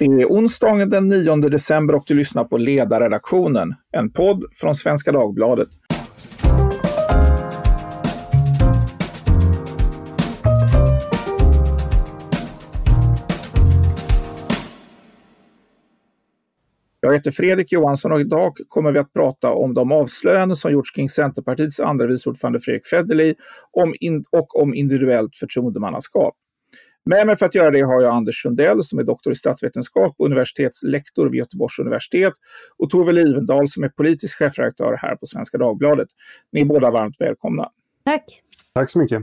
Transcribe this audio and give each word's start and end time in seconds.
Det 0.00 0.06
är 0.06 0.26
onsdagen 0.26 0.90
den 0.90 1.08
9 1.08 1.36
december 1.36 1.94
och 1.94 2.02
du 2.06 2.14
lyssnar 2.14 2.44
på 2.44 2.58
Ledarredaktionen, 2.58 3.74
en 3.92 4.12
podd 4.12 4.44
från 4.52 4.74
Svenska 4.74 5.12
Dagbladet. 5.12 5.68
Jag 17.00 17.12
heter 17.12 17.30
Fredrik 17.30 17.72
Johansson 17.72 18.12
och 18.12 18.20
idag 18.20 18.52
kommer 18.68 18.92
vi 18.92 18.98
att 18.98 19.12
prata 19.12 19.52
om 19.52 19.74
de 19.74 19.92
avslöjanden 19.92 20.56
som 20.56 20.72
gjorts 20.72 20.90
kring 20.90 21.08
Centerpartiets 21.08 21.80
andra 21.80 22.06
vice 22.06 22.30
ordförande 22.30 22.60
Fredrik 22.60 22.86
Federley 22.86 23.34
om 23.70 23.94
och 24.30 24.60
om 24.62 24.74
individuellt 24.74 25.36
förtroendemannaskap. 25.36 26.34
Med 27.04 27.26
mig 27.26 27.36
för 27.36 27.46
att 27.46 27.54
göra 27.54 27.70
det 27.70 27.80
har 27.80 28.02
jag 28.02 28.14
Anders 28.14 28.42
Sundell 28.42 28.82
som 28.82 28.98
är 28.98 29.02
doktor 29.02 29.32
i 29.32 29.36
statsvetenskap 29.36 30.14
och 30.18 30.26
universitetslektor 30.26 31.30
vid 31.30 31.38
Göteborgs 31.38 31.78
universitet 31.78 32.32
och 32.78 32.90
Tove 32.90 33.12
Livendal 33.12 33.68
som 33.68 33.84
är 33.84 33.88
politisk 33.88 34.38
chefredaktör 34.38 34.96
här 35.02 35.16
på 35.16 35.26
Svenska 35.26 35.58
Dagbladet. 35.58 36.08
Ni 36.52 36.60
är 36.60 36.64
båda 36.64 36.90
varmt 36.90 37.16
välkomna. 37.18 37.68
Tack. 38.04 38.24
Tack 38.74 38.90
så 38.90 38.98
mycket. 38.98 39.22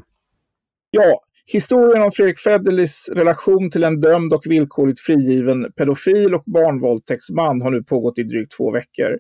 Ja, 0.91 1.21
historien 1.45 2.03
om 2.03 2.11
Fredrik 2.11 2.39
Federleys 2.39 3.09
relation 3.13 3.71
till 3.71 3.83
en 3.83 3.99
dömd 3.99 4.33
och 4.33 4.41
villkorligt 4.45 4.99
frigiven 4.99 5.71
pedofil 5.71 6.35
och 6.35 6.43
barnvåldtäktsman 6.45 7.61
har 7.61 7.71
nu 7.71 7.83
pågått 7.83 8.19
i 8.19 8.23
drygt 8.23 8.51
två 8.57 8.71
veckor. 8.71 9.19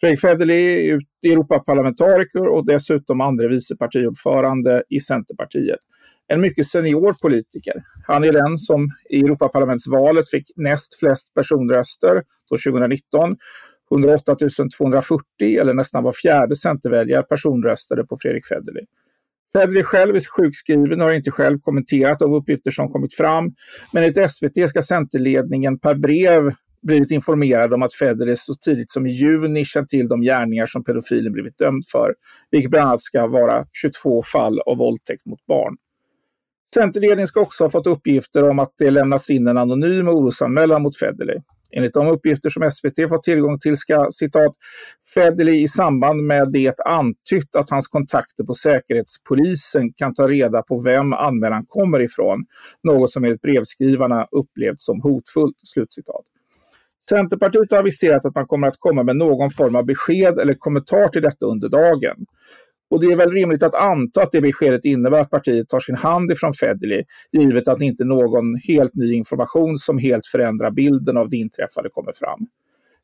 Fredrik 0.00 0.20
Federley 0.20 0.90
är 0.90 1.00
Europaparlamentariker 1.22 2.46
och 2.46 2.66
dessutom 2.66 3.20
andre 3.20 3.48
vice 3.48 3.76
partiordförande 3.76 4.82
i 4.88 5.00
Centerpartiet 5.00 5.78
en 6.28 6.40
mycket 6.40 6.66
senior 6.66 7.14
politiker. 7.22 7.74
Han 8.06 8.24
är 8.24 8.32
den 8.32 8.58
som 8.58 8.90
i 9.10 9.20
Europaparlamentsvalet 9.20 10.30
fick 10.30 10.44
näst 10.56 10.98
flest 10.98 11.34
personröster, 11.34 12.22
2019. 12.64 13.36
108 13.90 14.36
240 14.78 15.24
eller 15.60 15.74
nästan 15.74 16.04
var 16.04 16.12
fjärde 16.12 16.56
centerväljare 16.56 17.22
personröstade 17.22 18.04
på 18.04 18.16
Fredrik 18.22 18.46
Federley. 18.46 18.84
Federley 19.52 19.82
själv 19.82 20.16
är 20.16 20.20
sjukskriven 20.36 21.00
och 21.00 21.06
har 21.06 21.14
inte 21.14 21.30
själv 21.30 21.58
kommenterat 21.60 22.18
de 22.18 22.34
uppgifter 22.34 22.70
som 22.70 22.88
kommit 22.88 23.14
fram. 23.14 23.44
Men 23.92 24.02
enligt 24.02 24.30
SVT 24.30 24.68
ska 24.68 24.82
Centerledningen 24.82 25.78
per 25.78 25.94
brev 25.94 26.50
blivit 26.82 27.10
informerad 27.10 27.72
om 27.74 27.82
att 27.82 27.94
Federley 27.94 28.36
så 28.36 28.54
tidigt 28.54 28.92
som 28.92 29.06
i 29.06 29.10
juni 29.10 29.64
känt 29.64 29.88
till 29.88 30.08
de 30.08 30.20
gärningar 30.20 30.66
som 30.66 30.84
pedofilen 30.84 31.32
blivit 31.32 31.58
dömd 31.58 31.82
för, 31.92 32.14
vilket 32.50 32.70
bland 32.70 32.88
annat 32.88 33.02
ska 33.02 33.26
vara 33.26 33.66
22 33.72 34.22
fall 34.22 34.60
av 34.60 34.76
våldtäkt 34.76 35.26
mot 35.26 35.46
barn. 35.46 35.76
Centerledningen 36.74 37.28
ska 37.28 37.40
också 37.40 37.64
ha 37.64 37.70
fått 37.70 37.86
uppgifter 37.86 38.48
om 38.48 38.58
att 38.58 38.74
det 38.78 38.90
lämnats 38.90 39.30
in 39.30 39.46
en 39.46 39.58
anonym 39.58 40.08
orosanmälan 40.08 40.82
mot 40.82 40.98
Federley. 40.98 41.36
Enligt 41.76 41.94
de 41.94 42.08
uppgifter 42.08 42.50
som 42.50 42.70
SVT 42.70 43.08
fått 43.08 43.22
tillgång 43.22 43.58
till 43.58 43.76
ska 43.76 44.06
citat 44.10 44.52
Federley 45.14 45.62
i 45.62 45.68
samband 45.68 46.22
med 46.22 46.52
det 46.52 46.80
antytt 46.80 47.56
att 47.56 47.70
hans 47.70 47.88
kontakter 47.88 48.44
på 48.44 48.54
Säkerhetspolisen 48.54 49.92
kan 49.96 50.14
ta 50.14 50.28
reda 50.28 50.62
på 50.62 50.82
vem 50.82 51.12
anmälan 51.12 51.64
kommer 51.68 52.00
ifrån, 52.00 52.44
något 52.82 53.10
som 53.10 53.24
enligt 53.24 53.42
brevskrivarna 53.42 54.26
upplevts 54.30 54.84
som 54.84 55.00
hotfullt. 55.00 55.56
Slutcitat. 55.64 56.24
Centerpartiet 57.08 57.70
har 57.70 57.78
aviserat 57.78 58.24
att 58.24 58.34
man 58.34 58.46
kommer 58.46 58.68
att 58.68 58.78
komma 58.78 59.02
med 59.02 59.16
någon 59.16 59.50
form 59.50 59.76
av 59.76 59.84
besked 59.84 60.38
eller 60.38 60.54
kommentar 60.54 61.08
till 61.08 61.22
detta 61.22 61.46
under 61.46 61.68
dagen. 61.68 62.16
Och 62.94 63.00
det 63.00 63.06
är 63.06 63.16
väl 63.16 63.30
rimligt 63.30 63.62
att 63.62 63.74
anta 63.74 64.22
att 64.22 64.32
det 64.32 64.40
beskedet 64.40 64.84
innebär 64.84 65.20
att 65.20 65.30
partiet 65.30 65.68
tar 65.68 65.80
sin 65.80 65.96
hand 65.96 66.30
ifrån 66.30 66.52
Federley, 66.52 67.04
givet 67.32 67.68
att 67.68 67.82
inte 67.82 68.04
någon 68.04 68.56
helt 68.68 68.94
ny 68.94 69.14
information 69.14 69.78
som 69.78 69.98
helt 69.98 70.26
förändrar 70.26 70.70
bilden 70.70 71.16
av 71.16 71.28
det 71.30 71.36
inträffade 71.36 71.88
kommer 71.88 72.12
fram. 72.12 72.38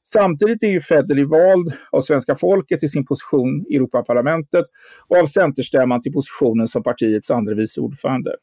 Samtidigt 0.04 0.62
är 0.62 0.68
ju 0.68 0.80
Federley 0.80 1.24
vald 1.24 1.72
av 1.92 2.00
svenska 2.00 2.36
folket 2.36 2.80
till 2.80 2.90
sin 2.90 3.06
position 3.06 3.64
i 3.68 3.76
Europaparlamentet 3.76 4.64
och 5.08 5.16
av 5.16 5.26
Centerstämman 5.26 6.02
till 6.02 6.12
positionen 6.12 6.68
som 6.68 6.82
partiets 6.82 7.30
andre 7.30 7.54
vice 7.54 7.80
ordförande. 7.80 8.34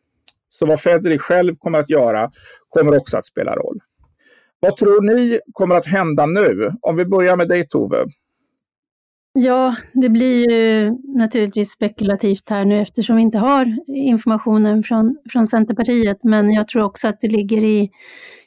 Så 0.50 0.66
vad 0.66 0.81
Federley 0.81 1.18
själv 1.18 1.56
kommer 1.56 1.80
att 1.80 1.90
göra 1.90 2.31
kommer 2.69 2.97
också 2.97 3.18
att 3.18 3.25
spela 3.25 3.56
roll. 3.56 3.80
Vad 4.59 4.78
tror 4.78 5.02
ni 5.02 5.40
kommer 5.53 5.75
att 5.75 5.86
hända 5.86 6.25
nu? 6.25 6.72
Om 6.81 6.96
vi 6.96 7.06
börjar 7.06 7.36
med 7.36 7.47
dig 7.47 7.68
Tove. 7.68 8.06
Ja, 9.40 9.75
det 9.94 10.09
blir 10.09 10.52
ju 10.52 10.92
naturligtvis 11.03 11.72
spekulativt 11.72 12.50
här 12.50 12.66
nu 12.66 12.81
eftersom 12.81 13.16
vi 13.16 13.22
inte 13.22 13.38
har 13.38 13.78
informationen 13.88 14.84
från, 14.84 15.18
från 15.30 15.48
Centerpartiet. 15.48 16.24
Men 16.24 16.52
jag 16.52 16.68
tror 16.68 16.84
också 16.84 17.08
att 17.08 17.20
det 17.20 17.28
ligger 17.28 17.64
i, 17.64 17.90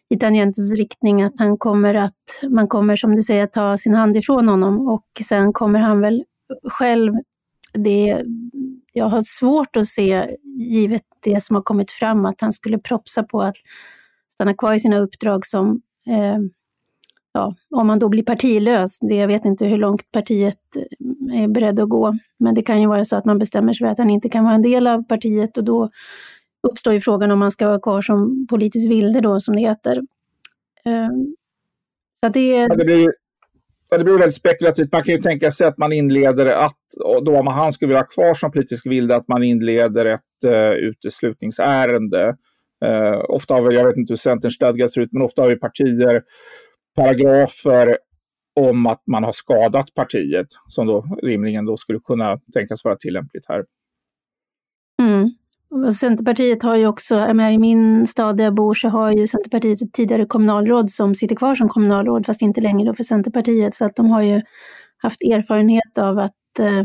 i 0.08 0.18
tangentens 0.18 0.74
riktning 0.74 1.22
att 1.22 1.38
han 1.38 1.58
kommer 1.58 1.94
att, 1.94 2.42
man 2.48 2.68
kommer 2.68 2.96
som 2.96 3.16
du 3.16 3.22
säger 3.22 3.46
ta 3.46 3.76
sin 3.76 3.94
hand 3.94 4.16
ifrån 4.16 4.48
honom 4.48 4.88
och 4.88 5.06
sen 5.28 5.52
kommer 5.52 5.80
han 5.80 6.00
väl 6.00 6.24
själv, 6.64 7.14
det, 7.74 8.22
jag 8.92 9.04
har 9.04 9.22
svårt 9.22 9.76
att 9.76 9.88
se, 9.88 10.36
givet 10.56 11.04
det 11.22 11.42
som 11.42 11.56
har 11.56 11.62
kommit 11.62 11.90
fram, 11.90 12.26
att 12.26 12.40
han 12.40 12.52
skulle 12.52 12.78
propsa 12.78 13.22
på 13.22 13.40
att 13.40 13.56
stanna 14.34 14.54
kvar 14.54 14.74
i 14.74 14.80
sina 14.80 14.98
uppdrag 14.98 15.46
som 15.46 15.80
eh, 16.06 16.38
ja, 17.32 17.54
om 17.76 17.86
man 17.86 17.98
då 17.98 18.08
blir 18.08 18.22
partilös, 18.22 18.98
det, 18.98 19.14
jag 19.14 19.28
vet 19.28 19.44
inte 19.44 19.66
hur 19.66 19.78
långt 19.78 20.12
partiet 20.12 20.58
eh, 20.76 21.42
är 21.42 21.48
beredd 21.48 21.80
att 21.80 21.88
gå, 21.88 22.14
men 22.38 22.54
det 22.54 22.62
kan 22.62 22.80
ju 22.80 22.86
vara 22.86 23.04
så 23.04 23.16
att 23.16 23.24
man 23.24 23.38
bestämmer 23.38 23.72
sig 23.72 23.86
för 23.86 23.92
att 23.92 23.98
han 23.98 24.10
inte 24.10 24.28
kan 24.28 24.44
vara 24.44 24.54
en 24.54 24.62
del 24.62 24.86
av 24.86 25.02
partiet 25.02 25.58
och 25.58 25.64
då 25.64 25.90
uppstår 26.68 26.92
ju 26.92 27.00
frågan 27.00 27.30
om 27.30 27.38
man 27.38 27.50
ska 27.50 27.66
vara 27.66 27.80
kvar 27.80 28.02
som 28.02 28.46
politisk 28.50 28.90
vilde 28.90 29.20
då, 29.20 29.40
som 29.40 29.56
det 29.56 29.60
heter. 29.60 30.00
Ehm, 30.84 31.34
så 32.20 32.28
det, 32.28 32.48
ja, 32.48 32.76
det, 32.76 32.84
blir, 32.84 33.12
ja, 33.90 33.98
det 33.98 34.04
blir 34.04 34.18
väldigt 34.18 34.34
spekulativt. 34.34 34.92
Man 34.92 35.02
kan 35.02 35.14
ju 35.14 35.20
tänka 35.20 35.50
sig 35.50 35.66
att 35.66 35.78
man 35.78 35.92
inleder 35.92 36.46
att, 36.46 36.78
då 37.22 37.38
om 37.38 37.46
han 37.46 37.72
skulle 37.72 37.88
vilja 37.88 37.98
vara 37.98 38.26
kvar 38.26 38.34
som 38.34 38.52
politisk 38.52 38.86
vilde, 38.86 39.16
att 39.16 39.28
man 39.28 39.42
inleder 39.42 40.04
ett 40.04 40.20
uh, 40.46 40.72
uteslutningsärende. 40.72 42.36
Uh, 42.84 43.24
ofta 43.28 43.54
har 43.54 43.68
vi, 43.68 43.76
jag 43.76 43.86
vet 43.86 43.96
inte 43.96 44.12
hur 44.12 44.16
Centerns 44.16 44.54
stadgar 44.54 44.88
ser 44.88 45.00
ut, 45.00 45.12
men 45.12 45.22
ofta 45.22 45.42
har 45.42 45.48
vi 45.48 45.56
partier 45.56 46.22
paragrafer 46.96 47.96
om 48.60 48.86
att 48.86 49.02
man 49.06 49.24
har 49.24 49.32
skadat 49.32 49.94
partiet 49.94 50.46
som 50.68 50.86
då 50.86 51.04
rimligen 51.22 51.64
då 51.66 51.76
skulle 51.76 51.98
kunna 51.98 52.38
tänkas 52.54 52.84
vara 52.84 52.96
tillämpligt 52.96 53.44
här. 53.48 53.64
Mm. 55.02 55.28
Och 55.70 55.94
Centerpartiet 55.94 56.62
har 56.62 56.76
ju 56.76 56.86
också, 56.86 57.28
i 57.28 57.58
min 57.58 58.06
stad 58.06 58.36
där 58.36 58.44
jag 58.44 58.54
bor 58.54 58.74
så 58.74 58.88
har 58.88 59.12
ju 59.12 59.26
Centerpartiet 59.26 59.82
ett 59.82 59.92
tidigare 59.92 60.26
kommunalråd 60.26 60.90
som 60.90 61.14
sitter 61.14 61.36
kvar 61.36 61.54
som 61.54 61.68
kommunalråd 61.68 62.26
fast 62.26 62.42
inte 62.42 62.60
längre 62.60 62.88
då 62.88 62.94
för 62.94 63.04
Centerpartiet 63.04 63.74
så 63.74 63.84
att 63.84 63.96
de 63.96 64.10
har 64.10 64.22
ju 64.22 64.42
haft 65.02 65.22
erfarenhet 65.22 65.98
av 65.98 66.18
att 66.18 66.58
eh, 66.58 66.84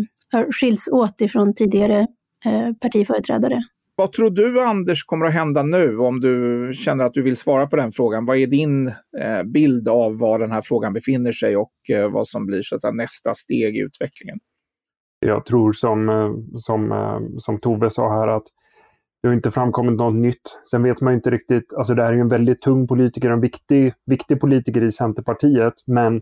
skiljs 0.51 0.87
åt 0.91 1.21
ifrån 1.21 1.53
tidigare 1.53 2.07
eh, 2.45 2.73
partiföreträdare. 2.81 3.63
Vad 3.97 4.11
tror 4.11 4.29
du 4.29 4.61
Anders 4.61 5.03
kommer 5.03 5.25
att 5.25 5.33
hända 5.33 5.63
nu 5.63 5.97
om 5.97 6.19
du 6.19 6.71
känner 6.73 7.05
att 7.05 7.13
du 7.13 7.21
vill 7.21 7.37
svara 7.37 7.67
på 7.67 7.75
den 7.75 7.91
frågan? 7.91 8.25
Vad 8.25 8.37
är 8.37 8.47
din 8.47 8.87
eh, 8.87 9.43
bild 9.53 9.87
av 9.87 10.17
var 10.17 10.39
den 10.39 10.51
här 10.51 10.61
frågan 10.61 10.93
befinner 10.93 11.31
sig 11.31 11.57
och 11.57 11.71
eh, 11.89 12.11
vad 12.11 12.27
som 12.27 12.45
blir 12.45 12.61
så 12.61 12.75
att 12.75 12.95
nästa 12.95 13.33
steg 13.33 13.77
i 13.77 13.79
utvecklingen? 13.79 14.39
Jag 15.19 15.45
tror 15.45 15.71
som, 15.71 16.09
eh, 16.09 16.31
som, 16.55 16.91
eh, 16.91 17.19
som 17.37 17.59
Tove 17.59 17.89
sa 17.89 18.19
här 18.19 18.27
att 18.27 18.43
det 19.21 19.27
har 19.27 19.35
inte 19.35 19.51
framkommit 19.51 19.95
något 19.95 20.15
nytt. 20.15 20.59
Sen 20.71 20.83
vet 20.83 21.01
man 21.01 21.13
inte 21.13 21.29
riktigt, 21.29 21.73
alltså 21.73 21.93
det 21.93 22.03
här 22.03 22.09
är 22.09 22.15
ju 22.15 22.21
en 22.21 22.27
väldigt 22.27 22.61
tung 22.61 22.87
politiker, 22.87 23.29
en 23.29 23.41
viktig, 23.41 23.93
viktig 24.05 24.39
politiker 24.39 24.83
i 24.83 24.91
Centerpartiet, 24.91 25.73
men 25.85 26.21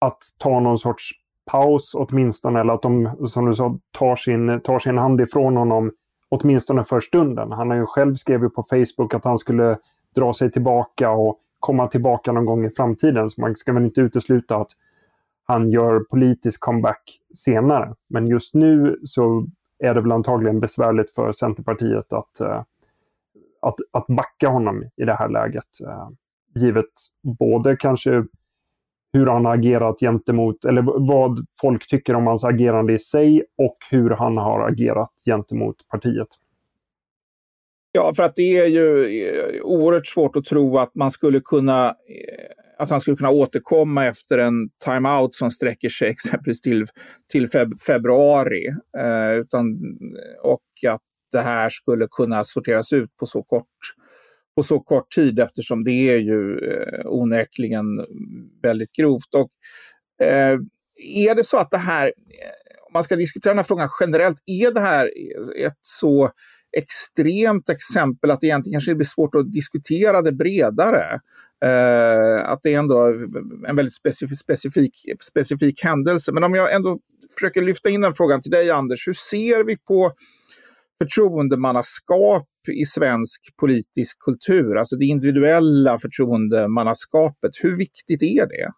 att 0.00 0.18
ta 0.38 0.60
någon 0.60 0.78
sorts 0.78 1.10
paus 1.50 1.94
åtminstone, 1.94 2.60
eller 2.60 2.72
att 2.72 2.82
de, 2.82 3.26
som 3.26 3.46
du 3.46 3.54
sa, 3.54 3.78
tar 3.98 4.16
sin, 4.16 4.60
tar 4.60 4.78
sin 4.78 4.98
hand 4.98 5.20
ifrån 5.20 5.56
honom 5.56 5.90
Åtminstone 6.30 6.84
för 6.84 7.00
stunden. 7.00 7.52
Han 7.52 7.70
har 7.70 7.76
ju 7.76 7.86
själv 7.86 8.14
skrivit 8.14 8.54
på 8.54 8.62
Facebook 8.62 9.14
att 9.14 9.24
han 9.24 9.38
skulle 9.38 9.78
dra 10.14 10.34
sig 10.34 10.52
tillbaka 10.52 11.10
och 11.10 11.40
komma 11.60 11.86
tillbaka 11.86 12.32
någon 12.32 12.44
gång 12.44 12.64
i 12.64 12.70
framtiden. 12.70 13.30
Så 13.30 13.40
man 13.40 13.56
ska 13.56 13.72
väl 13.72 13.84
inte 13.84 14.00
utesluta 14.00 14.56
att 14.56 14.70
han 15.44 15.70
gör 15.70 16.00
politisk 16.10 16.60
comeback 16.60 17.02
senare. 17.34 17.94
Men 18.08 18.26
just 18.26 18.54
nu 18.54 19.00
så 19.04 19.46
är 19.78 19.94
det 19.94 20.00
väl 20.00 20.12
antagligen 20.12 20.60
besvärligt 20.60 21.10
för 21.10 21.32
Centerpartiet 21.32 22.12
att, 22.12 22.40
eh, 22.40 22.62
att, 23.62 23.74
att 23.92 24.06
backa 24.06 24.48
honom 24.48 24.84
i 24.96 25.04
det 25.04 25.14
här 25.14 25.28
läget. 25.28 25.80
Eh, 25.86 26.08
givet 26.54 26.86
både 27.22 27.76
kanske 27.76 28.24
hur 29.12 29.26
han 29.26 29.44
har 29.44 29.54
agerat 29.54 30.00
gentemot, 30.00 30.64
eller 30.64 30.82
vad 31.08 31.46
folk 31.60 31.88
tycker 31.88 32.14
om 32.14 32.26
hans 32.26 32.44
agerande 32.44 32.92
i 32.92 32.98
sig 32.98 33.42
och 33.58 33.76
hur 33.90 34.10
han 34.10 34.36
har 34.36 34.68
agerat 34.68 35.10
gentemot 35.26 35.76
partiet. 35.88 36.28
Ja, 37.92 38.12
för 38.16 38.22
att 38.22 38.36
det 38.36 38.58
är 38.58 38.66
ju 38.66 39.04
eh, 39.22 39.62
oerhört 39.62 40.06
svårt 40.06 40.36
att 40.36 40.44
tro 40.44 40.78
att 40.78 40.94
man 40.94 41.10
skulle 41.10 41.40
kunna 41.40 41.88
eh, 41.88 42.60
att 42.78 42.90
han 42.90 43.00
skulle 43.00 43.16
kunna 43.16 43.30
återkomma 43.30 44.06
efter 44.06 44.38
en 44.38 44.68
timeout 44.84 45.34
som 45.34 45.50
sträcker 45.50 45.88
sig 45.88 46.08
exempelvis 46.10 46.60
till, 46.60 46.84
till 47.32 47.48
feb 47.48 47.80
februari. 47.86 48.66
Eh, 48.98 49.32
utan, 49.32 49.64
och 50.42 50.90
att 50.92 51.00
det 51.32 51.40
här 51.40 51.68
skulle 51.68 52.06
kunna 52.10 52.44
sorteras 52.44 52.92
ut 52.92 53.16
på 53.16 53.26
så 53.26 53.42
kort 53.42 53.66
på 54.60 54.64
så 54.64 54.80
kort 54.80 55.10
tid 55.14 55.38
eftersom 55.38 55.84
det 55.84 56.10
är 56.10 56.18
ju 56.18 56.58
eh, 56.58 57.06
onekligen 57.06 57.84
väldigt 58.62 58.92
grovt. 58.92 59.34
Och, 59.34 59.50
eh, 60.26 60.58
är 61.16 61.34
det 61.34 61.44
så 61.44 61.58
att 61.58 61.70
det 61.70 61.78
här, 61.78 62.06
eh, 62.06 62.86
om 62.86 62.92
man 62.92 63.04
ska 63.04 63.16
diskutera 63.16 63.50
den 63.50 63.58
här 63.58 63.64
frågan 63.64 63.88
generellt, 64.00 64.36
är 64.46 64.74
det 64.74 64.80
här 64.80 65.10
ett 65.66 65.78
så 65.80 66.30
extremt 66.76 67.68
exempel 67.68 68.30
att 68.30 68.40
det 68.40 68.46
egentligen 68.46 68.74
kanske 68.74 68.94
blir 68.94 69.06
svårt 69.06 69.34
att 69.34 69.52
diskutera 69.52 70.22
det 70.22 70.32
bredare. 70.32 71.20
Eh, 71.64 72.50
att 72.50 72.60
det 72.62 72.74
är 72.74 72.78
ändå 72.78 73.06
en 73.66 73.76
väldigt 73.76 73.94
specifik, 73.94 74.38
specifik, 74.38 74.94
specifik 75.20 75.84
händelse. 75.84 76.32
Men 76.32 76.44
om 76.44 76.54
jag 76.54 76.74
ändå 76.74 76.98
försöker 77.34 77.62
lyfta 77.62 77.90
in 77.90 78.00
den 78.00 78.12
frågan 78.12 78.42
till 78.42 78.50
dig 78.50 78.70
Anders, 78.70 79.08
hur 79.08 79.12
ser 79.12 79.64
vi 79.64 79.76
på 79.76 80.12
förtroendemannaskap 81.02 82.46
i 82.68 82.84
svensk 82.84 83.56
politisk 83.60 84.18
kultur, 84.24 84.76
alltså 84.76 84.96
det 84.96 85.04
individuella 85.04 85.98
förtroendemannaskapet. 85.98 87.50
Hur 87.62 87.76
viktigt 87.76 88.22
är 88.22 88.46
det? 88.46 88.72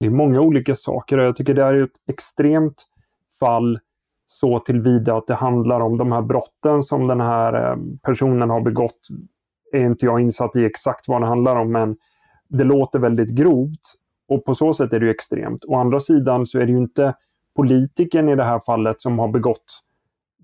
Det 0.00 0.06
är 0.06 0.10
många 0.10 0.40
olika 0.40 0.76
saker 0.76 1.18
jag 1.18 1.36
tycker 1.36 1.54
det 1.54 1.62
är 1.62 1.82
ett 1.82 2.10
extremt 2.10 2.86
fall 3.40 3.78
så 4.26 4.60
tillvida 4.60 5.16
att 5.16 5.26
det 5.26 5.34
handlar 5.34 5.80
om 5.80 5.98
de 5.98 6.12
här 6.12 6.22
brotten 6.22 6.82
som 6.82 7.06
den 7.06 7.20
här 7.20 7.70
eh, 7.70 7.76
personen 8.02 8.50
har 8.50 8.60
begått. 8.60 9.00
Är 9.72 9.80
inte 9.80 10.06
jag 10.06 10.20
insatt 10.20 10.56
i 10.56 10.64
exakt 10.64 11.08
vad 11.08 11.22
det 11.22 11.26
handlar 11.26 11.56
om, 11.56 11.72
men 11.72 11.96
det 12.48 12.64
låter 12.64 12.98
väldigt 12.98 13.30
grovt 13.30 13.80
och 14.28 14.44
på 14.44 14.54
så 14.54 14.74
sätt 14.74 14.92
är 14.92 15.00
det 15.00 15.10
extremt. 15.10 15.64
Å 15.68 15.76
andra 15.76 16.00
sidan 16.00 16.46
så 16.46 16.58
är 16.60 16.66
det 16.66 16.72
ju 16.72 16.78
inte 16.78 17.14
politikern 17.56 18.28
i 18.28 18.36
det 18.36 18.44
här 18.44 18.60
fallet 18.66 19.00
som 19.00 19.18
har 19.18 19.28
begått 19.28 19.80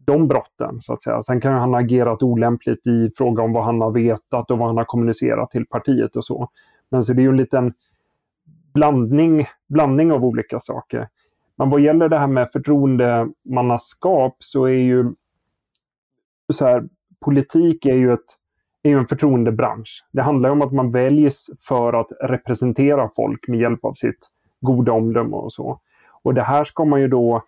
de 0.05 0.29
brotten. 0.29 0.81
så 0.81 0.93
att 0.93 1.03
säga. 1.03 1.23
Sen 1.23 1.41
kan 1.41 1.53
han 1.53 1.75
ha 1.75 1.81
agerat 1.81 2.23
olämpligt 2.23 2.87
i 2.87 3.11
fråga 3.17 3.43
om 3.43 3.53
vad 3.53 3.65
han 3.65 3.81
har 3.81 3.91
vetat 3.91 4.51
och 4.51 4.59
vad 4.59 4.69
han 4.69 4.77
har 4.77 4.85
kommunicerat 4.85 5.51
till 5.51 5.67
partiet 5.67 6.17
och 6.17 6.25
så. 6.25 6.49
Men 6.91 7.03
så 7.03 7.13
det 7.13 7.21
är 7.21 7.25
ju 7.25 7.29
en 7.29 7.37
liten 7.37 7.73
blandning, 8.75 9.47
blandning 9.69 10.13
av 10.13 10.25
olika 10.25 10.61
saker. 10.61 11.09
Men 11.57 11.71
vad 11.71 11.81
gäller 11.81 12.09
det 12.09 12.19
här 12.19 12.27
med 12.27 12.51
förtroendemannaskap 12.51 14.37
så 14.39 14.65
är 14.65 14.73
ju 14.79 15.13
så 16.53 16.67
här, 16.67 16.85
politik 17.25 17.87
är 17.87 17.95
ju, 17.95 18.13
ett, 18.13 18.25
är 18.83 18.91
ju 18.91 18.99
en 18.99 19.07
förtroendebransch. 19.07 20.05
Det 20.13 20.23
handlar 20.23 20.51
om 20.51 20.63
att 20.63 20.73
man 20.73 20.91
väljs 20.91 21.51
för 21.69 21.93
att 21.93 22.13
representera 22.21 23.09
folk 23.17 23.49
med 23.49 23.61
hjälp 23.61 23.85
av 23.85 23.93
sitt 23.93 24.29
goda 24.61 24.93
omdöme 24.93 25.37
och 25.37 25.53
så. 25.53 25.81
Och 26.23 26.35
det 26.35 26.43
här 26.43 26.65
ska 26.65 26.85
man 26.85 27.01
ju 27.01 27.09
då 27.09 27.43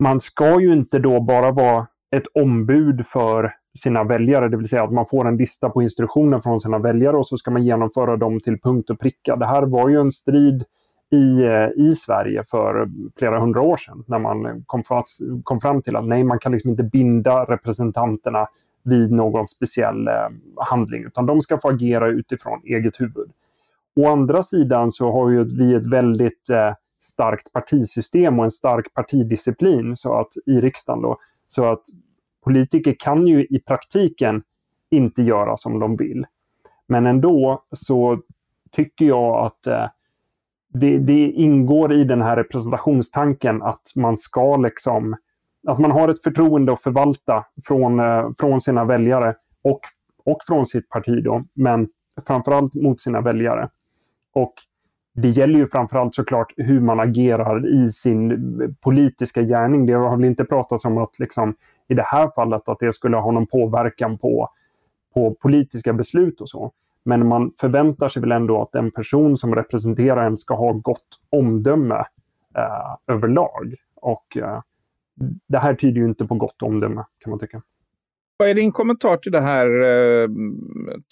man 0.00 0.20
ska 0.20 0.60
ju 0.60 0.72
inte 0.72 0.98
då 0.98 1.20
bara 1.20 1.50
vara 1.50 1.86
ett 2.16 2.26
ombud 2.34 3.06
för 3.06 3.54
sina 3.78 4.04
väljare, 4.04 4.48
det 4.48 4.56
vill 4.56 4.68
säga 4.68 4.84
att 4.84 4.92
man 4.92 5.06
får 5.06 5.28
en 5.28 5.36
lista 5.36 5.70
på 5.70 5.82
instruktioner 5.82 6.40
från 6.40 6.60
sina 6.60 6.78
väljare 6.78 7.16
och 7.16 7.26
så 7.26 7.36
ska 7.36 7.50
man 7.50 7.64
genomföra 7.64 8.16
dem 8.16 8.40
till 8.40 8.60
punkt 8.60 8.90
och 8.90 9.00
pricka. 9.00 9.36
Det 9.36 9.46
här 9.46 9.62
var 9.62 9.88
ju 9.88 10.00
en 10.00 10.10
strid 10.10 10.64
i, 11.10 11.42
eh, 11.42 11.68
i 11.76 11.94
Sverige 11.96 12.42
för 12.50 12.88
flera 13.18 13.40
hundra 13.40 13.60
år 13.60 13.76
sedan 13.76 14.04
när 14.06 14.18
man 14.18 14.62
kom, 14.66 14.84
fast, 14.84 15.20
kom 15.44 15.60
fram 15.60 15.82
till 15.82 15.96
att 15.96 16.04
nej, 16.04 16.24
man 16.24 16.38
kan 16.38 16.52
liksom 16.52 16.70
inte 16.70 16.82
binda 16.82 17.44
representanterna 17.44 18.46
vid 18.82 19.12
någon 19.12 19.48
speciell 19.48 20.08
eh, 20.08 20.28
handling, 20.56 21.04
utan 21.04 21.26
de 21.26 21.40
ska 21.40 21.58
få 21.58 21.68
agera 21.68 22.08
utifrån 22.08 22.60
eget 22.64 23.00
huvud. 23.00 23.30
Å 23.96 24.08
andra 24.08 24.42
sidan 24.42 24.90
så 24.90 25.12
har 25.12 25.30
ju 25.30 25.44
vi 25.44 25.74
ett 25.74 25.92
väldigt 25.92 26.50
eh, 26.50 26.74
starkt 27.00 27.52
partisystem 27.52 28.38
och 28.38 28.44
en 28.44 28.50
stark 28.50 28.94
partidisciplin 28.94 29.96
så 29.96 30.20
att, 30.20 30.32
i 30.46 30.60
riksdagen. 30.60 31.02
Då, 31.02 31.18
så 31.48 31.64
att 31.64 31.82
politiker 32.44 32.96
kan 32.98 33.26
ju 33.26 33.44
i 33.44 33.58
praktiken 33.66 34.42
inte 34.90 35.22
göra 35.22 35.56
som 35.56 35.78
de 35.78 35.96
vill. 35.96 36.26
Men 36.86 37.06
ändå 37.06 37.64
så 37.72 38.20
tycker 38.70 39.06
jag 39.06 39.46
att 39.46 39.66
eh, 39.66 39.86
det, 40.72 40.98
det, 40.98 41.30
ingår 41.30 41.92
i 41.92 42.04
den 42.04 42.22
här 42.22 42.36
representationstanken 42.36 43.62
att 43.62 43.92
man 43.96 44.16
ska 44.16 44.56
liksom 44.56 45.16
att 45.66 45.78
man 45.78 45.90
har 45.90 46.08
ett 46.08 46.22
förtroende 46.22 46.72
att 46.72 46.82
förvalta 46.82 47.46
från, 47.66 48.00
eh, 48.00 48.30
från 48.38 48.60
sina 48.60 48.84
väljare 48.84 49.34
och, 49.64 49.80
och 50.24 50.38
från 50.46 50.66
sitt 50.66 50.88
parti 50.88 51.24
då, 51.24 51.42
men 51.54 51.88
framförallt 52.26 52.74
mot 52.74 53.00
sina 53.00 53.20
väljare. 53.20 53.68
Och 54.32 54.54
det 55.22 55.28
gäller 55.28 55.58
ju 55.58 55.66
framförallt 55.66 56.14
såklart 56.14 56.52
hur 56.56 56.80
man 56.80 57.00
agerar 57.00 57.66
i 57.66 57.92
sin 57.92 58.76
politiska 58.80 59.42
gärning. 59.42 59.86
Det 59.86 59.92
har 59.92 60.16
väl 60.16 60.24
inte 60.24 60.44
pratats 60.44 60.84
om 60.84 60.98
att 60.98 61.18
liksom, 61.18 61.54
i 61.88 61.94
det 61.94 62.02
här 62.06 62.30
fallet 62.34 62.68
att 62.68 62.78
det 62.78 62.92
skulle 62.92 63.16
ha 63.16 63.30
någon 63.30 63.46
påverkan 63.46 64.18
på, 64.18 64.48
på 65.14 65.34
politiska 65.34 65.92
beslut 65.92 66.40
och 66.40 66.48
så. 66.48 66.72
Men 67.04 67.28
man 67.28 67.52
förväntar 67.60 68.08
sig 68.08 68.22
väl 68.22 68.32
ändå 68.32 68.62
att 68.62 68.74
en 68.74 68.90
person 68.90 69.36
som 69.36 69.54
representerar 69.54 70.26
en 70.26 70.36
ska 70.36 70.54
ha 70.54 70.72
gott 70.72 71.20
omdöme 71.30 72.04
eh, 72.56 73.14
överlag. 73.14 73.74
Och 73.94 74.36
eh, 74.36 74.60
det 75.48 75.58
här 75.58 75.74
tyder 75.74 76.00
ju 76.00 76.06
inte 76.06 76.26
på 76.26 76.34
gott 76.34 76.62
omdöme 76.62 77.04
kan 77.18 77.30
man 77.30 77.38
tycka. 77.38 77.62
Vad 78.40 78.48
är 78.48 78.54
din 78.54 78.72
kommentar 78.72 79.16
till 79.16 79.32
det 79.32 79.40
här, 79.40 79.66
eh, 79.66 80.28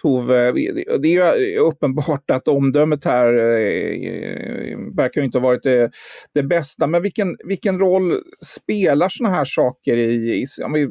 Tove? 0.02 0.52
Det 0.98 1.16
är 1.16 1.36
ju 1.36 1.58
uppenbart 1.58 2.30
att 2.30 2.48
omdömet 2.48 3.04
här 3.04 3.34
eh, 3.34 4.78
verkar 4.96 5.22
inte 5.22 5.38
ha 5.38 5.42
varit 5.42 5.62
det, 5.62 5.90
det 6.34 6.42
bästa. 6.42 6.86
Men 6.86 7.02
vilken, 7.02 7.36
vilken 7.44 7.78
roll 7.78 8.22
spelar 8.44 9.08
sådana 9.08 9.34
här 9.36 9.44
saker 9.44 9.96
i, 9.96 10.44
om 10.64 10.72
vi 10.72 10.88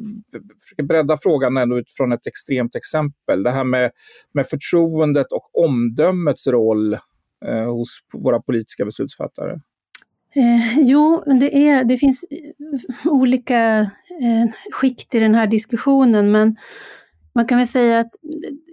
försöker 0.62 0.82
bredda 0.84 1.16
frågan 1.16 1.56
ändå 1.56 1.78
utifrån 1.78 2.12
ett 2.12 2.26
extremt 2.26 2.74
exempel. 2.74 3.42
Det 3.42 3.50
här 3.50 3.64
med, 3.64 3.90
med 4.34 4.46
förtroendet 4.46 5.32
och 5.32 5.64
omdömets 5.64 6.46
roll 6.46 6.94
eh, 7.46 7.64
hos 7.64 7.98
våra 8.12 8.42
politiska 8.42 8.84
beslutsfattare. 8.84 9.60
Eh, 10.38 10.78
jo, 10.80 11.22
det, 11.26 11.68
är, 11.68 11.84
det 11.84 11.96
finns 11.96 12.24
eh, 12.30 13.12
olika 13.12 13.80
eh, 14.20 14.50
skikt 14.72 15.14
i 15.14 15.18
den 15.18 15.34
här 15.34 15.46
diskussionen, 15.46 16.30
men 16.30 16.56
man 17.32 17.46
kan 17.46 17.58
väl 17.58 17.68
säga 17.68 18.00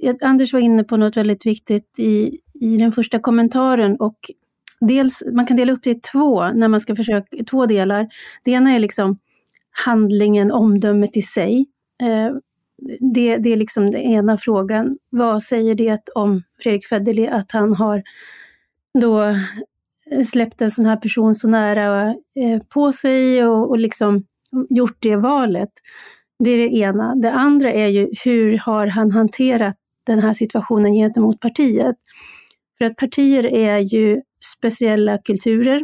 eh, 0.01 0.09
att 0.09 0.23
Anders 0.23 0.53
var 0.53 0.59
inne 0.59 0.83
på 0.83 0.97
något 0.97 1.17
väldigt 1.17 1.45
viktigt 1.45 2.00
i, 2.00 2.39
i 2.53 2.77
den 2.77 2.91
första 2.91 3.19
kommentaren 3.19 3.95
och 3.95 4.31
dels, 4.79 5.23
man 5.33 5.45
kan 5.45 5.57
dela 5.57 5.73
upp 5.73 5.83
det 5.83 5.89
i 5.89 6.00
två, 6.00 6.47
när 6.47 6.67
man 6.67 6.79
ska 6.79 6.95
försöka, 6.95 7.44
två 7.44 7.65
delar. 7.65 8.07
Det 8.44 8.51
ena 8.51 8.71
är 8.71 8.79
liksom 8.79 9.19
handlingen, 9.85 10.51
omdömet 10.51 11.17
i 11.17 11.21
sig. 11.21 11.65
Eh, 12.01 12.35
det, 13.13 13.38
det 13.38 13.53
är 13.53 13.57
liksom 13.57 13.91
den 13.91 14.01
ena 14.01 14.38
frågan. 14.38 14.97
Vad 15.09 15.44
säger 15.44 15.75
det 15.75 16.09
om 16.15 16.44
Fredrik 16.63 16.85
Federley 16.85 17.27
att 17.27 17.51
han 17.51 17.73
har 17.73 18.03
då 19.00 19.36
släppt 20.25 20.62
en 20.62 20.71
sån 20.71 20.85
här 20.85 20.97
person 20.97 21.35
så 21.35 21.47
nära 21.47 22.07
eh, 22.09 22.62
på 22.69 22.91
sig 22.91 23.45
och, 23.45 23.69
och 23.69 23.79
liksom 23.79 24.24
gjort 24.69 24.97
det 25.00 25.15
valet. 25.15 25.69
Det 26.43 26.51
är 26.51 26.57
det 26.57 26.75
ena. 26.75 27.15
Det 27.15 27.31
andra 27.31 27.71
är 27.71 27.88
ju 27.88 28.09
hur 28.24 28.57
har 28.57 28.88
han 28.88 29.12
hanterat 29.12 29.75
den 30.05 30.19
här 30.19 30.33
situationen 30.33 30.93
gentemot 30.93 31.39
partiet? 31.39 31.95
För 32.77 32.85
att 32.85 32.95
partier 32.95 33.45
är 33.45 33.77
ju 33.77 34.21
speciella 34.57 35.17
kulturer. 35.17 35.81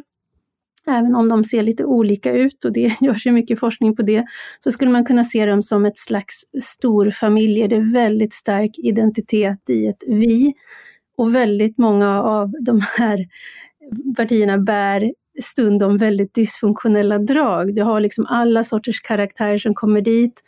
Även 0.87 1.15
om 1.15 1.29
de 1.29 1.43
ser 1.43 1.63
lite 1.63 1.85
olika 1.85 2.31
ut 2.31 2.65
och 2.65 2.73
det 2.73 2.95
görs 3.01 3.25
ju 3.25 3.31
mycket 3.31 3.59
forskning 3.59 3.95
på 3.95 4.01
det, 4.01 4.25
så 4.59 4.71
skulle 4.71 4.91
man 4.91 5.05
kunna 5.05 5.23
se 5.23 5.45
dem 5.45 5.63
som 5.63 5.85
ett 5.85 5.97
slags 5.97 6.35
storfamiljer. 6.61 7.67
Det 7.67 7.75
är 7.75 7.93
väldigt 7.93 8.33
stark 8.33 8.71
identitet 8.77 9.69
i 9.69 9.87
ett 9.87 10.03
vi. 10.07 10.53
Och 11.17 11.35
väldigt 11.35 11.77
många 11.77 12.21
av 12.21 12.51
de 12.65 12.81
här 12.97 13.25
partierna 14.17 14.57
bär 14.57 15.13
stundom 15.41 15.97
väldigt 15.97 16.33
dysfunktionella 16.33 17.17
drag. 17.17 17.75
Du 17.75 17.83
har 17.83 17.99
liksom 17.99 18.25
alla 18.25 18.63
sorters 18.63 19.01
karaktärer 19.01 19.57
som 19.57 19.73
kommer 19.73 20.01
dit. 20.01 20.43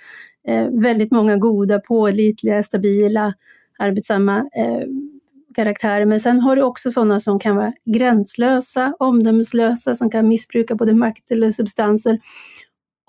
Eh, 0.47 0.67
väldigt 0.71 1.12
många 1.12 1.38
goda, 1.38 1.79
pålitliga, 1.79 2.63
stabila, 2.63 3.33
arbetsamma 3.79 4.38
eh, 4.38 4.83
karaktärer. 5.55 6.05
Men 6.05 6.19
sen 6.19 6.39
har 6.39 6.55
du 6.55 6.62
också 6.62 6.91
sådana 6.91 7.19
som 7.19 7.39
kan 7.39 7.55
vara 7.55 7.73
gränslösa, 7.85 8.93
omdömeslösa, 9.00 9.95
som 9.95 10.09
kan 10.09 10.27
missbruka 10.27 10.75
både 10.75 10.93
makt 10.93 11.31
eller 11.31 11.50
substanser. 11.50 12.19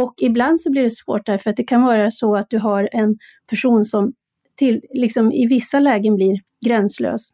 Och 0.03 0.15
ibland 0.21 0.61
så 0.61 0.71
blir 0.71 0.83
det 0.83 0.91
svårt 0.91 1.27
därför 1.27 1.51
att 1.51 1.57
det 1.57 1.65
kan 1.65 1.83
vara 1.83 2.11
så 2.11 2.37
att 2.37 2.51
du 2.51 2.59
har 2.59 2.89
en 2.93 3.19
person 3.51 3.85
som 3.85 4.13
till, 4.57 4.81
liksom 4.91 5.33
i 5.33 5.47
vissa 5.47 5.81
lägen 5.81 6.15
blir 6.15 6.37
gränslös 6.67 7.29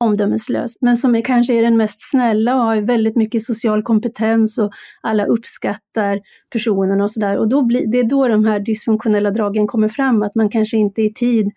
omdömeslös, 0.00 0.76
men 0.80 0.96
som 0.96 1.14
är, 1.14 1.20
kanske 1.20 1.54
är 1.54 1.62
den 1.62 1.76
mest 1.76 2.10
snälla 2.10 2.54
och 2.54 2.62
har 2.62 2.80
väldigt 2.80 3.16
mycket 3.16 3.42
social 3.42 3.82
kompetens 3.82 4.58
och 4.58 4.70
alla 5.00 5.24
uppskattar 5.24 6.20
personen 6.52 7.00
och 7.00 7.10
sådär. 7.10 7.36
Och 7.38 7.48
då 7.48 7.62
blir, 7.62 7.86
det 7.86 7.98
är 7.98 8.04
då 8.04 8.28
de 8.28 8.44
här 8.44 8.60
dysfunktionella 8.60 9.30
dragen 9.30 9.66
kommer 9.66 9.88
fram, 9.88 10.22
att 10.22 10.34
man 10.34 10.48
kanske 10.48 10.76
inte 10.76 11.02
i 11.02 11.12
tid 11.12 11.50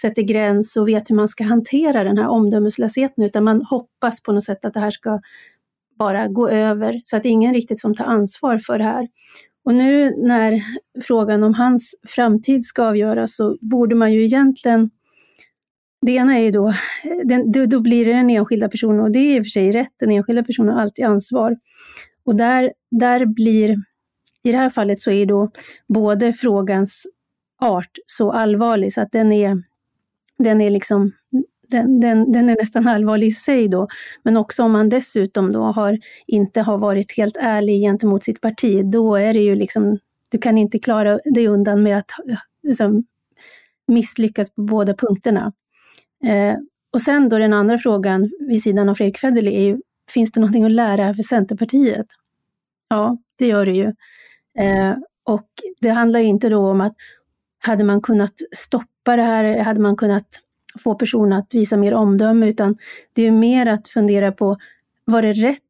sätter 0.00 0.22
gräns 0.22 0.76
och 0.76 0.88
vet 0.88 1.10
hur 1.10 1.16
man 1.16 1.28
ska 1.28 1.44
hantera 1.44 2.04
den 2.04 2.18
här 2.18 2.28
omdömeslösheten, 2.28 3.24
utan 3.24 3.44
man 3.44 3.62
hoppas 3.62 4.22
på 4.22 4.32
något 4.32 4.44
sätt 4.44 4.64
att 4.64 4.74
det 4.74 4.80
här 4.80 4.90
ska 4.90 5.20
bara 5.98 6.28
gå 6.28 6.48
över, 6.48 7.00
så 7.04 7.16
att 7.16 7.26
ingen 7.26 7.54
riktigt 7.54 7.80
som 7.80 7.94
tar 7.94 8.04
ansvar 8.04 8.58
för 8.58 8.78
det 8.78 8.84
här. 8.84 9.08
Och 9.64 9.74
nu 9.74 10.10
när 10.16 10.62
frågan 11.02 11.42
om 11.42 11.54
hans 11.54 11.94
framtid 12.08 12.64
ska 12.64 12.84
avgöras 12.84 13.36
så 13.36 13.58
borde 13.60 13.94
man 13.94 14.12
ju 14.12 14.24
egentligen 14.24 14.90
det 16.06 16.12
ena 16.12 16.38
är 16.38 16.42
ju 16.42 16.50
då, 16.50 16.74
den, 17.24 17.52
då, 17.52 17.66
då 17.66 17.80
blir 17.80 18.04
det 18.04 18.12
den 18.12 18.30
enskilda 18.30 18.68
personen 18.68 19.00
och 19.00 19.10
det 19.10 19.18
är 19.18 19.36
i 19.36 19.40
och 19.40 19.44
för 19.44 19.50
sig 19.50 19.70
rätt, 19.70 19.92
den 20.00 20.10
enskilda 20.10 20.42
personen 20.42 20.74
har 20.74 20.82
alltid 20.82 21.04
ansvar. 21.04 21.56
Och 22.24 22.36
där, 22.36 22.72
där 22.90 23.26
blir, 23.26 23.70
i 24.42 24.52
det 24.52 24.58
här 24.58 24.70
fallet 24.70 25.00
så 25.00 25.10
är 25.10 25.26
då 25.26 25.50
både 25.88 26.32
frågans 26.32 27.06
art 27.60 27.90
så 28.06 28.32
allvarlig 28.32 28.92
så 28.92 29.00
att 29.00 29.12
den 29.12 29.32
är, 29.32 29.62
den 30.38 30.60
är 30.60 30.70
liksom 30.70 31.12
den, 31.68 32.00
den, 32.00 32.32
den, 32.32 32.48
är 32.48 32.56
nästan 32.56 32.88
allvarlig 32.88 33.26
i 33.26 33.30
sig 33.30 33.68
då. 33.68 33.88
Men 34.22 34.36
också 34.36 34.62
om 34.62 34.72
man 34.72 34.88
dessutom 34.88 35.52
då 35.52 35.62
har, 35.62 35.98
inte 36.26 36.60
har 36.60 36.78
varit 36.78 37.16
helt 37.16 37.36
ärlig 37.36 37.80
gentemot 37.80 38.24
sitt 38.24 38.40
parti, 38.40 38.84
då 38.84 39.16
är 39.16 39.34
det 39.34 39.40
ju 39.40 39.54
liksom, 39.54 39.98
du 40.28 40.38
kan 40.38 40.58
inte 40.58 40.78
klara 40.78 41.18
dig 41.24 41.48
undan 41.48 41.82
med 41.82 41.98
att 41.98 42.10
eh, 42.30 42.38
liksom, 42.62 43.04
misslyckas 43.88 44.54
på 44.54 44.62
båda 44.62 44.94
punkterna. 44.94 45.52
Eh, 46.26 46.56
och 46.92 47.02
sen 47.02 47.28
då 47.28 47.38
den 47.38 47.52
andra 47.52 47.78
frågan 47.78 48.30
vid 48.48 48.62
sidan 48.62 48.88
av 48.88 48.94
Fredrik 48.94 49.18
Federley 49.18 49.54
är 49.54 49.64
ju, 49.64 49.80
finns 50.10 50.32
det 50.32 50.40
någonting 50.40 50.64
att 50.64 50.72
lära 50.72 51.14
för 51.14 51.22
Centerpartiet? 51.22 52.06
Ja, 52.88 53.18
det 53.38 53.46
gör 53.46 53.66
det 53.66 53.72
ju. 53.72 53.92
Eh, 54.58 54.94
och 55.24 55.48
det 55.80 55.88
handlar 55.88 56.20
inte 56.20 56.48
då 56.48 56.70
om 56.70 56.80
att 56.80 56.94
hade 57.58 57.84
man 57.84 58.02
kunnat 58.02 58.34
stoppa 58.56 59.16
det 59.16 59.22
här, 59.22 59.58
hade 59.58 59.80
man 59.80 59.96
kunnat 59.96 60.26
få 60.78 60.94
personer 60.94 61.38
att 61.38 61.54
visa 61.54 61.76
mer 61.76 61.94
omdöme, 61.94 62.48
utan 62.48 62.76
det 63.12 63.26
är 63.26 63.30
mer 63.30 63.66
att 63.66 63.88
fundera 63.88 64.32
på, 64.32 64.56
var 65.04 65.22
det 65.22 65.32
rätt 65.32 65.60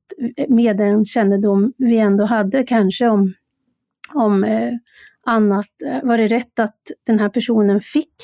med 0.49 0.77
den 0.77 1.05
kännedom 1.05 1.73
vi 1.77 1.99
ändå 1.99 2.25
hade 2.25 2.63
kanske 2.63 3.09
om, 3.09 3.35
om 4.15 4.45
eh, 4.45 4.73
annat? 5.27 5.83
Eh, 5.87 6.03
var 6.03 6.19
det 6.19 6.29
rätt 6.29 6.59
att 6.59 6.77
den 7.07 7.19
här 7.19 7.29
personen 7.29 7.81
fick 7.81 8.15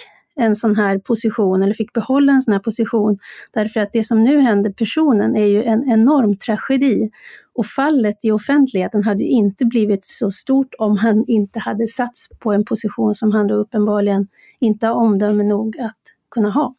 en 0.41 0.57
sån 0.57 0.77
här 0.77 0.99
position 0.99 1.63
eller 1.63 1.75
fick 1.75 1.93
behålla 1.93 2.33
en 2.33 2.43
sån 2.43 2.53
här 2.53 2.61
position? 2.61 3.17
Därför 3.53 3.81
att 3.81 3.93
det 3.93 4.05
som 4.05 4.23
nu 4.25 4.41
händer 4.41 4.71
personen 4.71 5.37
är 5.37 5.47
ju 5.47 5.63
en 5.63 5.91
enorm 5.91 6.37
tragedi. 6.37 7.11
Och 7.53 7.67
fallet 7.67 8.17
i 8.23 8.31
offentligheten 8.31 9.03
hade 9.03 9.25
ju 9.25 9.31
inte 9.31 9.67
blivit 9.67 10.05
så 10.05 10.31
stort 10.31 10.75
om 10.79 10.97
han 10.97 11.25
inte 11.27 11.59
hade 11.59 11.87
satts 11.87 12.29
på 12.39 12.53
en 12.53 12.65
position 12.65 13.15
som 13.15 13.33
han 13.33 13.47
då 13.47 13.55
uppenbarligen 13.55 14.29
inte 14.61 14.87
har 14.87 14.95
omdöme 14.95 15.43
nog 15.43 15.79
att 15.79 16.01
kunna 16.31 16.51
ha. 16.51 16.75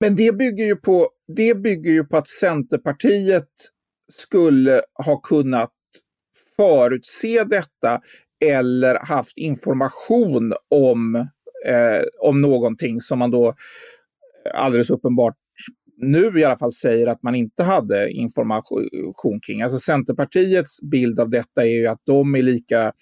Men 0.00 0.16
det 0.16 0.32
bygger 0.32 0.64
ju 0.64 0.76
på, 0.76 1.08
det 1.36 1.54
bygger 1.54 1.90
ju 1.90 2.04
på 2.04 2.16
att 2.16 2.28
Centerpartiet 2.28 3.48
skulle 4.12 4.82
ha 5.04 5.16
kunnat 5.16 5.70
förutse 6.56 7.44
detta 7.44 8.00
eller 8.44 8.98
haft 9.06 9.38
information 9.38 10.54
om, 10.70 11.28
eh, 11.66 12.02
om 12.20 12.40
någonting 12.40 13.00
som 13.00 13.18
man 13.18 13.30
då 13.30 13.54
alldeles 14.54 14.90
uppenbart 14.90 15.34
nu 15.96 16.40
i 16.40 16.44
alla 16.44 16.56
fall 16.56 16.72
säger 16.72 17.06
att 17.06 17.22
man 17.22 17.34
inte 17.34 17.62
hade 17.62 18.10
information 18.10 19.40
kring. 19.46 19.62
Alltså 19.62 19.78
Centerpartiets 19.78 20.80
bild 20.80 21.20
av 21.20 21.30
detta 21.30 21.62
är 21.62 21.70
ju 21.70 21.86
att 21.86 22.00
de 22.04 22.34
är 22.34 22.42
lika 22.42 22.92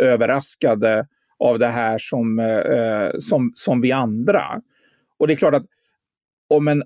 överraskade 0.00 1.06
av 1.38 1.58
det 1.58 1.66
här 1.66 1.98
som, 2.00 2.38
eh, 2.38 3.10
som, 3.18 3.52
som 3.54 3.80
vi 3.80 3.92
andra. 3.92 4.60
Och 5.18 5.26
det 5.26 5.32
är 5.32 5.36
klart 5.36 5.54
att 5.54 5.66
om 6.48 6.68
en 6.68 6.82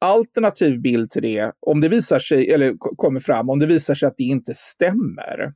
alternativ 0.00 0.80
bild 0.80 1.10
till 1.10 1.22
det, 1.22 1.52
om 1.60 1.80
det 1.80 1.88
visar 1.88 2.18
sig, 2.18 2.50
eller 2.50 2.74
kommer 2.78 3.20
fram, 3.20 3.50
om 3.50 3.58
det 3.58 3.66
visar 3.66 3.94
sig 3.94 4.06
att 4.06 4.16
det 4.16 4.24
inte 4.24 4.54
stämmer, 4.54 5.52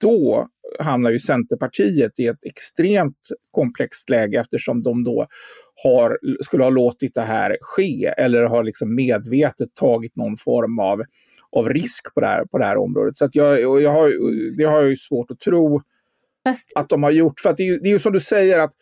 då 0.00 0.48
hamnar 0.78 1.10
ju 1.10 1.18
Centerpartiet 1.18 2.18
i 2.18 2.26
ett 2.26 2.44
extremt 2.44 3.28
komplext 3.50 4.10
läge 4.10 4.40
eftersom 4.40 4.82
de 4.82 5.04
då 5.04 5.26
har, 5.84 6.18
skulle 6.44 6.62
ha 6.62 6.70
låtit 6.70 7.14
det 7.14 7.22
här 7.22 7.56
ske 7.60 8.14
eller 8.16 8.42
har 8.42 8.64
liksom 8.64 8.94
medvetet 8.94 9.74
tagit 9.74 10.16
någon 10.16 10.36
form 10.36 10.78
av, 10.78 11.02
av 11.56 11.68
risk 11.68 12.14
på 12.14 12.20
det 12.20 12.26
här, 12.26 12.44
på 12.44 12.58
det 12.58 12.64
här 12.64 12.76
området. 12.76 13.18
Så 13.18 13.24
att 13.24 13.34
jag, 13.34 13.60
jag 13.82 13.90
har, 13.90 14.12
det 14.56 14.64
har 14.64 14.80
jag 14.80 14.90
ju 14.90 14.96
svårt 14.96 15.30
att 15.30 15.40
tro 15.40 15.82
att 16.74 16.88
de 16.88 17.02
har 17.02 17.10
gjort. 17.10 17.40
För 17.40 17.50
att 17.50 17.56
det 17.56 17.68
är, 17.68 17.80
det 17.80 17.88
är 17.88 17.92
ju 17.92 17.98
som 17.98 18.12
du 18.12 18.20
säger 18.20 18.58
att 18.58 18.72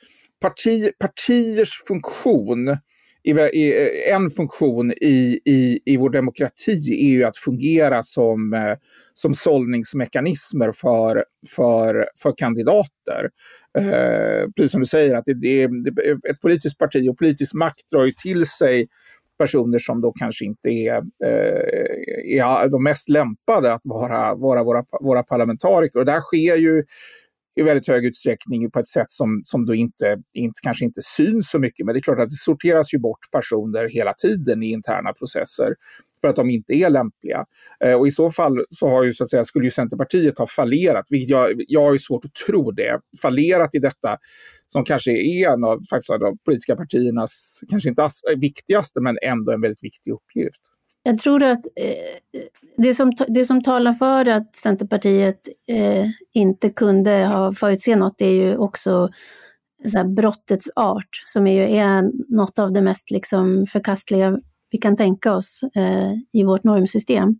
parti, 0.40 0.90
partiers 0.98 1.70
funktion 1.88 2.78
Eh, 3.26 4.14
en 4.14 4.30
funktion 4.30 4.92
i, 4.92 5.40
i, 5.44 5.80
i 5.84 5.96
vår 5.96 6.10
demokrati 6.10 7.06
är 7.06 7.10
ju 7.10 7.24
att 7.24 7.36
fungera 7.36 8.02
som, 8.02 8.52
eh, 8.54 8.76
som 9.14 9.34
sållningsmekanismer 9.34 10.72
för, 10.72 11.24
för, 11.56 12.08
för 12.22 12.34
kandidater. 12.36 13.30
Eh, 13.78 14.50
precis 14.56 14.72
som 14.72 14.80
du 14.80 14.86
säger, 14.86 15.14
att 15.14 15.24
det, 15.24 15.34
det, 15.34 15.66
det, 15.66 16.10
ett 16.30 16.40
politiskt 16.40 16.78
parti 16.78 17.08
och 17.08 17.18
politisk 17.18 17.54
makt 17.54 17.90
drar 17.92 18.04
ju 18.04 18.12
till 18.12 18.46
sig 18.46 18.88
personer 19.38 19.78
som 19.78 20.00
då 20.00 20.12
kanske 20.12 20.44
inte 20.44 20.68
är, 20.68 20.96
eh, 21.24 22.40
är 22.40 22.68
de 22.68 22.82
mest 22.82 23.08
lämpade 23.08 23.72
att 23.72 23.80
vara, 23.84 24.34
vara 24.34 24.62
våra, 24.64 24.84
våra 25.00 25.22
parlamentariker. 25.22 25.98
Och 25.98 26.04
det 26.04 26.12
här 26.12 26.20
sker 26.20 26.56
ju 26.56 26.84
i 27.56 27.62
väldigt 27.62 27.88
hög 27.88 28.04
utsträckning 28.04 28.70
på 28.70 28.78
ett 28.78 28.86
sätt 28.86 29.06
som, 29.08 29.40
som 29.44 29.66
då 29.66 29.74
inte, 29.74 30.16
inte, 30.34 30.60
kanske 30.62 30.84
inte 30.84 31.02
syns 31.02 31.50
så 31.50 31.58
mycket. 31.58 31.86
Men 31.86 31.94
det 31.94 31.98
är 31.98 32.02
klart 32.02 32.18
att 32.18 32.30
det 32.30 32.36
sorteras 32.36 32.94
ju 32.94 32.98
bort 32.98 33.30
personer 33.32 33.88
hela 33.88 34.12
tiden 34.12 34.62
i 34.62 34.70
interna 34.70 35.12
processer 35.12 35.74
för 36.20 36.28
att 36.28 36.36
de 36.36 36.50
inte 36.50 36.72
är 36.72 36.90
lämpliga. 36.90 37.44
Eh, 37.84 37.94
och 37.94 38.06
i 38.06 38.10
så 38.10 38.30
fall 38.30 38.64
så 38.70 38.88
har 38.88 39.04
ju, 39.04 39.12
så 39.12 39.24
att 39.24 39.30
säga, 39.30 39.44
skulle 39.44 39.64
ju 39.64 39.70
Centerpartiet 39.70 40.38
ha 40.38 40.46
fallerat, 40.46 41.06
vilket 41.10 41.30
jag, 41.30 41.52
jag 41.68 41.82
har 41.82 41.92
ju 41.92 41.98
svårt 41.98 42.24
att 42.24 42.34
tro 42.46 42.70
det, 42.70 43.00
fallerat 43.22 43.74
i 43.74 43.78
detta 43.78 44.18
som 44.68 44.84
kanske 44.84 45.10
är 45.10 45.52
en 45.52 45.64
av, 45.64 45.80
faktiskt, 45.90 46.10
av 46.10 46.18
de 46.18 46.38
politiska 46.44 46.76
partiernas, 46.76 47.60
kanske 47.70 47.88
inte 47.88 48.08
viktigaste, 48.36 49.00
men 49.00 49.18
ändå 49.22 49.52
en 49.52 49.60
väldigt 49.60 49.84
viktig 49.84 50.12
uppgift. 50.12 50.60
Jag 51.06 51.18
tror 51.18 51.42
att 51.42 51.66
eh, 51.76 52.40
det, 52.76 52.94
som, 52.94 53.12
det 53.28 53.44
som 53.44 53.62
talar 53.62 53.92
för 53.92 54.28
att 54.28 54.56
Centerpartiet 54.56 55.48
eh, 55.68 56.06
inte 56.34 56.70
kunde 56.70 57.26
ha 57.26 57.52
förutse 57.52 57.96
något 57.96 58.20
är 58.20 58.30
ju 58.30 58.56
också 58.56 59.10
så 59.88 59.98
här, 59.98 60.04
brottets 60.04 60.70
art, 60.76 61.08
som 61.24 61.46
är 61.46 61.52
ju 61.52 61.76
är 61.76 62.10
något 62.36 62.58
av 62.58 62.72
det 62.72 62.82
mest 62.82 63.10
liksom, 63.10 63.66
förkastliga 63.66 64.38
vi 64.70 64.78
kan 64.78 64.96
tänka 64.96 65.34
oss 65.34 65.60
eh, 65.74 66.12
i 66.32 66.44
vårt 66.44 66.64
normsystem. 66.64 67.38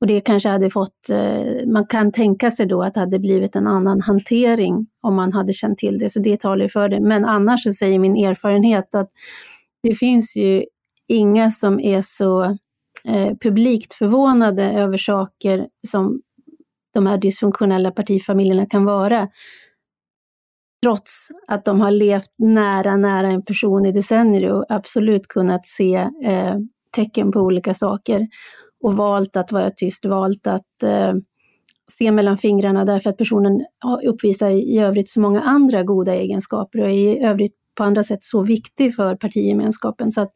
Och 0.00 0.06
det 0.06 0.20
kanske 0.20 0.48
hade 0.48 0.70
fått, 0.70 1.10
eh, 1.10 1.66
man 1.66 1.86
kan 1.86 2.12
tänka 2.12 2.50
sig 2.50 2.66
då 2.66 2.82
att 2.82 2.94
det 2.94 3.00
hade 3.00 3.18
blivit 3.18 3.56
en 3.56 3.66
annan 3.66 4.00
hantering 4.00 4.86
om 5.00 5.14
man 5.14 5.32
hade 5.32 5.52
känt 5.52 5.78
till 5.78 5.98
det, 5.98 6.10
så 6.10 6.20
det 6.20 6.40
talar 6.40 6.62
ju 6.62 6.68
för 6.68 6.88
det. 6.88 7.00
Men 7.00 7.24
annars 7.24 7.62
så 7.62 7.72
säger 7.72 7.98
min 7.98 8.16
erfarenhet 8.16 8.94
att 8.94 9.10
det 9.82 9.94
finns 9.94 10.36
ju 10.36 10.64
inga 11.08 11.50
som 11.50 11.80
är 11.80 12.02
så 12.02 12.56
eh, 13.08 13.36
publikt 13.40 13.94
förvånade 13.94 14.64
över 14.64 14.96
saker 14.96 15.68
som 15.88 16.20
de 16.94 17.06
här 17.06 17.18
dysfunktionella 17.18 17.90
partifamiljerna 17.90 18.66
kan 18.66 18.84
vara. 18.84 19.28
Trots 20.82 21.28
att 21.48 21.64
de 21.64 21.80
har 21.80 21.90
levt 21.90 22.34
nära, 22.38 22.96
nära 22.96 23.26
en 23.26 23.44
person 23.44 23.86
i 23.86 23.92
decennier 23.92 24.52
och 24.52 24.64
absolut 24.68 25.26
kunnat 25.28 25.66
se 25.66 25.94
eh, 26.24 26.56
tecken 26.96 27.32
på 27.32 27.40
olika 27.40 27.74
saker 27.74 28.28
och 28.82 28.96
valt 28.96 29.36
att 29.36 29.52
vara 29.52 29.70
tyst, 29.70 30.04
valt 30.04 30.46
att 30.46 30.82
eh, 30.82 31.14
se 31.98 32.12
mellan 32.12 32.38
fingrarna 32.38 32.84
därför 32.84 33.10
att 33.10 33.16
personen 33.16 33.64
uppvisar 34.04 34.50
i 34.50 34.78
övrigt 34.78 35.08
så 35.08 35.20
många 35.20 35.40
andra 35.40 35.82
goda 35.82 36.14
egenskaper 36.14 36.80
och 36.80 36.88
är 36.88 36.92
i 36.92 37.24
övrigt 37.24 37.54
på 37.74 37.84
andra 37.84 38.02
sätt 38.02 38.24
så 38.24 38.42
viktig 38.42 38.94
för 38.94 39.16
partigemenskapen. 39.16 40.10
Så 40.10 40.20
att 40.20 40.32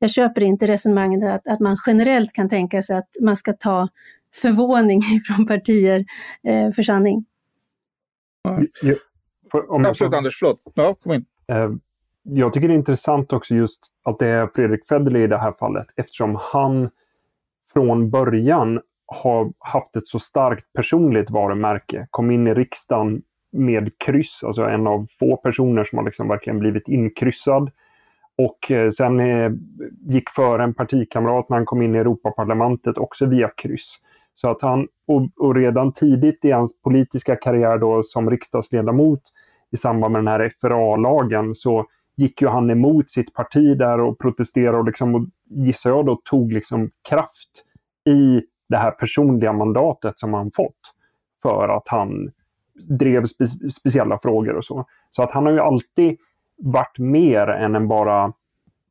jag 0.00 0.10
köper 0.10 0.40
inte 0.40 0.66
resonemanget 0.66 1.24
att, 1.24 1.48
att 1.48 1.60
man 1.60 1.76
generellt 1.86 2.32
kan 2.32 2.48
tänka 2.48 2.82
sig 2.82 2.96
att 2.96 3.08
man 3.20 3.36
ska 3.36 3.52
ta 3.52 3.88
förvåning 4.34 5.02
från 5.26 5.46
partier 5.46 6.04
eh, 6.42 6.72
för 6.72 6.82
sanning. 6.82 7.24
Ja. 8.42 8.60
För, 9.52 9.86
Absolut, 9.88 10.12
får... 10.12 10.16
Anders. 10.16 10.38
Förlåt. 10.38 10.60
Ja, 10.74 10.94
kom 10.94 11.12
in. 11.12 11.24
Eh, 11.48 11.70
jag 12.22 12.52
tycker 12.52 12.68
det 12.68 12.74
är 12.74 12.78
intressant 12.78 13.32
också 13.32 13.54
just 13.54 13.86
att 14.04 14.18
det 14.18 14.26
är 14.26 14.46
Fredrik 14.54 14.86
Federley 14.88 15.22
i 15.22 15.26
det 15.26 15.38
här 15.38 15.52
fallet 15.52 15.86
eftersom 15.96 16.38
han 16.40 16.90
från 17.72 18.10
början 18.10 18.80
har 19.06 19.52
haft 19.58 19.96
ett 19.96 20.06
så 20.06 20.18
starkt 20.18 20.72
personligt 20.72 21.30
varumärke. 21.30 22.06
Kom 22.10 22.30
in 22.30 22.46
i 22.46 22.54
riksdagen 22.54 23.22
med 23.52 23.98
kryss, 23.98 24.44
alltså 24.44 24.62
en 24.62 24.86
av 24.86 25.06
få 25.18 25.36
personer 25.36 25.84
som 25.84 25.98
har 25.98 26.04
liksom 26.04 26.28
verkligen 26.28 26.58
blivit 26.58 26.88
inkryssad 26.88 27.70
och 28.44 28.70
eh, 28.70 28.90
sen 28.90 29.20
eh, 29.20 29.52
gick 30.06 30.30
före 30.30 30.62
en 30.62 30.74
partikamrat 30.74 31.48
när 31.48 31.56
han 31.56 31.66
kom 31.66 31.82
in 31.82 31.94
i 31.94 31.98
Europaparlamentet 31.98 32.98
också 32.98 33.26
via 33.26 33.48
kryss. 33.48 33.96
Så 34.34 34.50
att 34.50 34.62
han, 34.62 34.86
och, 35.06 35.28
och, 35.36 35.54
redan 35.54 35.92
tidigt 35.92 36.44
i 36.44 36.50
hans 36.50 36.82
politiska 36.82 37.36
karriär 37.36 37.78
då 37.78 38.02
som 38.02 38.30
riksdagsledamot 38.30 39.20
i 39.70 39.76
samband 39.76 40.12
med 40.12 40.18
den 40.18 40.28
här 40.28 40.52
FRA-lagen 40.60 41.54
så 41.54 41.86
gick 42.16 42.42
ju 42.42 42.48
han 42.48 42.70
emot 42.70 43.10
sitt 43.10 43.34
parti 43.34 43.78
där 43.78 44.00
och 44.00 44.18
protesterade 44.18 44.78
och, 44.78 44.84
liksom, 44.84 45.14
och 45.14 45.22
gissar 45.50 45.90
jag 45.90 46.06
då 46.06 46.20
tog 46.24 46.52
liksom 46.52 46.90
kraft 47.08 47.64
i 48.08 48.42
det 48.68 48.76
här 48.76 48.90
personliga 48.90 49.52
mandatet 49.52 50.18
som 50.18 50.34
han 50.34 50.50
fått 50.54 50.94
för 51.42 51.68
att 51.68 51.88
han 51.88 52.30
drev 52.88 53.26
spe 53.26 53.46
speciella 53.46 54.18
frågor 54.18 54.56
och 54.56 54.64
så. 54.64 54.84
Så 55.10 55.22
att 55.22 55.32
han 55.32 55.46
har 55.46 55.52
ju 55.52 55.60
alltid 55.60 56.18
varit 56.60 56.98
mer 56.98 57.46
än 57.46 57.74
en 57.74 57.88
bara 57.88 58.32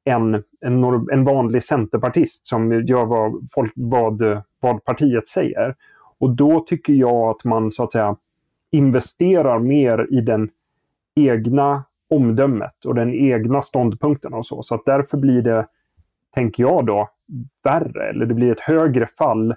en, 0.03 0.43
en, 0.61 0.83
en 1.11 1.23
vanlig 1.23 1.63
centerpartist 1.63 2.47
som 2.47 2.71
gör 2.71 3.05
vad, 3.05 3.49
folk, 3.51 3.73
vad, 3.75 4.41
vad 4.59 4.83
partiet 4.83 5.27
säger. 5.27 5.75
Och 6.19 6.35
då 6.35 6.59
tycker 6.59 6.93
jag 6.93 7.29
att 7.29 7.43
man 7.43 7.71
så 7.71 7.83
att 7.83 7.91
säga 7.91 8.15
investerar 8.71 9.59
mer 9.59 10.07
i 10.13 10.21
den 10.21 10.49
egna 11.15 11.83
omdömet 12.09 12.85
och 12.85 12.95
den 12.95 13.13
egna 13.13 13.61
ståndpunkten 13.61 14.33
och 14.33 14.45
så. 14.45 14.63
Så 14.63 14.75
att 14.75 14.85
därför 14.85 15.17
blir 15.17 15.41
det, 15.41 15.67
tänker 16.33 16.63
jag 16.63 16.85
då, 16.85 17.09
värre, 17.63 18.09
eller 18.09 18.25
det 18.25 18.33
blir 18.33 18.51
ett 18.51 18.59
högre 18.59 19.07
fall 19.07 19.51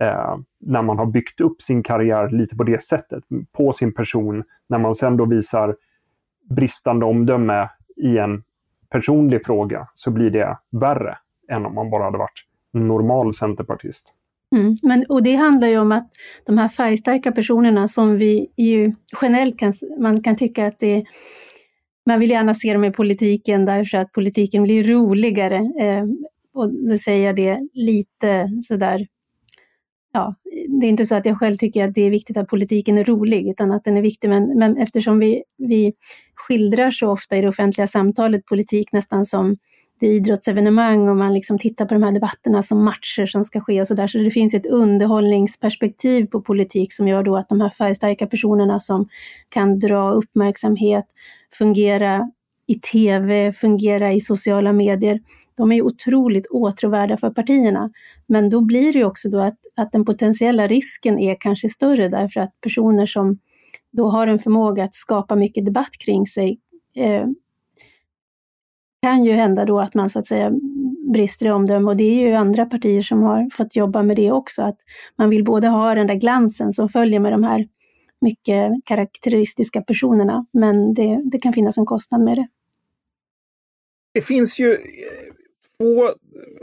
eh, 0.00 0.36
när 0.60 0.82
man 0.82 0.98
har 0.98 1.06
byggt 1.06 1.40
upp 1.40 1.62
sin 1.62 1.82
karriär 1.82 2.28
lite 2.30 2.56
på 2.56 2.64
det 2.64 2.84
sättet, 2.84 3.24
på 3.52 3.72
sin 3.72 3.94
person, 3.94 4.44
när 4.68 4.78
man 4.78 4.94
sen 4.94 5.16
då 5.16 5.24
visar 5.24 5.76
bristande 6.54 7.06
omdöme 7.06 7.68
i 7.96 8.18
en 8.18 8.42
personlig 8.90 9.44
fråga, 9.46 9.88
så 9.94 10.10
blir 10.10 10.30
det 10.30 10.56
värre 10.70 11.18
än 11.50 11.66
om 11.66 11.74
man 11.74 11.90
bara 11.90 12.04
hade 12.04 12.18
varit 12.18 12.46
normal 12.72 13.34
centerpartist. 13.34 14.06
Mm. 14.56 14.76
Men, 14.82 15.04
och 15.08 15.22
det 15.22 15.34
handlar 15.34 15.68
ju 15.68 15.78
om 15.78 15.92
att 15.92 16.08
de 16.46 16.58
här 16.58 16.68
färgstarka 16.68 17.32
personerna 17.32 17.88
som 17.88 18.16
vi 18.16 18.52
ju 18.56 18.92
generellt 19.22 19.58
kan, 19.58 19.72
man 19.98 20.22
kan 20.22 20.36
tycka 20.36 20.66
att 20.66 20.78
det 20.78 21.04
man 22.06 22.20
vill 22.20 22.30
gärna 22.30 22.54
se 22.54 22.72
dem 22.72 22.84
i 22.84 22.90
politiken 22.90 23.64
därför 23.64 23.98
att 23.98 24.12
politiken 24.12 24.62
blir 24.62 24.84
roligare. 24.84 25.56
Eh, 25.56 26.04
och 26.54 26.88
då 26.88 26.98
säger 26.98 27.26
jag 27.26 27.36
det 27.36 27.60
lite 27.72 28.48
sådär, 28.62 29.06
ja, 30.12 30.34
det 30.80 30.86
är 30.86 30.90
inte 30.90 31.06
så 31.06 31.14
att 31.14 31.26
jag 31.26 31.38
själv 31.38 31.56
tycker 31.56 31.88
att 31.88 31.94
det 31.94 32.06
är 32.06 32.10
viktigt 32.10 32.36
att 32.36 32.48
politiken 32.48 32.98
är 32.98 33.04
rolig, 33.04 33.48
utan 33.48 33.72
att 33.72 33.84
den 33.84 33.96
är 33.96 34.02
viktig. 34.02 34.28
Men, 34.28 34.58
men 34.58 34.76
eftersom 34.76 35.18
vi, 35.18 35.42
vi 35.58 35.92
skildrar 36.34 36.90
så 36.90 37.08
ofta 37.08 37.36
i 37.36 37.40
det 37.40 37.48
offentliga 37.48 37.86
samtalet 37.86 38.46
politik 38.46 38.92
nästan 38.92 39.24
som 39.24 39.56
det 40.00 40.06
är 40.06 40.12
idrottsevenemang 40.12 41.08
och 41.08 41.16
man 41.16 41.34
liksom 41.34 41.58
tittar 41.58 41.86
på 41.86 41.94
de 41.94 42.02
här 42.02 42.12
debatterna 42.12 42.62
som 42.62 42.84
matcher 42.84 43.26
som 43.26 43.44
ska 43.44 43.60
ske 43.60 43.80
och 43.80 43.86
sådär. 43.86 44.06
Så 44.06 44.18
det 44.18 44.30
finns 44.30 44.54
ett 44.54 44.66
underhållningsperspektiv 44.66 46.26
på 46.26 46.40
politik 46.40 46.92
som 46.92 47.08
gör 47.08 47.22
då 47.22 47.36
att 47.36 47.48
de 47.48 47.60
här 47.60 47.70
färgstarka 47.70 48.26
personerna 48.26 48.80
som 48.80 49.08
kan 49.48 49.78
dra 49.78 50.12
uppmärksamhet, 50.12 51.04
fungera 51.58 52.30
i 52.66 52.74
tv, 52.74 53.52
fungera 53.52 54.12
i 54.12 54.20
sociala 54.20 54.72
medier, 54.72 55.20
de 55.56 55.72
är 55.72 55.82
otroligt 55.82 56.46
åtråvärda 56.46 57.16
för 57.16 57.30
partierna. 57.30 57.90
Men 58.26 58.50
då 58.50 58.60
blir 58.60 58.92
det 58.92 58.98
ju 58.98 59.04
också 59.04 59.28
då 59.28 59.40
att, 59.40 59.58
att 59.76 59.92
den 59.92 60.04
potentiella 60.04 60.66
risken 60.66 61.18
är 61.18 61.36
kanske 61.40 61.68
större 61.68 62.08
därför 62.08 62.40
att 62.40 62.60
personer 62.60 63.06
som 63.06 63.38
då 63.90 64.08
har 64.08 64.26
en 64.26 64.38
förmåga 64.38 64.84
att 64.84 64.94
skapa 64.94 65.36
mycket 65.36 65.64
debatt 65.64 65.98
kring 66.04 66.26
sig 66.26 66.58
eh, 66.96 67.26
kan 69.02 69.24
ju 69.24 69.32
hända 69.32 69.64
då 69.64 69.80
att 69.80 69.94
man 69.94 70.10
så 70.10 70.18
att 70.18 70.26
säga 70.26 70.52
brister 71.12 71.46
i 71.46 71.50
omdöme 71.50 71.90
och 71.90 71.96
det 71.96 72.04
är 72.04 72.28
ju 72.28 72.34
andra 72.34 72.66
partier 72.66 73.02
som 73.02 73.22
har 73.22 73.50
fått 73.52 73.76
jobba 73.76 74.02
med 74.02 74.16
det 74.16 74.32
också, 74.32 74.62
att 74.62 74.78
man 75.16 75.30
vill 75.30 75.44
både 75.44 75.68
ha 75.68 75.94
den 75.94 76.06
där 76.06 76.14
glansen 76.14 76.72
som 76.72 76.88
följer 76.88 77.20
med 77.20 77.32
de 77.32 77.44
här 77.44 77.66
mycket 78.20 78.72
karaktäristiska 78.84 79.82
personerna, 79.82 80.46
men 80.52 80.94
det, 80.94 81.20
det 81.24 81.38
kan 81.38 81.52
finnas 81.52 81.78
en 81.78 81.86
kostnad 81.86 82.20
med 82.20 82.36
det. 82.36 82.48
Det 84.14 84.22
finns 84.22 84.60
ju 84.60 84.78
två 85.82 86.08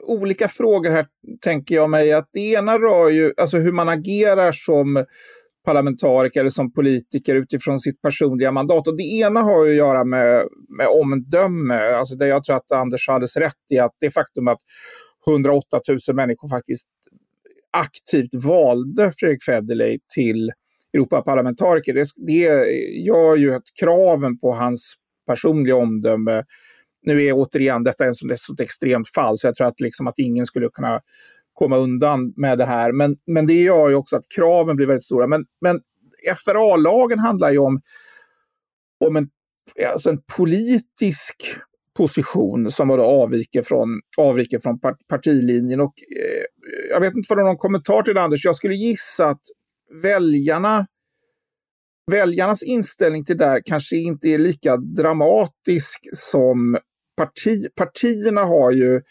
olika 0.03 0.47
frågor 0.47 0.91
här, 0.91 1.05
tänker 1.41 1.75
jag 1.75 1.89
mig. 1.89 2.13
Att 2.13 2.29
det 2.33 2.39
ena 2.39 2.77
rör 2.77 3.09
ju 3.09 3.33
alltså 3.37 3.57
hur 3.57 3.71
man 3.71 3.89
agerar 3.89 4.51
som 4.51 5.05
parlamentariker 5.65 6.39
eller 6.39 6.49
som 6.49 6.73
politiker 6.73 7.35
utifrån 7.35 7.79
sitt 7.79 8.01
personliga 8.01 8.51
mandat. 8.51 8.87
Och 8.87 8.97
det 8.97 9.03
ena 9.03 9.41
har 9.41 9.65
ju 9.65 9.71
att 9.71 9.77
göra 9.77 10.03
med, 10.03 10.47
med 10.77 10.87
omdöme, 10.87 11.93
alltså 11.93 12.15
det 12.15 12.27
jag 12.27 12.43
tror 12.43 12.55
att 12.55 12.71
Anders 12.71 13.07
hade 13.07 13.25
rätt 13.25 13.53
i, 13.71 13.79
att 13.79 13.95
det 13.99 14.11
faktum 14.11 14.47
att 14.47 14.59
108 15.27 15.81
000 15.89 16.15
människor 16.15 16.49
faktiskt 16.49 16.87
aktivt 17.71 18.43
valde 18.45 19.11
Fredrik 19.19 19.43
Federley 19.43 19.99
till 20.15 20.51
Europaparlamentariker, 20.93 21.93
det, 21.93 22.07
det 22.27 22.67
gör 23.05 23.35
ju 23.35 23.53
att 23.53 23.63
kraven 23.79 24.39
på 24.39 24.53
hans 24.53 24.93
personliga 25.27 25.75
omdöme 25.75 26.43
nu 27.01 27.23
är 27.25 27.33
återigen 27.33 27.83
detta 27.83 28.05
är 28.05 28.09
ett 28.09 28.39
sådant 28.39 28.59
extremt 28.59 29.09
fall, 29.09 29.37
så 29.37 29.47
jag 29.47 29.55
tror 29.55 29.67
att, 29.67 29.79
liksom 29.79 30.07
att 30.07 30.19
ingen 30.19 30.45
skulle 30.45 30.69
kunna 30.73 31.01
komma 31.53 31.77
undan 31.77 32.33
med 32.35 32.57
det 32.57 32.65
här. 32.65 32.91
Men, 32.91 33.17
men 33.27 33.45
det 33.45 33.61
gör 33.61 33.89
ju 33.89 33.95
också 33.95 34.15
att 34.15 34.23
kraven 34.35 34.75
blir 34.75 34.87
väldigt 34.87 35.05
stora. 35.05 35.27
Men, 35.27 35.45
men 35.61 35.79
FRA-lagen 36.45 37.19
handlar 37.19 37.51
ju 37.51 37.57
om, 37.57 37.81
om 39.05 39.15
en, 39.15 39.29
alltså 39.91 40.09
en 40.09 40.19
politisk 40.37 41.35
position 41.97 42.71
som 42.71 42.89
avviker 42.91 43.61
från, 43.61 43.99
avviker 44.17 44.59
från 44.59 44.79
partilinjen. 45.09 45.79
Och, 45.79 45.93
eh, 46.17 46.45
jag 46.89 46.99
vet 46.99 47.15
inte 47.15 47.27
vad 47.29 47.37
du 47.37 47.41
har 47.41 47.49
någon 47.49 47.57
kommentar 47.57 48.01
till 48.01 48.13
det 48.13 48.21
Anders. 48.21 48.45
Jag 48.45 48.55
skulle 48.55 48.75
gissa 48.75 49.27
att 49.27 49.41
väljarna 50.03 50.85
väljarnas 52.11 52.63
inställning 52.63 53.25
till 53.25 53.37
det 53.37 53.45
där 53.45 53.61
kanske 53.65 53.97
inte 53.97 54.29
är 54.29 54.37
lika 54.37 54.77
dramatisk 54.77 56.09
som 56.13 56.77
parti, 57.25 57.67
partierna 57.75 58.41
har 58.41 58.71
ju 58.71 59.01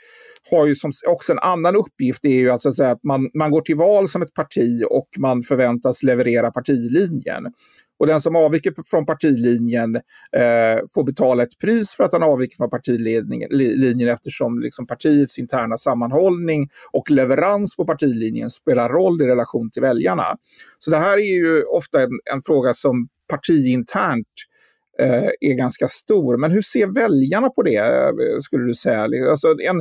har 0.51 0.66
ju 0.66 0.75
som 0.75 0.90
också 1.07 1.33
en 1.33 1.38
annan 1.38 1.77
uppgift, 1.77 2.18
det 2.23 2.29
är 2.29 2.40
ju 2.40 2.51
att, 2.51 2.62
så 2.62 2.68
att, 2.68 2.77
säga, 2.77 2.90
att 2.90 3.05
man, 3.05 3.31
man 3.35 3.51
går 3.51 3.61
till 3.61 3.77
val 3.77 4.09
som 4.09 4.23
ett 4.23 4.35
parti 4.35 4.83
och 4.90 5.09
man 5.18 5.42
förväntas 5.42 6.03
leverera 6.03 6.51
partilinjen. 6.51 7.44
Och 7.99 8.07
den 8.07 8.21
som 8.21 8.37
avviker 8.37 8.75
från 8.90 9.07
partilinjen 9.07 9.97
eh, 9.97 10.79
får 10.94 11.05
betala 11.05 11.42
ett 11.42 11.59
pris 11.61 11.94
för 11.94 12.05
att 12.05 12.12
han 12.12 12.23
avviker 12.23 12.57
från 12.57 12.71
partilinjen 12.71 14.09
eftersom 14.09 14.61
liksom 14.61 14.87
partiets 14.87 15.38
interna 15.38 15.77
sammanhållning 15.77 16.68
och 16.92 17.11
leverans 17.11 17.77
på 17.77 17.85
partilinjen 17.85 18.51
spelar 18.51 18.88
roll 18.88 19.23
i 19.23 19.27
relation 19.27 19.71
till 19.71 19.83
väljarna. 19.83 20.37
Så 20.79 20.90
det 20.90 20.97
här 20.97 21.18
är 21.18 21.35
ju 21.35 21.62
ofta 21.62 22.03
en, 22.03 22.11
en 22.35 22.42
fråga 22.42 22.75
som 22.75 23.09
partiinternt 23.31 24.27
eh, 24.27 24.48
Eh, 25.03 25.31
är 25.41 25.55
ganska 25.55 25.89
stor. 25.89 26.37
Men 26.37 26.51
hur 26.51 26.63
ser 26.63 26.87
väljarna 26.87 27.49
på 27.49 27.63
det, 27.63 27.77
eh, 27.77 28.39
skulle 28.41 28.65
du 28.65 28.75
säga? 28.75 29.31
Alltså 29.31 29.49
en, 29.49 29.79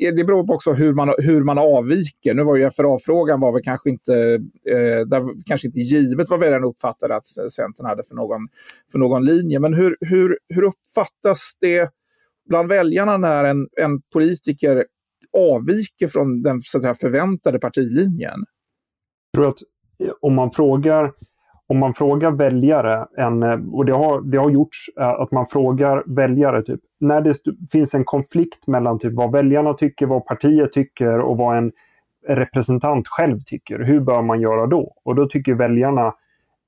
eh, 0.00 0.14
det 0.14 0.24
beror 0.24 0.46
på 0.46 0.52
också 0.52 0.72
hur 0.72 0.94
man, 0.94 1.14
hur 1.18 1.44
man 1.44 1.58
avviker. 1.58 2.34
Nu 2.34 2.42
var 2.42 2.56
ju 2.56 2.70
FRA-frågan 2.70 3.40
var 3.40 3.52
väl 3.52 3.62
kanske 3.62 3.90
inte, 3.90 4.14
eh, 4.70 5.06
där 5.06 5.44
kanske 5.46 5.68
inte 5.68 5.80
givet 5.80 6.30
vad 6.30 6.40
väljarna 6.40 6.66
uppfattade 6.66 7.16
att 7.16 7.26
Centern 7.26 7.86
hade 7.86 8.02
för 8.02 8.14
någon, 8.14 8.48
för 8.92 8.98
någon 8.98 9.24
linje. 9.24 9.60
Men 9.60 9.74
hur, 9.74 9.96
hur, 10.00 10.38
hur 10.48 10.62
uppfattas 10.62 11.52
det 11.60 11.90
bland 12.48 12.68
väljarna 12.68 13.16
när 13.16 13.44
en, 13.44 13.68
en 13.76 14.00
politiker 14.12 14.84
avviker 15.32 16.08
från 16.08 16.42
den 16.42 16.60
så 16.60 16.78
att 16.78 16.84
säga, 16.84 16.94
förväntade 16.94 17.58
partilinjen? 17.58 18.44
Jag 19.32 19.42
tror 19.42 19.48
att 19.48 19.58
om 20.20 20.34
man 20.34 20.50
frågar 20.50 21.12
om 21.70 21.78
man 21.78 21.94
frågar 21.94 22.30
väljare, 22.30 23.06
en, 23.16 23.42
eh, 23.42 23.58
och 23.72 23.84
det 23.84 23.92
har, 23.92 24.20
det 24.20 24.38
har 24.38 24.50
gjorts, 24.50 24.90
eh, 25.00 25.08
att 25.08 25.30
man 25.30 25.46
frågar 25.46 26.02
väljare 26.06 26.62
typ, 26.62 26.80
när 27.00 27.20
det 27.20 27.34
finns 27.72 27.94
en 27.94 28.04
konflikt 28.04 28.66
mellan 28.66 28.98
typ 28.98 29.12
vad 29.12 29.32
väljarna 29.32 29.74
tycker, 29.74 30.06
vad 30.06 30.26
partiet 30.26 30.72
tycker 30.72 31.20
och 31.20 31.36
vad 31.36 31.58
en 31.58 31.72
representant 32.28 33.08
själv 33.08 33.38
tycker, 33.38 33.78
hur 33.78 34.00
bör 34.00 34.22
man 34.22 34.40
göra 34.40 34.66
då? 34.66 34.94
Och 35.04 35.14
då 35.14 35.26
tycker 35.26 35.54
väljarna 35.54 36.14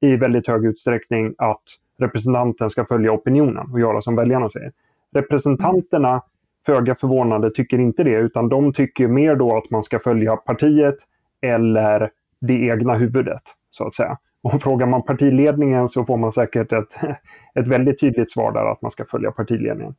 i 0.01 0.17
väldigt 0.17 0.49
hög 0.49 0.65
utsträckning 0.65 1.35
att 1.38 1.62
representanten 1.99 2.71
ska 2.71 2.85
följa 2.85 3.12
opinionen 3.12 3.73
och 3.73 3.81
göra 3.81 4.01
som 4.01 4.17
väljarna 4.17 4.49
säger. 4.49 4.73
Representanterna, 5.15 6.23
föga 6.67 6.95
förvånande, 6.95 7.51
tycker 7.51 7.79
inte 7.79 8.05
det, 8.05 8.17
utan 8.17 8.49
de 8.49 8.73
tycker 8.73 9.09
mer 9.09 9.37
då 9.37 9.57
att 9.57 9.71
man 9.71 9.83
ska 9.83 9.99
följa 9.99 10.37
partiet 10.37 10.97
eller 11.41 12.11
det 12.41 12.67
egna 12.67 12.95
huvudet, 12.95 13.43
så 13.71 13.87
att 13.87 13.95
säga. 13.95 14.19
Och 14.43 14.63
frågar 14.63 14.87
man 14.87 15.03
partiledningen 15.03 15.89
så 15.89 16.05
får 16.05 16.17
man 16.17 16.33
säkert 16.33 16.73
ett, 16.73 16.99
ett 17.55 17.69
väldigt 17.69 18.01
tydligt 18.01 18.33
svar 18.33 18.53
där 18.53 18.73
att 18.73 18.83
man 18.83 18.91
ska 18.91 19.05
följa 19.05 19.33
partiledningen. 19.33 19.95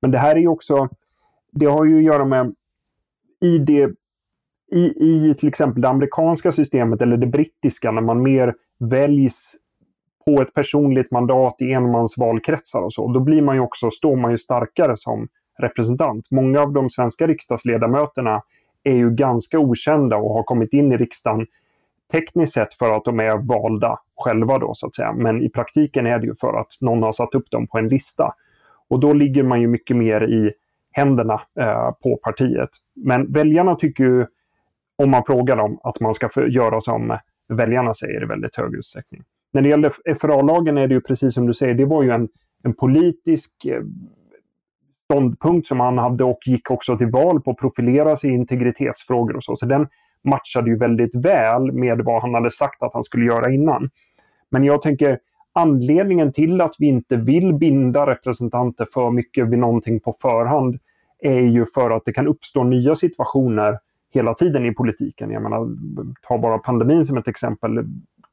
Men 0.00 0.10
det 0.10 0.18
här 0.18 0.36
är 0.36 0.48
också, 0.48 0.88
det 1.52 1.66
har 1.66 1.84
ju 1.84 1.96
att 1.96 2.04
göra 2.04 2.24
med 2.24 2.54
i 3.40 3.58
det 3.58 3.90
i, 4.72 4.84
i 4.98 5.34
till 5.38 5.48
exempel 5.48 5.82
det 5.82 5.88
amerikanska 5.88 6.52
systemet 6.52 7.02
eller 7.02 7.16
det 7.16 7.26
brittiska 7.26 7.90
när 7.90 8.02
man 8.02 8.22
mer 8.22 8.54
väljs 8.78 9.56
på 10.24 10.42
ett 10.42 10.54
personligt 10.54 11.10
mandat 11.10 11.56
i 11.62 11.72
enmansvalkretsar 11.72 12.80
och 12.80 12.94
så, 12.94 13.12
då 13.12 13.20
blir 13.20 13.42
man 13.42 13.54
ju 13.56 13.60
också, 13.60 13.90
står 13.90 14.16
man 14.16 14.30
ju 14.30 14.38
starkare 14.38 14.96
som 14.96 15.28
representant. 15.58 16.30
Många 16.30 16.60
av 16.60 16.72
de 16.72 16.90
svenska 16.90 17.26
riksdagsledamöterna 17.26 18.42
är 18.84 18.94
ju 18.94 19.10
ganska 19.10 19.58
okända 19.58 20.16
och 20.16 20.34
har 20.34 20.42
kommit 20.42 20.72
in 20.72 20.92
i 20.92 20.96
riksdagen 20.96 21.46
tekniskt 22.12 22.54
sett 22.54 22.74
för 22.74 22.90
att 22.90 23.04
de 23.04 23.20
är 23.20 23.36
valda 23.36 23.98
själva 24.16 24.58
då 24.58 24.74
så 24.74 24.86
att 24.86 24.94
säga. 24.94 25.12
Men 25.12 25.42
i 25.42 25.48
praktiken 25.48 26.06
är 26.06 26.18
det 26.18 26.26
ju 26.26 26.34
för 26.34 26.60
att 26.60 26.72
någon 26.80 27.02
har 27.02 27.12
satt 27.12 27.34
upp 27.34 27.50
dem 27.50 27.66
på 27.66 27.78
en 27.78 27.88
lista. 27.88 28.34
Och 28.88 29.00
då 29.00 29.12
ligger 29.12 29.42
man 29.42 29.60
ju 29.60 29.68
mycket 29.68 29.96
mer 29.96 30.22
i 30.22 30.52
händerna 30.92 31.40
eh, 31.60 31.90
på 32.02 32.16
partiet. 32.22 32.70
Men 32.94 33.32
väljarna 33.32 33.74
tycker 33.74 34.04
ju, 34.04 34.26
om 34.96 35.10
man 35.10 35.22
frågar 35.26 35.56
dem, 35.56 35.80
att 35.82 36.00
man 36.00 36.14
ska 36.14 36.28
göra 36.48 36.80
som 36.80 37.18
väljarna 37.48 37.94
säger 37.94 38.22
i 38.22 38.26
väldigt 38.26 38.56
hög 38.56 38.74
utsträckning. 38.74 39.22
När 39.52 39.62
det 39.62 39.68
gäller 39.68 40.14
FRA-lagen 40.14 40.78
är 40.78 40.86
det 40.86 40.94
ju 40.94 41.00
precis 41.00 41.34
som 41.34 41.46
du 41.46 41.54
säger, 41.54 41.74
det 41.74 41.84
var 41.84 42.02
ju 42.02 42.10
en, 42.10 42.28
en 42.62 42.74
politisk 42.74 43.64
eh, 43.64 43.82
ståndpunkt 45.04 45.66
som 45.66 45.80
han 45.80 45.98
hade 45.98 46.24
och 46.24 46.38
gick 46.46 46.70
också 46.70 46.98
till 46.98 47.10
val 47.10 47.40
på 47.40 47.50
att 47.50 47.56
profilera 47.56 48.16
sig 48.16 48.30
i 48.30 48.34
integritetsfrågor 48.34 49.36
och 49.36 49.44
så. 49.44 49.56
Så 49.56 49.66
den 49.66 49.88
matchade 50.26 50.70
ju 50.70 50.78
väldigt 50.78 51.14
väl 51.14 51.72
med 51.72 52.00
vad 52.04 52.22
han 52.22 52.34
hade 52.34 52.50
sagt 52.50 52.82
att 52.82 52.94
han 52.94 53.04
skulle 53.04 53.26
göra 53.26 53.52
innan. 53.52 53.90
Men 54.50 54.64
jag 54.64 54.82
tänker 54.82 55.18
anledningen 55.52 56.32
till 56.32 56.60
att 56.60 56.74
vi 56.78 56.86
inte 56.86 57.16
vill 57.16 57.54
binda 57.54 58.06
representanter 58.06 58.86
för 58.94 59.10
mycket 59.10 59.48
vid 59.48 59.58
någonting 59.58 60.00
på 60.00 60.14
förhand 60.20 60.78
är 61.18 61.40
ju 61.40 61.66
för 61.74 61.90
att 61.90 62.04
det 62.04 62.12
kan 62.12 62.26
uppstå 62.26 62.64
nya 62.64 62.96
situationer 62.96 63.78
hela 64.14 64.34
tiden 64.34 64.66
i 64.66 64.74
politiken. 64.74 65.30
Jag 65.30 65.42
menar, 65.42 65.68
ta 66.28 66.38
bara 66.38 66.58
pandemin 66.58 67.04
som 67.04 67.16
ett 67.16 67.28
exempel. 67.28 67.74
Det 67.74 67.84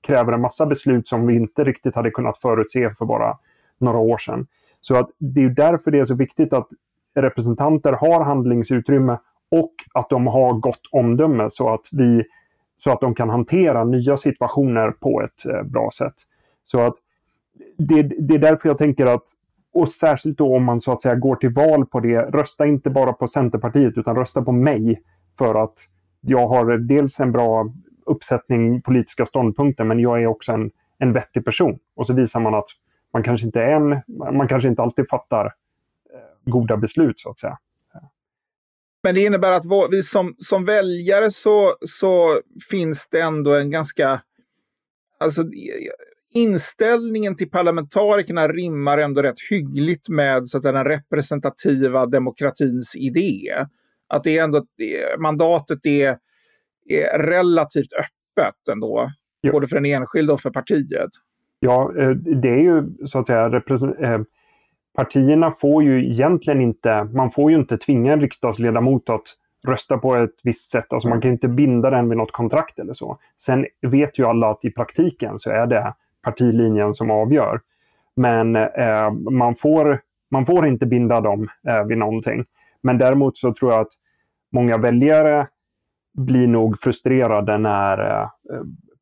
kräver 0.01 0.34
en 0.34 0.41
massa 0.41 0.65
beslut 0.65 1.08
som 1.08 1.27
vi 1.27 1.36
inte 1.36 1.63
riktigt 1.63 1.95
hade 1.95 2.12
kunnat 2.12 2.38
förutse 2.38 2.89
för 2.89 3.06
bara 3.06 3.38
några 3.77 3.97
år 3.97 4.17
sedan. 4.17 4.47
Så 4.82 4.95
att 4.95 5.10
det 5.17 5.43
är 5.43 5.49
därför 5.49 5.91
det 5.91 5.99
är 5.99 6.03
så 6.03 6.15
viktigt 6.15 6.53
att 6.53 6.67
representanter 7.15 7.93
har 7.93 8.23
handlingsutrymme 8.23 9.17
och 9.53 9.73
att 9.93 10.09
de 10.09 10.27
har 10.27 10.53
gott 10.53 10.81
omdöme 10.91 11.47
så 11.49 11.73
att, 11.73 11.87
vi, 11.91 12.23
så 12.77 12.91
att 12.91 13.01
de 13.01 13.15
kan 13.15 13.29
hantera 13.29 13.83
nya 13.83 14.17
situationer 14.17 14.91
på 14.91 15.21
ett 15.21 15.45
eh, 15.45 15.63
bra 15.63 15.89
sätt. 15.97 16.13
Så 16.63 16.79
att 16.79 16.93
det, 17.77 18.01
det 18.01 18.33
är 18.33 18.39
därför 18.39 18.69
jag 18.69 18.77
tänker 18.77 19.05
att, 19.05 19.23
och 19.73 19.89
särskilt 19.89 20.37
då 20.37 20.55
om 20.55 20.63
man 20.63 20.79
så 20.79 20.91
att 20.91 21.01
säga 21.01 21.15
går 21.15 21.35
till 21.35 21.53
val 21.53 21.85
på 21.85 21.99
det, 21.99 22.21
rösta 22.21 22.65
inte 22.65 22.89
bara 22.89 23.13
på 23.13 23.27
Centerpartiet 23.27 23.97
utan 23.97 24.15
rösta 24.15 24.41
på 24.41 24.51
mig 24.51 25.01
för 25.37 25.63
att 25.63 25.73
jag 26.21 26.47
har 26.47 26.77
dels 26.77 27.19
en 27.19 27.31
bra 27.31 27.73
uppsättning 28.05 28.81
politiska 28.81 29.25
ståndpunkter 29.25 29.83
men 29.83 29.99
jag 29.99 30.21
är 30.21 30.27
också 30.27 30.51
en, 30.51 30.71
en 30.97 31.13
vettig 31.13 31.45
person. 31.45 31.79
Och 31.95 32.07
så 32.07 32.13
visar 32.13 32.39
man 32.39 32.53
att 32.53 32.67
man 33.13 33.23
kanske 33.23 33.45
inte, 33.45 33.61
är 33.61 33.71
en, 33.71 34.01
man 34.37 34.47
kanske 34.47 34.69
inte 34.69 34.81
alltid 34.81 35.09
fattar 35.09 35.45
eh, 35.45 36.51
goda 36.51 36.77
beslut 36.77 37.19
så 37.19 37.29
att 37.29 37.39
säga. 37.39 37.57
Men 39.03 39.15
det 39.15 39.21
innebär 39.21 39.51
att 39.51 39.65
vi 39.91 40.03
som, 40.03 40.35
som 40.37 40.65
väljare 40.65 41.31
så, 41.31 41.75
så 41.81 42.39
finns 42.69 43.07
det 43.11 43.19
ändå 43.19 43.55
en 43.55 43.69
ganska... 43.71 44.21
Alltså, 45.19 45.43
inställningen 46.33 47.35
till 47.35 47.49
parlamentarikerna 47.49 48.47
rimmar 48.47 48.97
ändå 48.97 49.21
rätt 49.21 49.49
hyggligt 49.49 50.09
med 50.09 50.47
så 50.47 50.57
att 50.57 50.63
den 50.63 50.85
representativa 50.85 52.05
demokratins 52.05 52.95
idé. 52.95 53.53
Att 54.09 54.23
det 54.23 54.37
är 54.37 54.43
ändå, 54.43 54.65
mandatet 55.19 55.85
är, 55.85 56.17
är 56.89 57.19
relativt 57.19 57.93
öppet 57.93 58.69
ändå, 58.71 59.09
jo. 59.43 59.51
både 59.51 59.67
för 59.67 59.75
den 59.75 59.85
enskilde 59.85 60.33
och 60.33 60.41
för 60.41 60.49
partiet. 60.49 61.09
Ja, 61.59 61.93
eh, 61.99 62.09
det 62.09 62.49
är 62.49 62.61
ju 62.61 63.07
så 63.07 63.19
att 63.19 63.27
säga 63.27 63.45
eh, 63.45 64.21
partierna 64.95 65.51
får 65.51 65.84
ju 65.84 66.12
egentligen 66.12 66.62
inte, 66.62 67.03
man 67.03 67.32
får 67.32 67.51
ju 67.51 67.58
inte 67.58 67.77
tvinga 67.77 68.13
en 68.13 68.21
riksdagsledamot 68.21 69.10
att 69.10 69.23
rösta 69.67 69.97
på 69.97 70.15
ett 70.15 70.36
visst 70.43 70.71
sätt. 70.71 70.93
Alltså 70.93 71.10
man 71.10 71.21
kan 71.21 71.32
inte 71.32 71.47
binda 71.47 71.89
den 71.89 72.10
vid 72.10 72.17
något 72.17 72.32
kontrakt 72.32 72.79
eller 72.79 72.93
så. 72.93 73.17
Sen 73.38 73.65
vet 73.82 74.19
ju 74.19 74.25
alla 74.25 74.49
att 74.49 74.65
i 74.65 74.71
praktiken 74.71 75.39
så 75.39 75.49
är 75.49 75.67
det 75.67 75.93
partilinjen 76.21 76.93
som 76.93 77.12
avgör. 77.12 77.62
Men 78.15 78.56
eh, 78.56 79.12
man, 79.12 79.56
får, 79.56 80.01
man 80.32 80.45
får 80.45 80.67
inte 80.67 80.86
binda 80.86 81.21
dem 81.21 81.47
eh, 81.67 81.84
vid 81.84 81.97
någonting. 81.97 82.45
Men 82.82 82.97
däremot 82.97 83.38
så 83.38 83.53
tror 83.53 83.71
jag 83.71 83.82
att 83.82 83.93
många 84.51 84.77
väljare 84.77 85.47
blir 86.13 86.47
nog 86.47 86.79
frustrerade 86.79 87.58
när 87.58 88.21
eh, 88.21 88.27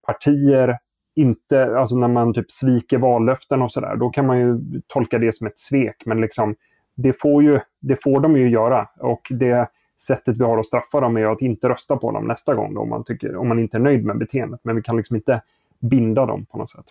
partier 0.08 0.77
inte, 1.15 1.78
alltså 1.78 1.95
när 1.95 2.08
man 2.08 2.34
typ 2.34 2.52
sviker 2.52 2.97
vallöften 2.97 3.62
och 3.62 3.71
sådär, 3.71 3.95
då 3.95 4.10
kan 4.10 4.26
man 4.26 4.39
ju 4.39 4.82
tolka 4.88 5.19
det 5.19 5.36
som 5.36 5.47
ett 5.47 5.60
svek. 5.60 6.04
Men 6.06 6.21
liksom, 6.21 6.56
det, 6.95 7.13
får 7.13 7.43
ju, 7.43 7.60
det 7.80 8.04
får 8.04 8.19
de 8.19 8.38
ju 8.38 8.50
göra. 8.50 8.88
Och 9.00 9.28
det 9.30 9.69
sättet 10.02 10.38
vi 10.38 10.43
har 10.43 10.58
att 10.58 10.65
straffa 10.65 11.00
dem 11.00 11.17
är 11.17 11.26
att 11.26 11.41
inte 11.41 11.69
rösta 11.69 11.97
på 11.97 12.12
dem 12.12 12.28
nästa 12.28 12.56
gång 12.56 12.74
då, 12.74 12.82
om, 12.82 12.89
man 12.89 13.04
tycker, 13.04 13.36
om 13.36 13.47
man 13.47 13.60
inte 13.60 13.78
är 13.78 13.82
nöjd 13.82 14.06
med 14.06 14.17
beteendet. 14.17 14.60
Men 14.63 14.76
vi 14.76 14.82
kan 14.82 14.97
liksom 14.97 15.15
inte 15.15 15.41
binda 15.80 16.26
dem 16.26 16.45
på 16.45 16.58
något 16.58 16.69
sätt. 16.69 16.86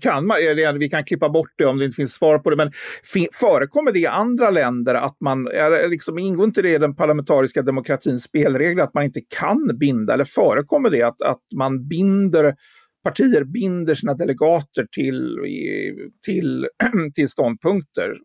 Kan 0.00 0.26
man, 0.26 0.36
eller 0.36 0.78
vi 0.78 0.88
kan 0.88 1.04
klippa 1.04 1.28
bort 1.28 1.52
det 1.56 1.64
om 1.64 1.78
det 1.78 1.84
inte 1.84 1.94
finns 1.94 2.12
svar 2.12 2.38
på 2.38 2.50
det, 2.50 2.56
men 2.56 2.72
förekommer 3.40 3.92
det 3.92 3.98
i 3.98 4.06
andra 4.06 4.50
länder 4.50 4.94
att 4.94 5.16
man, 5.20 5.48
liksom, 5.88 6.18
ingår 6.18 6.44
inte 6.44 6.62
det 6.62 6.74
i 6.74 6.78
den 6.78 6.94
parlamentariska 6.94 7.62
demokratins 7.62 8.22
spelregler 8.22 8.82
att 8.82 8.94
man 8.94 9.04
inte 9.04 9.20
kan 9.40 9.78
binda, 9.78 10.14
eller 10.14 10.24
förekommer 10.24 10.90
det 10.90 11.02
att, 11.02 11.22
att 11.22 11.42
man 11.54 11.88
binder 11.88 12.54
partier 13.04 13.44
binder 13.44 13.94
sina 13.94 14.14
delegater 14.14 14.86
till, 14.92 15.38
till, 16.26 16.66
till 17.14 17.28
ståndpunkter 17.28 18.16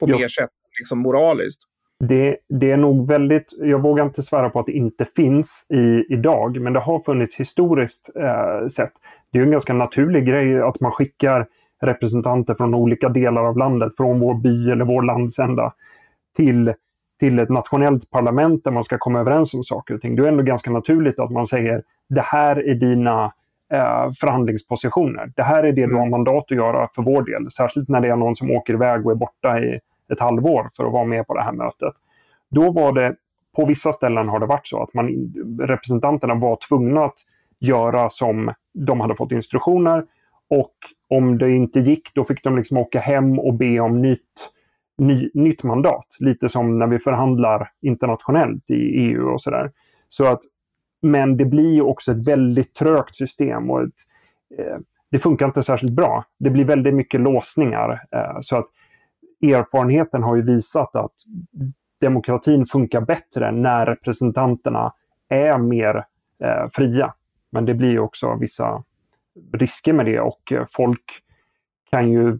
på 0.00 0.06
mer 0.06 0.28
sätt 0.28 0.50
liksom 0.80 0.98
moraliskt. 0.98 1.62
Det, 2.08 2.36
det, 2.48 2.70
är 2.70 2.76
nog 2.76 3.08
väldigt, 3.08 3.52
jag 3.58 3.82
vågar 3.82 4.04
inte 4.04 4.22
svära 4.22 4.50
på 4.50 4.60
att 4.60 4.66
det 4.66 4.72
inte 4.72 5.04
finns 5.04 5.66
i, 5.70 6.04
idag, 6.14 6.60
men 6.60 6.72
det 6.72 6.80
har 6.80 6.98
funnits 6.98 7.36
historiskt 7.36 8.10
eh, 8.16 8.66
sett. 8.66 8.92
Det 9.32 9.38
är 9.38 9.42
en 9.42 9.50
ganska 9.50 9.72
naturlig 9.72 10.26
grej 10.26 10.60
att 10.60 10.80
man 10.80 10.92
skickar 10.92 11.46
representanter 11.82 12.54
från 12.54 12.74
olika 12.74 13.08
delar 13.08 13.44
av 13.44 13.56
landet, 13.56 13.96
från 13.96 14.20
vår 14.20 14.34
by 14.34 14.70
eller 14.70 14.84
vår 14.84 15.02
landsända, 15.02 15.72
till, 16.36 16.72
till 17.20 17.38
ett 17.38 17.48
nationellt 17.48 18.10
parlament 18.10 18.64
där 18.64 18.70
man 18.70 18.84
ska 18.84 18.98
komma 18.98 19.20
överens 19.20 19.54
om 19.54 19.64
saker 19.64 19.94
och 19.94 20.00
ting. 20.00 20.16
Det 20.16 20.22
är 20.22 20.28
ändå 20.28 20.42
ganska 20.42 20.70
naturligt 20.70 21.18
att 21.18 21.30
man 21.32 21.46
säger 21.46 21.82
det 22.08 22.20
här 22.20 22.68
är 22.68 22.74
dina 22.74 23.32
förhandlingspositioner. 24.20 25.32
Det 25.36 25.42
här 25.42 25.64
är 25.64 25.72
det 25.72 25.86
du 25.86 25.94
har 25.94 26.06
mm. 26.06 26.10
mandat 26.10 26.44
att 26.44 26.56
göra 26.56 26.88
för 26.94 27.02
vår 27.02 27.22
del. 27.22 27.50
Särskilt 27.50 27.88
när 27.88 28.00
det 28.00 28.08
är 28.08 28.16
någon 28.16 28.36
som 28.36 28.50
åker 28.50 28.74
iväg 28.74 29.06
och 29.06 29.12
är 29.12 29.16
borta 29.16 29.60
i 29.60 29.80
ett 30.12 30.20
halvår 30.20 30.68
för 30.76 30.84
att 30.84 30.92
vara 30.92 31.04
med 31.04 31.26
på 31.26 31.34
det 31.34 31.42
här 31.42 31.52
mötet. 31.52 31.94
Då 32.50 32.70
var 32.70 32.92
det, 32.92 33.14
på 33.56 33.64
vissa 33.64 33.92
ställen 33.92 34.28
har 34.28 34.40
det 34.40 34.46
varit 34.46 34.66
så 34.66 34.82
att 34.82 34.94
man, 34.94 35.08
representanterna 35.60 36.34
var 36.34 36.58
tvungna 36.68 37.04
att 37.04 37.18
göra 37.58 38.10
som 38.10 38.52
de 38.74 39.00
hade 39.00 39.14
fått 39.14 39.32
instruktioner. 39.32 40.04
Och 40.50 40.74
om 41.08 41.38
det 41.38 41.50
inte 41.50 41.80
gick, 41.80 42.14
då 42.14 42.24
fick 42.24 42.44
de 42.44 42.56
liksom 42.56 42.76
åka 42.76 43.00
hem 43.00 43.38
och 43.38 43.54
be 43.54 43.80
om 43.80 44.02
nytt, 44.02 44.50
ny, 44.98 45.30
nytt 45.34 45.64
mandat. 45.64 46.06
Lite 46.18 46.48
som 46.48 46.78
när 46.78 46.86
vi 46.86 46.98
förhandlar 46.98 47.68
internationellt 47.82 48.70
i 48.70 48.74
EU 48.74 49.28
och 49.28 49.42
sådär. 49.42 49.70
Så 50.08 50.26
att 50.26 50.40
men 51.02 51.36
det 51.36 51.44
blir 51.44 51.82
också 51.82 52.12
ett 52.12 52.28
väldigt 52.28 52.74
trögt 52.74 53.14
system 53.14 53.70
och 53.70 53.82
ett, 53.82 53.94
eh, 54.58 54.76
det 55.10 55.18
funkar 55.18 55.46
inte 55.46 55.62
särskilt 55.62 55.92
bra. 55.92 56.24
Det 56.38 56.50
blir 56.50 56.64
väldigt 56.64 56.94
mycket 56.94 57.20
låsningar. 57.20 58.06
Eh, 58.10 58.38
så 58.40 58.56
att 58.56 58.66
erfarenheten 59.42 60.22
har 60.22 60.36
ju 60.36 60.42
visat 60.42 60.96
att 60.96 61.14
demokratin 62.00 62.66
funkar 62.66 63.00
bättre 63.00 63.52
när 63.52 63.86
representanterna 63.86 64.92
är 65.28 65.58
mer 65.58 66.04
eh, 66.44 66.68
fria. 66.72 67.14
Men 67.50 67.64
det 67.64 67.74
blir 67.74 67.98
också 67.98 68.34
vissa 68.34 68.84
risker 69.52 69.92
med 69.92 70.06
det 70.06 70.20
och 70.20 70.52
eh, 70.52 70.64
folk 70.70 71.04
kan 71.90 72.10
ju, 72.12 72.38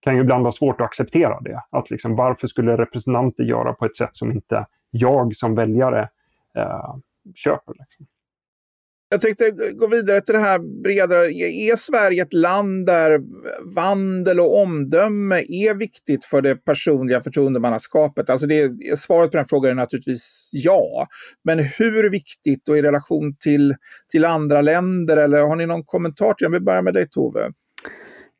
kan 0.00 0.14
ju 0.14 0.20
ibland 0.20 0.44
ha 0.44 0.52
svårt 0.52 0.80
att 0.80 0.84
acceptera 0.84 1.40
det. 1.40 1.62
Att 1.70 1.90
liksom, 1.90 2.16
varför 2.16 2.46
skulle 2.46 2.76
representanter 2.76 3.44
göra 3.44 3.72
på 3.72 3.84
ett 3.84 3.96
sätt 3.96 4.16
som 4.16 4.32
inte 4.32 4.66
jag 4.90 5.36
som 5.36 5.54
väljare 5.54 6.08
eh, 6.54 6.94
köper. 7.34 7.72
Liksom. 7.78 8.06
Jag 9.08 9.20
tänkte 9.20 9.50
gå 9.50 9.86
vidare 9.86 10.20
till 10.20 10.34
det 10.34 10.40
här 10.40 10.82
bredare. 10.82 11.32
Är 11.32 11.76
Sverige 11.76 12.22
ett 12.22 12.32
land 12.32 12.86
där 12.86 13.20
vandel 13.74 14.40
och 14.40 14.62
omdöme 14.62 15.36
är 15.48 15.74
viktigt 15.74 16.24
för 16.24 16.42
det 16.42 16.56
personliga 16.56 17.20
förtroendemannaskapet? 17.20 18.30
Alltså 18.30 18.46
det, 18.46 18.72
svaret 18.98 19.30
på 19.30 19.36
den 19.36 19.46
frågan 19.46 19.70
är 19.70 19.74
naturligtvis 19.74 20.48
ja. 20.52 21.06
Men 21.44 21.58
hur 21.58 22.10
viktigt 22.10 22.68
och 22.68 22.78
i 22.78 22.82
relation 22.82 23.36
till, 23.40 23.74
till 24.12 24.24
andra 24.24 24.60
länder? 24.60 25.16
Eller 25.16 25.38
har 25.38 25.56
ni 25.56 25.66
någon 25.66 25.84
kommentar 25.84 26.34
till 26.34 26.44
det? 26.44 26.58
Vi 26.58 26.60
börjar 26.60 26.82
med 26.82 26.94
dig 26.94 27.08
Tove. 27.08 27.52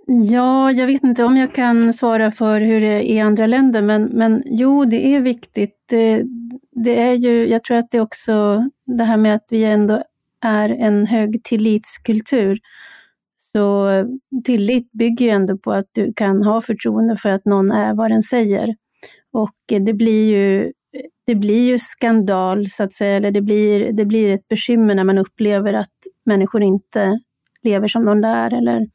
Ja, 0.07 0.73
jag 0.73 0.87
vet 0.87 1.05
inte 1.05 1.25
om 1.25 1.37
jag 1.37 1.55
kan 1.55 1.93
svara 1.93 2.31
för 2.31 2.61
hur 2.61 2.81
det 2.81 2.87
är 2.87 3.01
i 3.01 3.21
andra 3.21 3.47
länder, 3.47 3.83
men, 3.83 4.05
men 4.05 4.43
jo, 4.47 4.85
det 4.85 5.07
är 5.07 5.21
viktigt. 5.21 5.77
Det, 5.89 6.25
det 6.85 7.01
är 7.01 7.15
ju, 7.15 7.49
jag 7.49 7.65
tror 7.65 7.77
att 7.77 7.91
det 7.91 7.99
är 7.99 8.03
också 8.03 8.65
det 8.87 9.05
här 9.05 9.17
med 9.17 9.35
att 9.35 9.47
vi 9.51 9.65
ändå 9.65 10.03
är 10.41 10.69
en 10.69 11.07
hög 11.07 11.45
tillitskultur. 11.45 12.59
Så 13.37 13.89
tillit 14.45 14.93
bygger 14.93 15.27
ju 15.27 15.31
ändå 15.31 15.59
på 15.59 15.73
att 15.73 15.89
du 15.93 16.13
kan 16.13 16.43
ha 16.43 16.61
förtroende 16.61 17.17
för 17.17 17.29
att 17.29 17.45
någon 17.45 17.71
är 17.71 17.95
vad 17.95 18.11
den 18.11 18.23
säger. 18.23 18.77
Och 19.33 19.55
det 19.67 19.93
blir 19.93 20.29
ju, 20.31 20.73
det 21.27 21.35
blir 21.35 21.67
ju 21.67 21.79
skandal, 21.79 22.67
så 22.67 22.83
att 22.83 22.93
säga, 22.93 23.17
eller 23.17 23.31
det 23.31 23.43
blir, 23.43 23.93
det 23.93 24.05
blir 24.05 24.31
ett 24.31 24.49
bekymmer 24.49 24.95
när 24.95 25.05
man 25.05 25.19
upplever 25.19 25.73
att 25.73 25.95
människor 26.25 26.63
inte 26.63 27.21
lever 27.63 27.89
som 27.89 28.05
de 28.05 28.21
lär 28.21 28.55
eller 28.55 28.87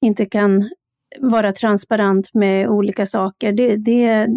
inte 0.00 0.26
kan 0.26 0.70
vara 1.20 1.52
transparent 1.52 2.34
med 2.34 2.68
olika 2.68 3.06
saker. 3.06 3.52
Det, 3.52 3.76
det, 3.76 4.28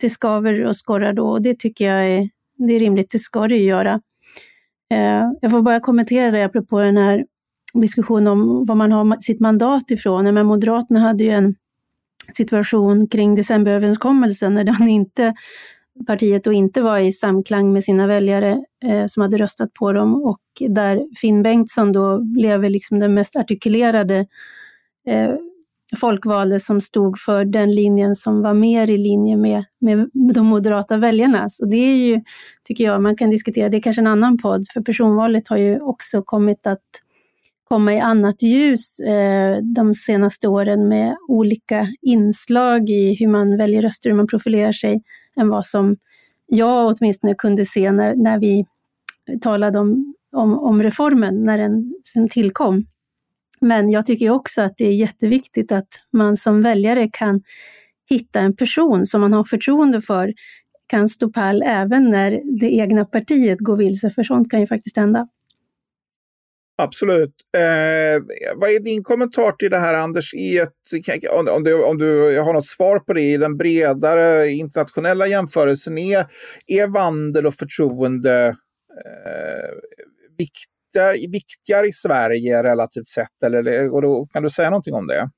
det 0.00 0.10
skaver 0.10 0.64
och 0.64 0.76
skorrar 0.76 1.12
då 1.12 1.28
och 1.28 1.42
det 1.42 1.58
tycker 1.58 1.84
jag 1.84 2.08
är, 2.08 2.28
det 2.56 2.72
är 2.72 2.78
rimligt, 2.78 3.10
det 3.10 3.18
ska 3.18 3.48
det 3.48 3.56
ju 3.56 3.64
göra. 3.64 4.00
Eh, 4.90 5.30
jag 5.40 5.50
får 5.50 5.62
bara 5.62 5.80
kommentera 5.80 6.30
det 6.30 6.44
apropå 6.44 6.78
den 6.78 6.96
här 6.96 7.24
diskussionen 7.74 8.26
om 8.26 8.64
var 8.64 8.74
man 8.74 8.92
har 8.92 9.20
sitt 9.20 9.40
mandat 9.40 9.90
ifrån. 9.90 10.34
Men 10.34 10.46
Moderaterna 10.46 11.00
hade 11.00 11.24
ju 11.24 11.30
en, 11.30 11.54
situation 12.36 13.08
kring 13.08 13.34
decemberöverenskommelsen 13.34 14.54
när 14.54 14.64
den 14.64 14.88
inte, 14.88 15.34
partiet 16.06 16.44
då 16.44 16.52
inte 16.52 16.82
var 16.82 16.98
i 16.98 17.12
samklang 17.12 17.72
med 17.72 17.84
sina 17.84 18.06
väljare 18.06 18.64
eh, 18.84 19.06
som 19.06 19.20
hade 19.20 19.36
röstat 19.36 19.74
på 19.74 19.92
dem 19.92 20.22
och 20.24 20.40
där 20.68 21.16
Finn 21.16 21.42
Bengtsson 21.42 21.92
då 21.92 22.18
blev 22.18 22.62
liksom 22.62 22.98
den 22.98 23.14
mest 23.14 23.36
artikulerade 23.36 24.26
eh, 25.06 25.30
folkvalde 25.96 26.60
som 26.60 26.80
stod 26.80 27.18
för 27.18 27.44
den 27.44 27.74
linjen 27.74 28.14
som 28.14 28.42
var 28.42 28.54
mer 28.54 28.90
i 28.90 28.98
linje 28.98 29.36
med, 29.36 29.64
med 29.80 30.08
de 30.34 30.46
moderata 30.46 30.96
väljarna. 30.96 31.48
Så 31.48 31.66
det 31.66 31.76
är 31.76 31.96
ju, 31.96 32.20
tycker 32.64 32.84
jag, 32.84 33.02
man 33.02 33.16
kan 33.16 33.30
diskutera, 33.30 33.68
det 33.68 33.76
är 33.76 33.80
kanske 33.80 34.02
en 34.02 34.06
annan 34.06 34.38
podd, 34.38 34.66
för 34.72 34.80
personvalet 34.80 35.48
har 35.48 35.56
ju 35.56 35.80
också 35.80 36.22
kommit 36.22 36.66
att 36.66 36.82
komma 37.64 37.94
i 37.94 38.00
annat 38.00 38.42
ljus 38.42 39.00
eh, 39.00 39.58
de 39.62 39.94
senaste 39.94 40.48
åren 40.48 40.88
med 40.88 41.16
olika 41.28 41.88
inslag 42.02 42.90
i 42.90 43.16
hur 43.20 43.28
man 43.28 43.56
väljer 43.56 43.82
röster, 43.82 44.10
hur 44.10 44.16
man 44.16 44.26
profilerar 44.26 44.72
sig, 44.72 45.02
än 45.36 45.48
vad 45.48 45.66
som 45.66 45.96
jag 46.46 46.94
åtminstone 46.96 47.34
kunde 47.34 47.64
se 47.64 47.92
när, 47.92 48.14
när 48.14 48.38
vi 48.38 48.64
talade 49.40 49.78
om, 49.78 50.14
om, 50.32 50.58
om 50.58 50.82
reformen, 50.82 51.42
när 51.42 51.58
den 51.58 51.94
tillkom. 52.30 52.86
Men 53.64 53.90
jag 53.90 54.06
tycker 54.06 54.30
också 54.30 54.62
att 54.62 54.74
det 54.76 54.86
är 54.86 54.92
jätteviktigt 54.92 55.72
att 55.72 55.88
man 56.12 56.36
som 56.36 56.62
väljare 56.62 57.08
kan 57.12 57.42
hitta 58.10 58.40
en 58.40 58.56
person 58.56 59.06
som 59.06 59.20
man 59.20 59.32
har 59.32 59.44
förtroende 59.44 60.00
för, 60.00 60.32
kan 60.86 61.08
stå 61.08 61.32
pall 61.32 61.62
även 61.62 62.10
när 62.10 62.40
det 62.60 62.74
egna 62.74 63.04
partiet 63.04 63.58
går 63.60 63.76
vilse, 63.76 64.10
för 64.10 64.22
sånt 64.22 64.50
kan 64.50 64.60
ju 64.60 64.66
faktiskt 64.66 64.96
hända. 64.96 65.28
Absolut. 66.76 67.34
Eh, 67.56 68.22
vad 68.56 68.70
är 68.70 68.80
din 68.80 69.04
kommentar 69.04 69.52
till 69.52 69.70
det 69.70 69.78
här 69.78 69.94
Anders? 69.94 70.34
I 70.34 70.58
ett, 70.58 70.72
om, 71.30 71.48
om, 71.48 71.64
du, 71.64 71.84
om 71.84 71.98
du 71.98 72.38
har 72.40 72.52
något 72.52 72.66
svar 72.66 72.98
på 72.98 73.12
det 73.12 73.22
i 73.22 73.36
den 73.36 73.56
bredare 73.56 74.50
internationella 74.50 75.26
jämförelsen. 75.26 75.98
Är, 75.98 76.26
är 76.66 76.86
vandel 76.86 77.46
och 77.46 77.54
förtroende 77.54 78.46
eh, 79.04 79.70
viktigare, 80.94 81.30
viktigare 81.30 81.86
i 81.86 81.92
Sverige 81.92 82.62
relativt 82.62 83.08
sett? 83.08 83.42
Eller, 83.44 83.90
och 83.94 84.02
då, 84.02 84.26
kan 84.26 84.42
du 84.42 84.50
säga 84.50 84.70
någonting 84.70 84.94
om 84.94 85.06
det? 85.06 85.30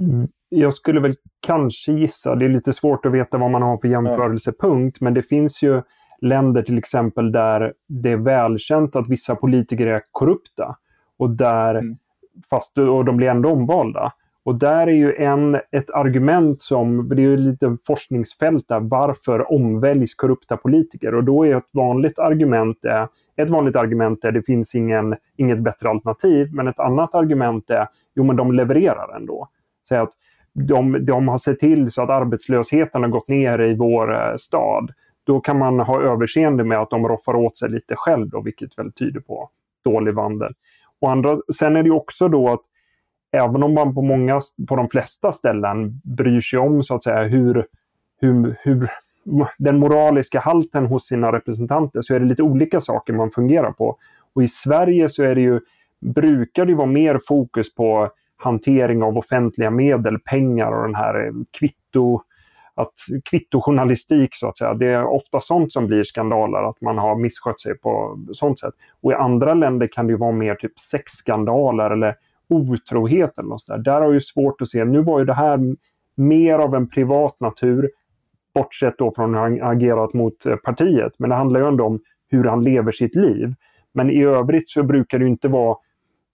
Mm. 0.00 0.28
Jag 0.48 0.74
skulle 0.74 1.00
väl 1.00 1.14
kanske 1.46 1.92
gissa, 1.92 2.34
det 2.34 2.44
är 2.44 2.48
lite 2.48 2.72
svårt 2.72 3.06
att 3.06 3.12
veta 3.12 3.38
vad 3.38 3.50
man 3.50 3.62
har 3.62 3.78
för 3.78 3.88
jämförelsepunkt, 3.88 4.98
ja. 5.00 5.04
men 5.04 5.14
det 5.14 5.22
finns 5.22 5.62
ju 5.62 5.82
länder 6.20 6.62
till 6.62 6.78
exempel 6.78 7.32
där 7.32 7.72
det 7.88 8.10
är 8.10 8.16
välkänt 8.16 8.96
att 8.96 9.08
vissa 9.08 9.34
politiker 9.34 9.86
är 9.86 10.02
korrupta. 10.10 10.76
Och, 11.16 11.30
där, 11.30 11.74
mm. 11.74 11.96
fast, 12.50 12.78
och 12.78 13.04
de 13.04 13.16
blir 13.16 13.28
ändå 13.28 13.50
omvalda. 13.50 14.12
Och 14.42 14.54
där 14.54 14.86
är 14.86 14.92
ju 14.92 15.14
en, 15.14 15.54
ett 15.54 15.90
argument 15.90 16.62
som, 16.62 17.08
det 17.08 17.22
är 17.22 17.26
ju 17.26 17.36
lite 17.36 17.76
forskningsfält 17.86 18.68
där, 18.68 18.80
varför 18.80 19.52
omväljs 19.52 20.14
korrupta 20.14 20.56
politiker? 20.56 21.14
Och 21.14 21.24
då 21.24 21.46
är 21.46 21.56
ett 21.56 21.70
vanligt 21.72 22.18
argument 22.18 22.84
är, 22.84 23.08
ett 23.42 23.50
vanligt 23.50 23.76
argument 23.76 24.24
är 24.24 24.32
det 24.32 24.42
finns 24.42 24.74
ingen, 24.74 25.16
inget 25.36 25.58
bättre 25.58 25.88
alternativ, 25.88 26.48
men 26.52 26.68
ett 26.68 26.80
annat 26.80 27.14
argument 27.14 27.70
är, 27.70 27.88
jo 28.14 28.24
men 28.24 28.36
de 28.36 28.52
levererar 28.52 29.16
ändå. 29.16 29.48
Så 29.82 29.94
att 29.94 30.10
de, 30.52 31.04
de 31.06 31.28
har 31.28 31.38
sett 31.38 31.60
till 31.60 31.90
så 31.90 32.02
att 32.02 32.10
arbetslösheten 32.10 33.02
har 33.02 33.10
gått 33.10 33.28
ner 33.28 33.60
i 33.60 33.74
vår 33.74 34.14
eh, 34.14 34.36
stad 34.36 34.92
då 35.24 35.40
kan 35.40 35.58
man 35.58 35.80
ha 35.80 36.02
överseende 36.02 36.64
med 36.64 36.78
att 36.78 36.90
de 36.90 37.08
roffar 37.08 37.34
åt 37.34 37.58
sig 37.58 37.70
lite 37.70 37.94
själv, 37.96 38.28
då, 38.28 38.40
vilket 38.40 38.78
väl 38.78 38.92
tyder 38.92 39.20
på 39.20 39.50
dålig 39.84 40.14
vandel. 40.14 40.54
Och 41.00 41.10
andra, 41.10 41.40
sen 41.54 41.76
är 41.76 41.82
det 41.82 41.90
också 41.90 42.28
då 42.28 42.48
att 42.48 42.60
även 43.32 43.62
om 43.62 43.74
man 43.74 43.94
på, 43.94 44.02
många, 44.02 44.40
på 44.68 44.76
de 44.76 44.88
flesta 44.88 45.32
ställen 45.32 46.00
bryr 46.04 46.40
sig 46.40 46.58
om 46.58 46.82
så 46.82 46.94
att 46.94 47.02
säga 47.02 47.22
hur, 47.22 47.66
hur, 48.20 48.56
hur 48.60 48.90
den 49.58 49.78
moraliska 49.78 50.40
halten 50.40 50.86
hos 50.86 51.06
sina 51.06 51.32
representanter 51.32 52.02
så 52.02 52.14
är 52.14 52.20
det 52.20 52.26
lite 52.26 52.42
olika 52.42 52.80
saker 52.80 53.12
man 53.12 53.30
fungerar 53.30 53.72
på. 53.72 53.96
Och 54.34 54.42
i 54.42 54.48
Sverige 54.48 55.08
så 55.08 55.22
är 55.22 55.34
det 55.34 55.40
ju, 55.40 55.60
brukar 56.00 56.66
det 56.66 56.74
vara 56.74 56.86
mer 56.86 57.20
fokus 57.28 57.74
på 57.74 58.10
hantering 58.36 59.02
av 59.02 59.18
offentliga 59.18 59.70
medel, 59.70 60.18
pengar 60.18 60.72
och 60.72 60.82
den 60.82 60.94
här 60.94 61.26
eh, 61.26 61.32
kvitto 61.50 62.22
att 62.74 62.94
kvittojournalistik 63.24 64.30
så 64.32 64.48
att 64.48 64.58
säga, 64.58 64.74
det 64.74 64.86
är 64.86 65.04
ofta 65.04 65.40
sånt 65.40 65.72
som 65.72 65.86
blir 65.86 66.04
skandaler, 66.04 66.68
att 66.70 66.80
man 66.80 66.98
har 66.98 67.16
misskött 67.16 67.60
sig 67.60 67.78
på 67.78 68.18
sånt 68.32 68.58
sätt. 68.58 68.74
Och 69.00 69.12
i 69.12 69.14
andra 69.14 69.54
länder 69.54 69.86
kan 69.86 70.06
det 70.06 70.16
vara 70.16 70.32
mer 70.32 70.54
typ 70.54 70.78
sexskandaler 70.78 71.90
eller 71.90 72.14
otrohet 72.48 73.38
eller 73.38 73.48
något 73.48 73.66
där. 73.66 73.78
Där 73.78 74.00
har 74.00 74.12
ju 74.12 74.20
svårt 74.20 74.60
att 74.60 74.68
se, 74.68 74.84
nu 74.84 75.02
var 75.02 75.18
ju 75.18 75.24
det 75.24 75.34
här 75.34 75.58
mer 76.14 76.58
av 76.58 76.74
en 76.74 76.88
privat 76.88 77.40
natur, 77.40 77.90
bortsett 78.60 78.98
då 78.98 79.12
från 79.12 79.34
hur 79.34 79.40
han 79.40 79.62
agerat 79.62 80.14
mot 80.14 80.46
eh, 80.46 80.56
partiet, 80.56 81.12
men 81.18 81.30
det 81.30 81.36
handlar 81.36 81.60
ju 81.60 81.66
ändå 81.66 81.84
om 81.84 82.00
hur 82.28 82.44
han 82.44 82.64
lever 82.64 82.92
sitt 82.92 83.14
liv. 83.14 83.54
Men 83.94 84.10
i 84.10 84.24
övrigt 84.24 84.68
så 84.68 84.82
brukar 84.82 85.18
det 85.18 85.26
inte 85.26 85.48
vara 85.48 85.76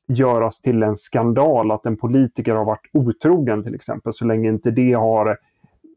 göras 0.09 0.61
till 0.61 0.83
en 0.83 0.97
skandal 0.97 1.71
att 1.71 1.87
en 1.87 1.97
politiker 1.97 2.55
har 2.55 2.65
varit 2.65 2.91
otrogen 2.93 3.63
till 3.63 3.75
exempel, 3.75 4.13
så 4.13 4.25
länge 4.25 4.49
inte 4.49 4.71
det 4.71 4.93
har 4.93 5.39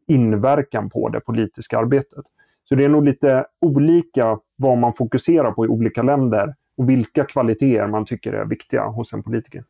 inverkan 0.08 0.90
på 0.90 1.10
det 1.10 1.20
politiska 1.20 1.78
arbetet. 1.78 2.26
Så 2.64 2.76
det 2.76 2.86
är 2.86 2.90
nog 2.90 3.06
lite 3.06 3.46
olika 3.62 4.40
vad 4.56 4.78
man 4.78 4.94
fokuserar 4.94 5.52
på 5.52 5.66
i 5.66 5.68
olika 5.68 6.02
länder 6.02 6.56
och 6.78 6.90
vilka 6.90 7.26
kvaliteter 7.26 7.88
man 7.88 8.06
tycker 8.06 8.34
är 8.34 8.46
viktiga 8.46 8.86
hos 8.86 9.14
en 9.14 9.24
politiker. 9.24 9.64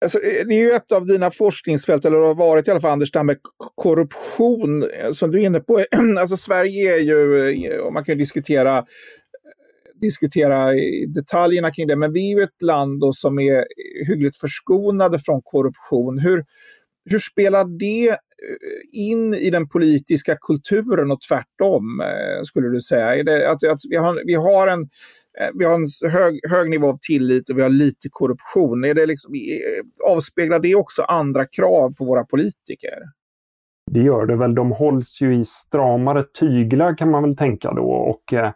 Alltså, 0.00 0.18
eh, 0.22 0.46
det 0.46 0.54
är 0.54 0.58
ju 0.58 0.72
ett 0.72 0.92
av 0.92 1.06
dina 1.06 1.30
forskningsfält, 1.30 2.04
eller 2.04 2.18
har 2.18 2.34
varit 2.34 2.68
i 2.68 2.70
alla 2.70 2.80
fall 2.80 2.90
Anders, 2.90 3.12
det 3.12 3.18
här 3.18 3.24
med 3.24 3.36
korruption 3.74 4.82
eh, 4.82 5.12
som 5.12 5.30
du 5.30 5.40
är 5.40 5.46
inne 5.46 5.60
på. 5.60 5.84
Alltså 6.18 6.36
Sverige 6.36 6.94
är 6.94 7.00
ju, 7.00 7.48
eh, 7.66 7.80
och 7.80 7.92
man 7.92 8.04
kan 8.04 8.18
diskutera 8.18 8.84
diskutera 10.00 10.72
detaljerna 11.14 11.70
kring 11.70 11.86
det, 11.86 11.96
men 11.96 12.12
vi 12.12 12.32
är 12.32 12.36
ju 12.36 12.42
ett 12.42 12.62
land 12.62 13.00
då 13.00 13.12
som 13.12 13.38
är 13.38 13.64
hyggligt 14.08 14.36
förskonade 14.36 15.18
från 15.18 15.40
korruption. 15.44 16.18
Hur, 16.18 16.44
hur 17.10 17.18
spelar 17.18 17.64
det 17.78 18.16
in 18.92 19.34
i 19.34 19.50
den 19.50 19.68
politiska 19.68 20.36
kulturen 20.40 21.10
och 21.10 21.18
tvärtom, 21.28 22.02
skulle 22.44 22.68
du 22.68 22.80
säga? 22.80 23.16
Är 23.16 23.24
det 23.24 23.50
att, 23.50 23.64
att 23.64 23.78
vi, 23.90 23.96
har, 23.96 24.22
vi 24.26 24.34
har 24.34 24.68
en 24.68 24.88
Eh, 25.40 25.48
vi 25.54 25.64
har 25.64 25.74
en 25.74 26.10
hög, 26.10 26.40
hög 26.50 26.70
nivå 26.70 26.88
av 26.88 26.98
tillit 27.00 27.50
och 27.50 27.58
vi 27.58 27.62
har 27.62 27.68
lite 27.68 28.08
korruption. 28.10 28.84
Är 28.84 28.94
det 28.94 29.06
liksom, 29.06 29.34
eh, 29.34 30.12
avspeglar 30.12 30.58
det 30.58 30.74
också 30.74 31.02
andra 31.02 31.46
krav 31.46 31.94
på 31.94 32.04
våra 32.04 32.24
politiker? 32.24 32.98
Det 33.90 34.00
gör 34.00 34.26
det 34.26 34.36
väl. 34.36 34.54
De 34.54 34.72
hålls 34.72 35.20
ju 35.20 35.36
i 35.36 35.44
stramare 35.44 36.22
tyglar 36.22 36.96
kan 36.96 37.10
man 37.10 37.22
väl 37.22 37.36
tänka 37.36 37.72
då 37.72 37.90
och 37.90 38.32
eh, 38.32 38.52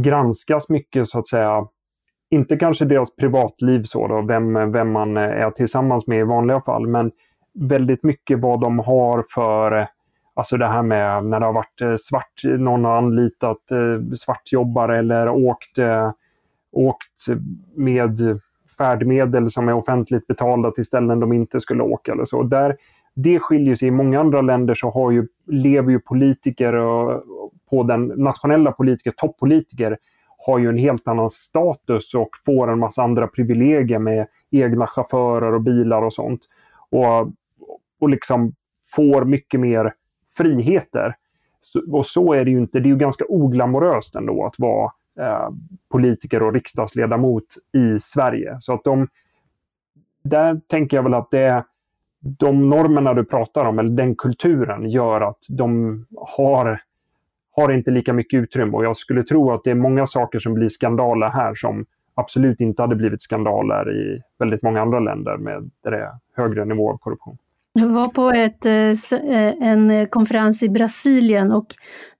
granskas 0.00 0.68
mycket 0.68 1.08
så 1.08 1.18
att 1.18 1.28
säga. 1.28 1.66
Inte 2.30 2.56
kanske 2.56 2.84
deras 2.84 3.16
privatliv 3.16 3.82
så 3.82 4.08
då, 4.08 4.22
vem, 4.22 4.72
vem 4.72 4.90
man 4.90 5.16
eh, 5.16 5.22
är 5.22 5.50
tillsammans 5.50 6.06
med 6.06 6.20
i 6.20 6.22
vanliga 6.22 6.60
fall, 6.60 6.86
men 6.86 7.10
väldigt 7.60 8.02
mycket 8.02 8.40
vad 8.40 8.60
de 8.60 8.78
har 8.78 9.24
för 9.34 9.88
Alltså 10.34 10.56
det 10.56 10.66
här 10.66 10.82
med 10.82 11.24
när 11.24 11.40
det 11.40 11.46
har 11.46 11.52
varit 11.52 11.80
eh, 11.80 11.96
svart, 11.96 12.40
någon 12.44 12.84
har 12.84 12.96
anlitat 12.96 13.70
eh, 13.70 14.14
svartjobbare 14.16 14.98
eller 14.98 15.28
åkt, 15.28 15.78
eh, 15.78 16.12
åkt 16.72 17.26
med 17.74 18.40
färdmedel 18.78 19.50
som 19.50 19.68
är 19.68 19.72
offentligt 19.72 20.26
betalda 20.26 20.70
till 20.70 20.84
ställen 20.84 21.20
de 21.20 21.32
inte 21.32 21.60
skulle 21.60 21.82
åka 21.82 22.12
eller 22.12 22.24
så. 22.24 22.42
Där, 22.42 22.76
det 23.14 23.38
skiljer 23.38 23.76
sig. 23.76 23.88
I 23.88 23.90
många 23.90 24.20
andra 24.20 24.40
länder 24.40 24.74
så 24.74 24.90
har 24.90 25.10
ju, 25.10 25.26
lever 25.46 25.90
ju 25.90 26.00
politiker 26.00 26.72
och, 26.72 27.22
på 27.70 27.82
den 27.82 28.06
nationella 28.06 28.72
politiker, 28.72 29.10
toppolitiker, 29.10 29.98
har 30.46 30.58
ju 30.58 30.68
en 30.68 30.78
helt 30.78 31.08
annan 31.08 31.30
status 31.30 32.14
och 32.14 32.28
får 32.46 32.72
en 32.72 32.78
massa 32.78 33.02
andra 33.02 33.26
privilegier 33.26 33.98
med 33.98 34.26
egna 34.50 34.86
chaufförer 34.86 35.54
och 35.54 35.62
bilar 35.62 36.02
och 36.02 36.14
sånt. 36.14 36.40
Och 36.90 37.28
och 38.04 38.08
liksom 38.08 38.54
får 38.96 39.24
mycket 39.24 39.60
mer 39.60 39.92
friheter. 40.36 41.16
Så, 41.60 41.96
och 41.96 42.06
så 42.06 42.34
är 42.34 42.44
det 42.44 42.50
ju 42.50 42.58
inte. 42.58 42.80
Det 42.80 42.86
är 42.86 42.90
ju 42.90 42.96
ganska 42.96 43.24
oglamoröst 43.28 44.14
ändå 44.14 44.46
att 44.46 44.58
vara 44.58 44.92
eh, 45.20 45.48
politiker 45.88 46.42
och 46.42 46.52
riksdagsledamot 46.52 47.44
i 47.72 47.98
Sverige. 48.00 48.56
Så 48.60 48.74
att 48.74 48.84
de, 48.84 49.08
där 50.24 50.60
tänker 50.68 50.96
jag 50.96 51.02
väl 51.02 51.14
att 51.14 51.30
det 51.30 51.64
de 52.24 52.68
normerna 52.68 53.14
du 53.14 53.24
pratar 53.24 53.64
om, 53.64 53.78
eller 53.78 53.90
den 53.90 54.14
kulturen, 54.14 54.88
gör 54.88 55.20
att 55.20 55.38
de 55.48 56.06
har, 56.16 56.80
har 57.56 57.72
inte 57.72 57.90
lika 57.90 58.12
mycket 58.12 58.38
utrymme. 58.38 58.76
Och 58.76 58.84
jag 58.84 58.96
skulle 58.96 59.22
tro 59.22 59.52
att 59.52 59.64
det 59.64 59.70
är 59.70 59.74
många 59.74 60.06
saker 60.06 60.38
som 60.38 60.54
blir 60.54 60.68
skandaler 60.68 61.28
här 61.28 61.54
som 61.54 61.86
absolut 62.14 62.60
inte 62.60 62.82
hade 62.82 62.96
blivit 62.96 63.22
skandaler 63.22 63.92
i 63.92 64.22
väldigt 64.38 64.62
många 64.62 64.82
andra 64.82 65.00
länder 65.00 65.36
med 65.36 65.70
det 65.82 66.12
högre 66.36 66.64
nivå 66.64 66.92
av 66.92 66.98
korruption. 66.98 67.38
Jag 67.78 67.88
var 67.88 68.08
på 68.08 68.30
ett, 68.30 68.66
eh, 68.66 69.30
eh, 69.30 69.68
en 69.68 70.06
konferens 70.06 70.62
i 70.62 70.68
Brasilien 70.68 71.52
och 71.52 71.66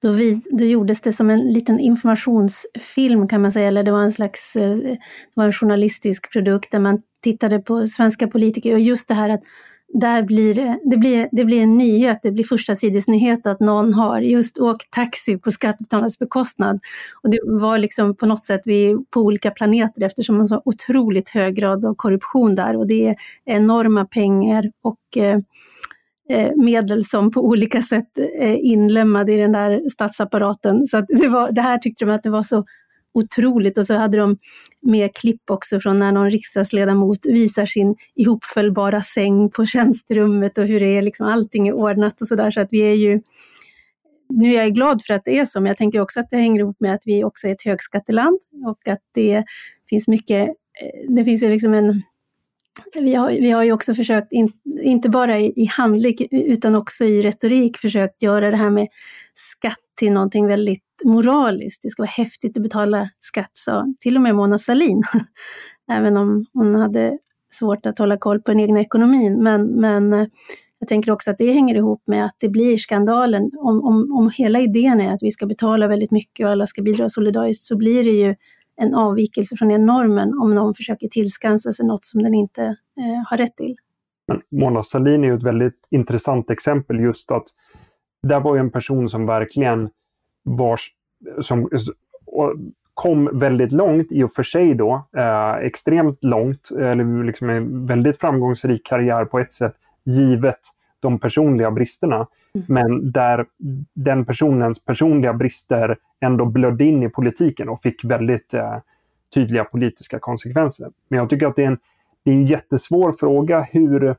då, 0.03 0.13
vis, 0.13 0.49
då 0.51 0.65
gjordes 0.65 1.01
det 1.01 1.13
som 1.13 1.31
en 1.31 1.53
liten 1.53 1.81
informationsfilm 1.81 3.29
kan 3.29 3.43
man 3.43 3.53
säga, 3.53 3.69
eller 3.69 3.83
det 3.83 3.93
var 3.93 4.03
en 4.03 4.13
slags 4.13 4.57
eh, 4.57 4.77
det 4.77 4.99
var 5.35 5.45
en 5.45 5.53
journalistisk 5.53 6.33
produkt 6.33 6.73
där 6.73 6.79
man 6.79 7.03
tittade 7.23 7.59
på 7.59 7.87
svenska 7.87 8.29
politiker. 8.29 8.73
Och 8.73 8.81
just 8.81 9.09
det 9.09 9.15
här 9.15 9.29
att 9.29 9.43
där 9.93 10.23
blir 10.23 10.55
det, 10.55 10.79
det, 10.85 10.97
blir, 10.97 11.29
det 11.33 11.45
blir 11.45 11.63
en 11.63 11.77
nyhet, 11.77 12.19
det 12.23 12.31
blir 12.31 12.45
första 12.45 12.77
sidesnyhet 12.77 13.47
att 13.47 13.61
någon 13.61 13.95
har 13.95 14.21
just 14.21 14.59
åkt 14.59 14.91
taxi 14.91 15.39
på 15.39 15.51
skattebetalarnas 15.51 16.19
bekostnad. 16.19 16.81
Och 17.23 17.31
det 17.31 17.41
var 17.45 17.79
liksom 17.79 18.17
på 18.17 18.27
något 18.27 18.45
sätt 18.45 18.61
vi 18.65 18.97
på 19.11 19.21
olika 19.21 19.51
planeter 19.51 20.03
eftersom 20.03 20.37
man 20.37 20.49
så 20.49 20.63
otroligt 20.65 21.31
hög 21.31 21.55
grad 21.55 21.85
av 21.85 21.95
korruption 21.95 22.55
där 22.55 22.77
och 22.77 22.87
det 22.87 23.07
är 23.07 23.17
enorma 23.45 24.05
pengar 24.05 24.71
och 24.83 25.17
eh, 25.17 25.39
eh 26.29 26.53
medel 26.57 27.05
som 27.05 27.31
på 27.31 27.47
olika 27.47 27.83
sätt 27.83 28.19
eh, 28.19 28.51
är 28.51 28.57
inlemmade 28.57 29.33
i 29.33 29.37
den 29.37 29.53
där 29.53 29.91
statsapparaten. 29.91 30.87
Så 30.87 31.01
det, 31.09 31.29
var, 31.29 31.53
det 31.53 31.63
här 31.63 31.79
tyckte 31.79 32.05
de 32.05 32.13
att 32.13 32.23
det 32.23 32.31
var 32.31 32.43
så 32.43 32.65
otroligt. 33.15 33.79
Och 33.79 33.87
så 33.87 33.95
hade 33.95 34.19
de 34.19 34.39
med 34.83 35.15
klipp 35.15 35.51
också 35.51 35.81
från 35.81 35.99
när 35.99 36.13
någon 36.13 36.31
riksdagsledamot 36.31 37.27
visar 37.27 37.67
sin 37.67 37.97
ihopfällbara 38.15 39.03
säng 39.03 39.51
på 39.51 39.67
tjänsterummet 39.67 40.59
och 40.59 40.67
hur 40.67 40.81
det 40.81 40.97
är, 40.97 41.03
liksom 41.03 41.27
allting 41.27 41.69
är 41.69 41.73
ordnat 41.73 42.21
och 42.21 42.29
sådär. 42.29 42.51
Så 42.51 42.61
att 42.61 42.69
vi 42.71 42.81
är 42.81 42.95
ju 42.95 43.21
nu 44.29 44.55
är 44.55 44.63
jag 44.63 44.75
glad 44.75 45.03
för 45.07 45.15
att 45.15 45.25
det 45.25 45.39
är 45.39 45.45
så, 45.45 45.61
men 45.61 45.67
jag 45.67 45.77
tänker 45.77 46.01
också 46.01 46.21
att 46.21 46.31
det 46.31 46.37
hänger 46.37 46.61
ihop 46.61 46.77
med 46.81 46.95
att 46.95 47.03
vi 47.07 47.25
också 47.25 47.49
är 47.49 47.53
ett 47.53 47.65
högskatteland 47.65 48.39
och 48.67 48.89
att 48.89 49.03
det 49.13 49.45
finns 49.89 50.09
mycket, 50.09 50.49
eh, 50.49 51.15
det 51.15 51.25
finns 51.25 51.43
ju 51.43 51.49
liksom 51.49 51.75
en 51.75 52.03
vi 52.95 53.15
har, 53.15 53.31
vi 53.31 53.51
har 53.51 53.63
ju 53.63 53.73
också 53.73 53.95
försökt, 53.95 54.33
in, 54.33 54.53
inte 54.83 55.09
bara 55.09 55.39
i, 55.39 55.53
i 55.57 55.65
handling 55.67 56.17
utan 56.31 56.75
också 56.75 57.05
i 57.05 57.23
retorik, 57.23 57.77
försökt 57.77 58.23
göra 58.23 58.51
det 58.51 58.57
här 58.57 58.71
med 58.71 58.89
skatt 59.35 59.79
till 59.97 60.13
någonting 60.13 60.47
väldigt 60.47 60.83
moraliskt. 61.05 61.83
Det 61.83 61.91
ska 61.91 62.03
vara 62.03 62.11
häftigt 62.11 62.57
att 62.57 62.63
betala 62.63 63.11
skatt, 63.21 63.51
sa 63.53 63.87
till 64.01 64.17
och 64.17 64.23
med 64.23 64.35
Mona 64.35 64.59
Sahlin. 64.59 65.03
Även 65.93 66.17
om 66.17 66.47
hon 66.53 66.75
hade 66.75 67.19
svårt 67.53 67.87
att 67.87 67.99
hålla 67.99 68.17
koll 68.17 68.43
på 68.43 68.51
den 68.51 68.61
egna 68.61 68.81
ekonomin. 68.81 69.43
Men, 69.43 69.67
men 69.67 70.13
eh, 70.13 70.27
jag 70.79 70.89
tänker 70.89 71.11
också 71.11 71.31
att 71.31 71.39
det 71.39 71.53
hänger 71.53 71.75
ihop 71.75 72.03
med 72.07 72.25
att 72.25 72.37
det 72.39 72.49
blir 72.49 72.77
skandalen. 72.77 73.51
Om, 73.59 73.85
om, 73.85 74.13
om 74.13 74.31
hela 74.35 74.61
idén 74.61 75.01
är 75.01 75.15
att 75.15 75.23
vi 75.23 75.31
ska 75.31 75.47
betala 75.47 75.89
väldigt 75.89 76.11
mycket 76.11 76.47
och 76.47 76.53
alla 76.53 76.67
ska 76.67 76.83
bidra 76.83 77.09
solidariskt 77.09 77.65
så 77.65 77.77
blir 77.77 78.05
det 78.05 78.11
ju 78.11 78.35
en 78.77 78.95
avvikelse 78.95 79.57
från 79.57 79.69
den 79.69 79.87
normen 79.87 80.39
om 80.43 80.55
någon 80.55 80.75
försöker 80.75 81.09
tillskansa 81.09 81.73
sig 81.73 81.87
något 81.87 82.05
som 82.05 82.23
den 82.23 82.35
inte 82.35 82.63
eh, 82.65 83.31
har 83.31 83.37
rätt 83.37 83.57
till. 83.57 83.77
Men 84.29 84.61
Mona 84.61 84.83
Sahlin 84.83 85.25
är 85.25 85.29
ju 85.29 85.35
ett 85.35 85.43
väldigt 85.43 85.89
intressant 85.91 86.51
exempel 86.51 87.01
just 87.01 87.31
att 87.31 87.45
där 88.25 88.41
var 88.41 88.55
ju 88.55 88.61
en 88.61 88.71
person 88.71 89.09
som 89.09 89.27
verkligen 89.27 89.91
var, 90.43 90.81
som, 91.41 91.69
kom 92.95 93.39
väldigt 93.39 93.73
långt 93.73 94.13
i 94.13 94.23
och 94.23 94.33
för 94.33 94.43
sig 94.43 94.75
då, 94.75 95.07
eh, 95.17 95.53
extremt 95.53 96.25
långt, 96.25 96.71
eller 96.71 97.25
liksom 97.25 97.51
en 97.51 97.87
väldigt 97.87 98.21
framgångsrik 98.21 98.87
karriär 98.87 99.25
på 99.25 99.39
ett 99.39 99.53
sätt, 99.53 99.75
givet 100.05 100.61
de 101.01 101.19
personliga 101.19 101.71
bristerna. 101.71 102.17
Mm. 102.55 102.67
Men 102.69 103.13
där 103.13 103.47
den 103.95 104.25
personens 104.25 104.85
personliga 104.85 105.33
brister 105.33 105.97
ändå 106.21 106.45
blödde 106.45 106.85
in 106.85 107.03
i 107.03 107.09
politiken 107.09 107.69
och 107.69 107.83
fick 107.83 108.05
väldigt 108.05 108.55
eh, 108.55 108.77
tydliga 109.35 109.65
politiska 109.65 110.19
konsekvenser. 110.19 110.89
Men 111.09 111.19
jag 111.19 111.31
tycker 111.31 111.47
att 111.47 111.57
det 111.57 111.63
är 111.63 111.69
en, 111.69 111.79
det 112.25 112.31
är 112.31 112.35
en 112.35 112.47
jättesvår 112.47 113.13
fråga 113.13 113.67
hur... 113.73 114.17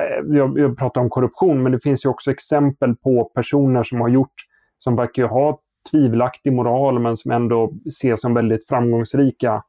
Eh, 0.00 0.36
jag, 0.36 0.58
jag 0.58 0.78
pratar 0.78 1.00
om 1.00 1.10
korruption, 1.10 1.62
men 1.62 1.72
det 1.72 1.80
finns 1.80 2.04
ju 2.04 2.08
också 2.08 2.30
exempel 2.30 2.96
på 2.96 3.24
personer 3.24 3.82
som 3.82 4.00
har 4.00 4.08
gjort, 4.08 4.34
som 4.78 4.96
verkar 4.96 5.24
ha 5.24 5.60
tvivelaktig 5.90 6.52
moral 6.52 6.98
men 6.98 7.16
som 7.16 7.30
ändå 7.30 7.72
ses 7.86 8.20
som 8.20 8.34
väldigt 8.34 8.68
framgångsrika 8.68 9.62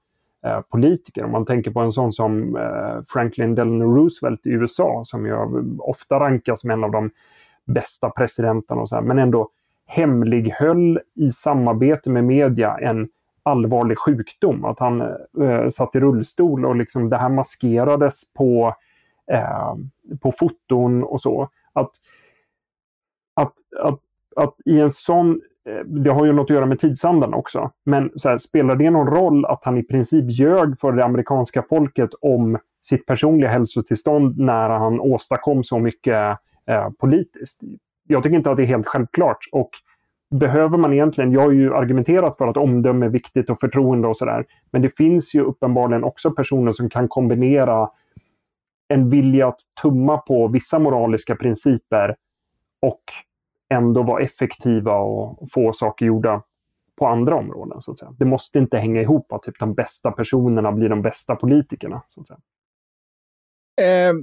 eh, 0.45 0.61
politiker. 0.61 1.23
Om 1.23 1.31
man 1.31 1.45
tänker 1.45 1.71
på 1.71 1.79
en 1.79 1.91
sån 1.91 2.13
som 2.13 2.55
eh, 2.55 3.03
Franklin 3.07 3.55
Delano 3.55 3.95
Roosevelt 3.95 4.45
i 4.45 4.49
USA 4.49 5.01
som 5.05 5.25
ju 5.25 5.35
ofta 5.79 6.19
rankas 6.19 6.61
som 6.61 6.71
en 6.71 6.83
av 6.83 6.91
de 6.91 7.11
bästa 7.65 8.09
presidenterna 8.09 8.81
och 8.81 8.89
så 8.89 8.95
här, 8.95 9.01
men 9.01 9.19
ändå 9.19 9.49
hemlighöll 9.87 10.99
i 11.15 11.31
samarbete 11.31 12.09
med 12.09 12.23
media 12.23 12.77
en 12.77 13.09
allvarlig 13.43 13.99
sjukdom. 13.99 14.65
Att 14.65 14.79
han 14.79 15.01
eh, 15.41 15.69
satt 15.69 15.95
i 15.95 15.99
rullstol 15.99 16.65
och 16.65 16.75
liksom 16.75 17.09
det 17.09 17.17
här 17.17 17.29
maskerades 17.29 18.33
på, 18.33 18.75
eh, 19.31 19.75
på 20.21 20.31
foton 20.31 21.03
och 21.03 21.21
så. 21.21 21.49
Att, 21.73 21.91
att, 23.33 23.53
att, 23.79 23.99
att 24.35 24.55
i 24.65 24.79
en 24.79 24.91
sån 24.91 25.41
eh, 25.69 25.85
det 25.85 26.09
har 26.09 26.25
ju 26.25 26.33
något 26.33 26.49
att 26.49 26.55
göra 26.55 26.65
med 26.65 26.79
tidsandan 26.79 27.33
också. 27.33 27.71
Men 27.85 28.11
så 28.15 28.29
här, 28.29 28.37
spelar 28.37 28.75
det 28.75 28.89
någon 28.89 29.07
roll 29.07 29.45
att 29.45 29.65
han 29.65 29.77
i 29.77 29.83
princip 29.83 30.25
ljög 30.27 30.79
för 30.79 30.91
det 30.91 31.05
amerikanska 31.05 31.63
folket 31.69 32.09
om 32.21 32.57
sitt 32.81 33.05
personliga 33.05 33.49
hälsotillstånd 33.49 34.37
när 34.37 34.69
han 34.69 34.99
åstadkom 34.99 35.63
så 35.63 35.79
mycket 35.79 36.37
eh, 36.65 36.89
politiskt? 36.99 37.61
jag 38.07 38.23
tycker 38.23 38.37
inte 38.37 38.51
att 38.51 38.57
det 38.57 38.63
är 38.63 38.67
helt 38.67 38.87
självklart. 38.87 39.37
Och 39.51 39.69
behöver 40.39 40.77
man 40.77 40.93
egentligen, 40.93 41.31
jag 41.31 41.41
har 41.41 41.51
ju 41.51 41.75
argumenterat 41.75 42.37
för 42.37 42.47
att 42.47 42.57
omdöme 42.57 43.05
är 43.05 43.09
viktigt 43.09 43.49
och 43.49 43.59
förtroende 43.59 44.07
och 44.07 44.17
sådär. 44.17 44.45
Men 44.71 44.81
det 44.81 44.97
finns 44.97 45.35
ju 45.35 45.41
uppenbarligen 45.41 46.03
också 46.03 46.31
personer 46.31 46.71
som 46.71 46.89
kan 46.89 47.07
kombinera 47.07 47.89
en 48.87 49.09
vilja 49.09 49.47
att 49.47 49.59
tumma 49.81 50.17
på 50.17 50.47
vissa 50.47 50.79
moraliska 50.79 51.35
principer 51.35 52.15
och 52.81 53.03
ändå 53.73 54.03
vara 54.03 54.23
effektiva 54.23 54.97
och 54.97 55.47
få 55.51 55.73
saker 55.73 56.05
gjorda 56.05 56.43
på 56.97 57.07
andra 57.07 57.35
områden. 57.35 57.81
Så 57.81 57.91
att 57.91 57.99
säga. 57.99 58.15
Det 58.19 58.25
måste 58.25 58.59
inte 58.59 58.77
hänga 58.77 59.01
ihop 59.01 59.31
att 59.31 59.43
typ, 59.43 59.59
de 59.59 59.73
bästa 59.73 60.11
personerna 60.11 60.71
blir 60.71 60.89
de 60.89 61.01
bästa 61.01 61.35
politikerna. 61.35 62.03
Så 62.09 62.21
att 62.21 62.27
säga. 62.27 62.39
Eh, 63.81 64.13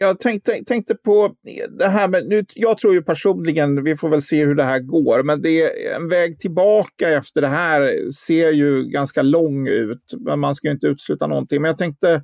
jag 0.00 0.20
tänkte, 0.20 0.64
tänkte 0.66 0.94
på 0.94 1.34
det 1.78 1.88
här 1.88 2.08
med, 2.08 2.28
nu, 2.28 2.44
jag 2.54 2.78
tror 2.78 2.94
ju 2.94 3.02
personligen, 3.02 3.84
vi 3.84 3.96
får 3.96 4.08
väl 4.08 4.22
se 4.22 4.44
hur 4.44 4.54
det 4.54 4.64
här 4.64 4.78
går, 4.78 5.22
men 5.22 5.42
det 5.42 5.62
är 5.62 5.96
en 5.96 6.08
väg 6.08 6.40
tillbaka 6.40 7.10
efter 7.10 7.40
det 7.40 7.48
här 7.48 8.10
ser 8.10 8.50
ju 8.50 8.84
ganska 8.84 9.22
lång 9.22 9.68
ut. 9.68 10.14
Men 10.18 10.38
man 10.38 10.54
ska 10.54 10.68
ju 10.68 10.74
inte 10.74 10.86
utesluta 10.86 11.26
någonting. 11.26 11.62
Men 11.62 11.68
jag 11.68 11.78
tänkte, 11.78 12.12
eh, 12.12 12.20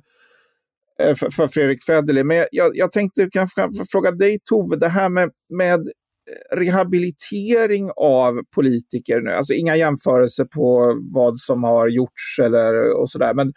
Eh, 0.99 1.15
för, 1.15 1.29
för 1.29 1.47
Fredrik 1.47 1.83
Federley, 1.83 2.23
men 2.23 2.45
jag, 2.51 2.77
jag 2.77 2.91
tänkte 2.91 3.29
kanske 3.31 3.69
fråga 3.91 4.11
dig 4.11 4.39
Tove, 4.49 4.75
det 4.75 4.87
här 4.87 5.09
med, 5.09 5.29
med 5.49 5.79
eh, 5.79 6.57
rehabilitering 6.57 7.89
av 7.95 8.41
politiker 8.55 9.21
nu. 9.21 9.31
Alltså 9.31 9.53
inga 9.53 9.75
jämförelser 9.75 10.45
på 10.45 10.95
vad 11.13 11.39
som 11.39 11.63
har 11.63 11.87
gjorts 11.87 12.39
eller 12.39 12.99
och 13.01 13.09
sådär. 13.09 13.33
Men, 13.33 13.53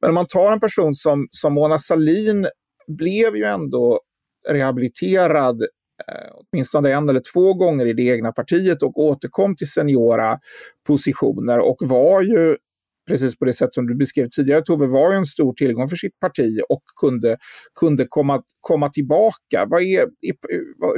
men 0.00 0.08
om 0.08 0.14
man 0.14 0.26
tar 0.26 0.52
en 0.52 0.60
person 0.60 0.94
som, 0.94 1.28
som 1.30 1.54
Mona 1.54 1.78
Sahlin 1.78 2.48
blev 2.86 3.36
ju 3.36 3.44
ändå 3.44 4.00
rehabiliterad 4.48 5.62
eh, 5.62 6.30
åtminstone 6.34 6.92
en 6.92 7.08
eller 7.08 7.22
två 7.34 7.54
gånger 7.54 7.86
i 7.86 7.92
det 7.92 8.02
egna 8.02 8.32
partiet 8.32 8.82
och 8.82 8.98
återkom 8.98 9.56
till 9.56 9.70
seniora 9.70 10.38
positioner 10.86 11.58
och 11.58 11.76
var 11.80 12.22
ju 12.22 12.56
precis 13.08 13.38
på 13.38 13.44
det 13.44 13.52
sätt 13.52 13.74
som 13.74 13.86
du 13.86 13.94
beskrev 13.94 14.28
tidigare 14.28 14.62
Tove, 14.62 14.86
var 14.86 15.12
ju 15.12 15.16
en 15.16 15.26
stor 15.26 15.52
tillgång 15.52 15.88
för 15.88 15.96
sitt 15.96 16.20
parti 16.20 16.60
och 16.68 16.82
kunde, 17.00 17.36
kunde 17.80 18.06
komma, 18.08 18.42
komma 18.60 18.88
tillbaka. 18.88 19.66
Vad 19.66 19.82
är, 19.82 20.06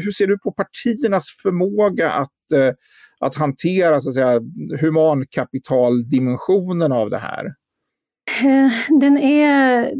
hur 0.02 0.10
ser 0.10 0.26
du 0.26 0.38
på 0.38 0.52
partiernas 0.52 1.26
förmåga 1.42 2.10
att, 2.10 2.52
eh, 2.54 2.72
att 3.20 3.34
hantera 3.34 4.00
så 4.00 4.08
att 4.08 4.14
säga, 4.14 4.40
humankapitaldimensionen 4.80 6.92
av 6.92 7.10
det 7.10 7.18
här? 7.18 7.44
Eh, 8.44 8.72
den 9.00 9.18
är, 9.18 9.92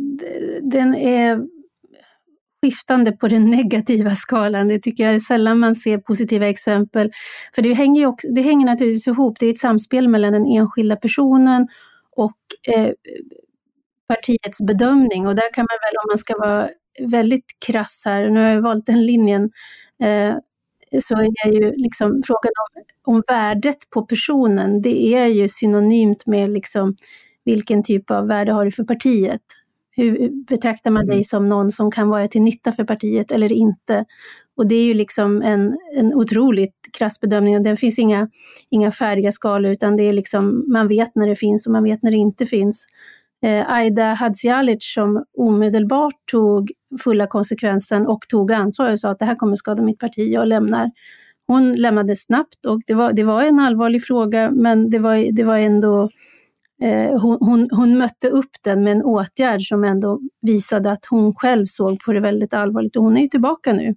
den 0.70 0.94
är 0.94 1.40
skiftande 2.62 3.12
på 3.12 3.28
den 3.28 3.50
negativa 3.50 4.14
skalan. 4.14 4.68
Det 4.68 4.78
tycker 4.78 5.04
jag 5.04 5.14
är 5.14 5.18
sällan 5.18 5.58
man 5.58 5.74
ser 5.74 5.98
positiva 5.98 6.48
exempel. 6.48 7.12
För 7.54 7.62
det 7.62 7.74
hänger, 7.74 8.00
ju 8.00 8.06
också, 8.06 8.28
det 8.34 8.42
hänger 8.42 8.66
naturligtvis 8.66 9.06
ihop, 9.06 9.36
det 9.40 9.46
är 9.46 9.50
ett 9.50 9.58
samspel 9.58 10.08
mellan 10.08 10.32
den 10.32 10.46
enskilda 10.46 10.96
personen 10.96 11.68
och 12.20 12.74
eh, 12.74 12.92
partiets 14.09 14.61
bedömning. 14.61 15.26
Och 15.26 15.35
där 15.35 15.54
kan 15.54 15.62
man 15.62 15.78
väl, 15.83 15.96
om 16.04 16.06
man 16.11 16.18
ska 16.18 16.38
vara 16.38 16.70
väldigt 17.11 17.57
krass 17.66 18.03
här, 18.07 18.30
nu 18.30 18.40
har 18.40 18.49
jag 18.49 18.62
valt 18.62 18.86
den 18.86 19.07
linjen, 19.07 19.51
eh, 20.03 20.34
så 21.01 21.14
är 21.14 21.53
ju 21.53 21.72
liksom 21.76 22.22
frågan 22.26 22.53
om, 22.64 22.82
om 23.14 23.22
värdet 23.28 23.90
på 23.90 24.03
personen, 24.03 24.82
det 24.82 25.14
är 25.14 25.26
ju 25.26 25.49
synonymt 25.49 26.26
med 26.26 26.51
liksom 26.51 26.97
vilken 27.44 27.82
typ 27.82 28.11
av 28.11 28.26
värde 28.26 28.53
har 28.53 28.64
du 28.64 28.70
för 28.70 28.84
partiet? 28.84 29.42
Hur 29.90 30.30
betraktar 30.44 30.90
man 30.90 31.07
dig 31.07 31.14
mm. 31.14 31.24
som 31.24 31.49
någon 31.49 31.70
som 31.70 31.90
kan 31.90 32.09
vara 32.09 32.26
till 32.28 32.42
nytta 32.42 32.72
för 32.72 32.84
partiet 32.84 33.32
eller 33.32 33.53
inte? 33.53 34.05
Och 34.61 34.66
det 34.66 34.74
är 34.74 34.84
ju 34.84 34.94
liksom 34.94 35.42
en, 35.42 35.78
en 35.96 36.14
otroligt 36.14 36.74
krass 36.92 37.20
bedömning 37.20 37.56
och 37.56 37.62
det 37.62 37.76
finns 37.76 37.98
inga, 37.98 38.28
inga 38.70 38.90
färdiga 38.90 39.32
skalor 39.32 39.72
utan 39.72 39.96
det 39.96 40.02
är 40.02 40.12
liksom, 40.12 40.64
man 40.72 40.88
vet 40.88 41.14
när 41.14 41.28
det 41.28 41.36
finns 41.36 41.66
och 41.66 41.72
man 41.72 41.84
vet 41.84 42.02
när 42.02 42.11
det 42.11 42.16
inte 42.16 42.46
finns. 42.46 42.86
Eh, 43.42 43.72
Aida 43.72 44.12
Hadzialic 44.12 44.92
som 44.94 45.24
omedelbart 45.38 46.14
tog 46.30 46.72
fulla 47.02 47.26
konsekvensen 47.26 48.06
och 48.06 48.28
tog 48.28 48.52
ansvar 48.52 48.90
och 48.90 49.00
sa 49.00 49.11
att 49.11 49.18
det 49.18 49.24
här 49.24 49.34
kommer 49.34 49.56
skada 49.56 49.82
mitt 49.82 49.98
parti, 49.98 50.32
jag 50.32 50.48
lämnar. 50.48 50.90
Hon 51.46 51.72
lämnade 51.72 52.16
snabbt 52.16 52.66
och 52.66 52.80
det 52.86 52.94
var, 52.94 53.12
det 53.12 53.24
var 53.24 53.42
en 53.42 53.61
allvarlig 53.61 54.04
fråga 54.04 54.50
men 54.50 54.90
det 54.90 54.98
var, 54.98 55.32
det 55.32 55.44
var 55.44 55.58
ändå 55.58 56.11
eh, 56.82 57.20
hon, 57.20 57.38
hon, 57.40 57.68
hon, 57.70 57.98
mötte 57.98 58.28
upp 58.28 58.52
den 58.64 58.84
med 58.84 58.92
en 58.92 59.02
åtgärd 59.02 59.62
som 59.62 59.84
ändå 59.84 60.20
visade 60.42 60.90
att 60.90 61.06
hon 61.11 61.34
själv 61.34 61.66
såg 61.66 62.00
på 62.04 62.12
det 62.12 62.20
väldigt 62.20 62.54
allvarligt 62.54 62.96
och 62.96 63.04
hon 63.04 63.16
är 63.16 63.20
ju 63.20 63.28
tillbaka 63.28 63.72
nu. 63.72 63.94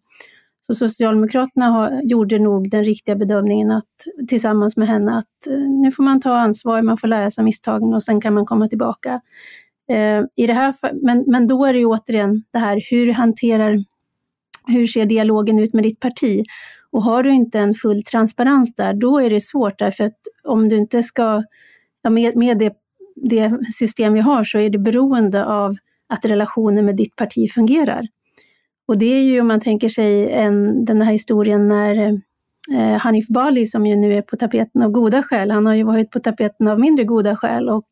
Så 0.68 0.76
Socialdemokraterna 0.76 1.66
har, 1.66 2.01
gjorde 2.03 2.39
nog 2.39 2.70
den 2.70 2.84
riktiga 2.84 3.16
bedömningen 3.16 3.72
att, 3.72 4.28
tillsammans 4.28 4.78
med 4.78 4.88
henne 4.88 5.18
att 5.18 5.47
eh, 5.47 5.57
nu 5.57 5.91
får 5.91 6.03
man 6.03 6.22
ta 6.22 6.38
ansvar, 6.38 6.82
man 6.82 6.97
får 6.97 7.07
lära 7.07 7.32
sig 7.32 7.41
av 7.41 7.45
misstagen 7.45 7.93
och 7.93 8.03
sen 8.03 8.22
kan 8.22 8.34
man 8.34 8.45
komma 8.45 8.68
tillbaka. 8.68 9.22
Eh, 9.89 10.22
i 10.36 10.47
det 10.47 10.53
här, 10.53 10.74
men, 11.05 11.24
men 11.28 11.47
då 11.47 11.66
är 11.66 11.74
det 11.74 11.80
ju 11.80 11.86
återigen 11.86 12.43
det 12.51 12.59
här, 12.59 12.84
hur 12.89 13.11
hanterar, 13.11 13.84
hur 14.68 14.88
ser 14.88 15.05
dialogen 15.05 15.59
ut 15.59 15.74
med 15.74 15.84
ditt 15.84 15.99
parti? 15.99 16.43
Och 16.91 17.03
har 17.03 17.24
du 17.24 17.32
inte 17.32 17.59
en 17.59 17.74
full 17.74 18.03
transparens 18.03 18.76
där, 18.76 18.93
då 18.93 19.20
är 19.20 19.30
det 19.30 19.41
svårt 19.41 19.80
därför 19.80 20.03
att 20.03 20.20
om 20.43 20.70
du 20.70 20.78
inte 20.78 21.03
ska, 21.03 21.43
ja, 22.01 22.09
med, 22.09 22.36
med 22.36 22.57
det, 22.57 22.74
det 23.16 23.74
system 23.74 24.14
vi 24.14 24.20
har 24.20 24.43
så 24.43 24.59
är 24.59 24.70
det 24.70 24.80
beroende 24.80 25.45
av 25.45 25.76
att 26.07 26.26
relationen 26.26 26.86
med 26.86 26.95
ditt 26.95 27.16
parti 27.16 27.51
fungerar. 27.51 28.07
Och 28.88 28.98
det 28.98 29.06
är 29.06 29.24
ju 29.24 29.42
om 29.42 29.48
man 29.48 29.60
tänker 29.60 29.90
sig 29.90 30.32
en, 30.32 30.86
den 30.86 31.02
här 31.02 31.12
historien 31.12 31.68
när 31.68 32.20
eh, 32.74 32.98
Hanif 32.98 33.28
Bali, 33.28 33.66
som 33.66 33.86
ju 33.86 33.96
nu 33.96 34.14
är 34.14 34.22
på 34.22 34.38
tapeten 34.38 34.82
av 34.82 34.92
goda 34.92 35.24
skäl, 35.24 35.52
han 35.52 35.66
har 35.66 35.74
ju 35.74 35.84
varit 35.84 36.12
på 36.12 36.20
tapeten 36.20 36.68
av 36.68 36.80
mindre 36.80 37.06
goda 37.06 37.36
skäl 37.36 37.70
och 37.70 37.88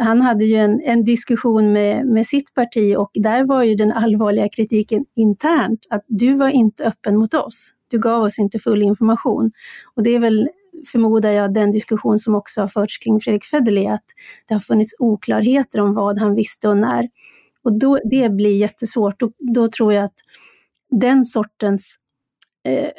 han 0.00 0.20
hade 0.20 0.44
ju 0.44 0.56
en, 0.56 0.80
en 0.80 1.04
diskussion 1.04 1.72
med, 1.72 2.06
med 2.06 2.26
sitt 2.26 2.54
parti 2.54 2.94
och 2.98 3.10
där 3.14 3.44
var 3.44 3.62
ju 3.62 3.74
den 3.74 3.92
allvarliga 3.92 4.48
kritiken 4.48 5.04
internt 5.16 5.86
att 5.90 6.04
du 6.06 6.34
var 6.34 6.48
inte 6.48 6.84
öppen 6.84 7.16
mot 7.16 7.34
oss. 7.34 7.70
Du 7.88 7.98
gav 7.98 8.22
oss 8.22 8.38
inte 8.38 8.58
full 8.58 8.82
information. 8.82 9.50
Och 9.94 10.02
det 10.02 10.10
är 10.10 10.18
väl, 10.18 10.48
förmodar 10.92 11.30
jag, 11.30 11.54
den 11.54 11.70
diskussion 11.70 12.18
som 12.18 12.34
också 12.34 12.60
har 12.60 12.68
förts 12.68 12.98
kring 12.98 13.20
Fredrik 13.20 13.44
Federley, 13.44 13.86
att 13.86 14.04
det 14.48 14.54
har 14.54 14.60
funnits 14.60 14.94
oklarheter 14.98 15.80
om 15.80 15.94
vad 15.94 16.18
han 16.18 16.34
visste 16.34 16.68
och 16.68 16.76
när. 16.76 17.08
Och 17.66 17.78
då, 17.78 17.98
det 18.04 18.28
blir 18.28 18.56
jättesvårt 18.56 19.22
och 19.22 19.32
då 19.54 19.68
tror 19.68 19.92
jag 19.92 20.04
att 20.04 20.14
den 21.00 21.24
sortens 21.24 21.96
eh, 22.68 22.90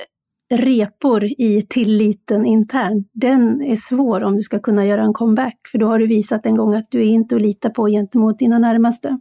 repor 0.54 1.24
i 1.24 1.66
tilliten 1.70 2.46
internt, 2.46 3.10
den 3.14 3.62
är 3.62 3.76
svår 3.76 4.24
om 4.24 4.36
du 4.36 4.42
ska 4.42 4.60
kunna 4.60 4.86
göra 4.86 5.04
en 5.04 5.14
comeback. 5.14 5.60
För 5.72 5.78
då 5.78 5.88
har 5.88 6.00
du 6.00 6.08
visat 6.08 6.46
en 6.46 6.58
gång 6.58 6.76
att 6.76 6.92
du 6.92 7.02
är 7.02 7.06
inte 7.06 7.36
att 7.36 7.42
lita 7.42 7.70
på 7.70 7.88
gentemot 7.88 8.40
dina 8.40 8.60
närmaste. 8.60 9.20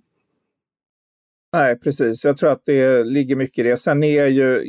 Nej, 1.53 1.79
precis. 1.79 2.25
Jag 2.25 2.37
tror 2.37 2.51
att 2.51 2.63
det 2.65 3.05
ligger 3.05 3.37
mycket 3.37 3.59
i 3.59 3.63
det. 3.69 3.77
Sen 3.77 4.03
är 4.03 4.27
ju, 4.27 4.63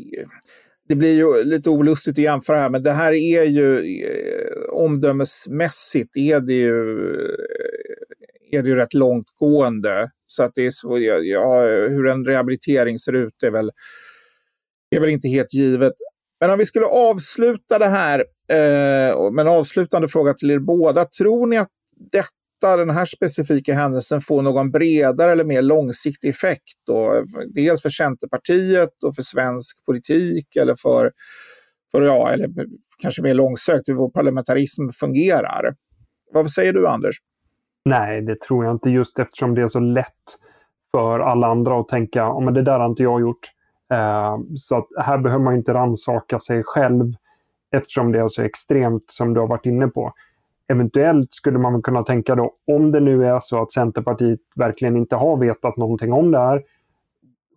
det 0.89 0.95
blir 0.95 1.13
ju 1.13 1.43
lite 1.43 1.69
olustigt 1.69 2.13
att 2.13 2.23
jämföra 2.23 2.59
här, 2.59 2.69
men 2.69 2.83
det 2.83 2.93
här 2.93 3.11
är 3.11 3.43
ju 3.43 3.77
eh, 3.77 4.73
omdömesmässigt 4.73 6.17
är 6.17 6.39
det 6.39 6.53
ju, 6.53 7.09
eh, 8.51 8.59
är 8.59 8.63
det 8.63 8.69
ju 8.69 8.75
rätt 8.75 8.93
långtgående. 8.93 10.09
Så 10.27 10.43
att 10.43 10.51
det 10.55 10.65
är 10.65 10.71
så, 10.71 10.99
ja, 11.23 11.61
hur 11.89 12.07
en 12.07 12.25
rehabilitering 12.25 12.99
ser 12.99 13.13
ut 13.13 13.43
är 13.43 13.51
väl, 13.51 13.71
är 14.95 14.99
väl 14.99 15.09
inte 15.09 15.27
helt 15.27 15.53
givet. 15.53 15.93
Men 16.39 16.49
om 16.49 16.57
vi 16.57 16.65
skulle 16.65 16.85
avsluta 16.85 17.79
det 17.79 17.87
här 17.87 18.19
eh, 18.51 19.31
med 19.31 19.47
en 19.47 19.47
avslutande 19.47 20.07
fråga 20.07 20.33
till 20.33 20.51
er 20.51 20.59
båda. 20.59 21.05
Tror 21.05 21.47
ni 21.47 21.57
att 21.57 21.69
detta, 22.11 22.77
den 22.77 22.89
här 22.89 23.05
specifika 23.05 23.73
händelsen 23.73 24.21
får 24.21 24.41
någon 24.41 24.71
bredare 24.71 25.31
eller 25.31 25.43
mer 25.43 25.61
långsiktig 25.61 26.29
effekt? 26.29 26.73
Då? 26.87 27.23
Dels 27.55 27.81
för 27.81 27.89
Centerpartiet 27.89 29.03
och 29.03 29.15
för 29.15 29.21
svensk 29.21 29.85
politik 29.85 30.55
eller 30.55 30.75
för, 30.75 31.11
för 31.91 32.01
ja, 32.01 32.31
eller 32.31 32.49
kanske 33.01 33.21
mer 33.21 33.33
långsökt 33.33 33.89
hur 33.89 33.93
vår 33.93 34.09
parlamentarism 34.09 34.89
fungerar. 34.99 35.75
Vad 36.33 36.51
säger 36.51 36.73
du 36.73 36.87
Anders? 36.87 37.15
Nej, 37.87 38.21
det 38.21 38.41
tror 38.41 38.65
jag 38.65 38.75
inte 38.75 38.89
just 38.89 39.19
eftersom 39.19 39.55
det 39.55 39.61
är 39.61 39.67
så 39.67 39.79
lätt 39.79 40.37
för 40.91 41.19
alla 41.19 41.47
andra 41.47 41.79
att 41.79 41.87
tänka, 41.87 42.31
oh, 42.31 42.43
men 42.43 42.53
det 42.53 42.61
där 42.61 42.79
har 42.79 42.85
inte 42.85 43.03
jag 43.03 43.21
gjort. 43.21 43.51
Eh, 43.93 44.37
så 44.55 44.77
att 44.77 44.87
här 44.99 45.17
behöver 45.17 45.43
man 45.43 45.55
inte 45.55 45.73
ransaka 45.73 46.39
sig 46.39 46.63
själv 46.65 47.13
eftersom 47.71 48.11
det 48.11 48.19
är 48.19 48.27
så 48.27 48.41
extremt 48.41 49.03
som 49.07 49.33
du 49.33 49.39
har 49.39 49.47
varit 49.47 49.65
inne 49.65 49.87
på. 49.87 50.13
Eventuellt 50.67 51.33
skulle 51.33 51.59
man 51.59 51.81
kunna 51.81 52.03
tänka 52.03 52.35
då, 52.35 52.51
om 52.67 52.91
det 52.91 52.99
nu 52.99 53.25
är 53.25 53.39
så 53.39 53.61
att 53.61 53.71
Centerpartiet 53.71 54.39
verkligen 54.55 54.97
inte 54.97 55.15
har 55.15 55.37
vetat 55.37 55.77
någonting 55.77 56.13
om 56.13 56.31
det 56.31 56.39
här. 56.39 56.63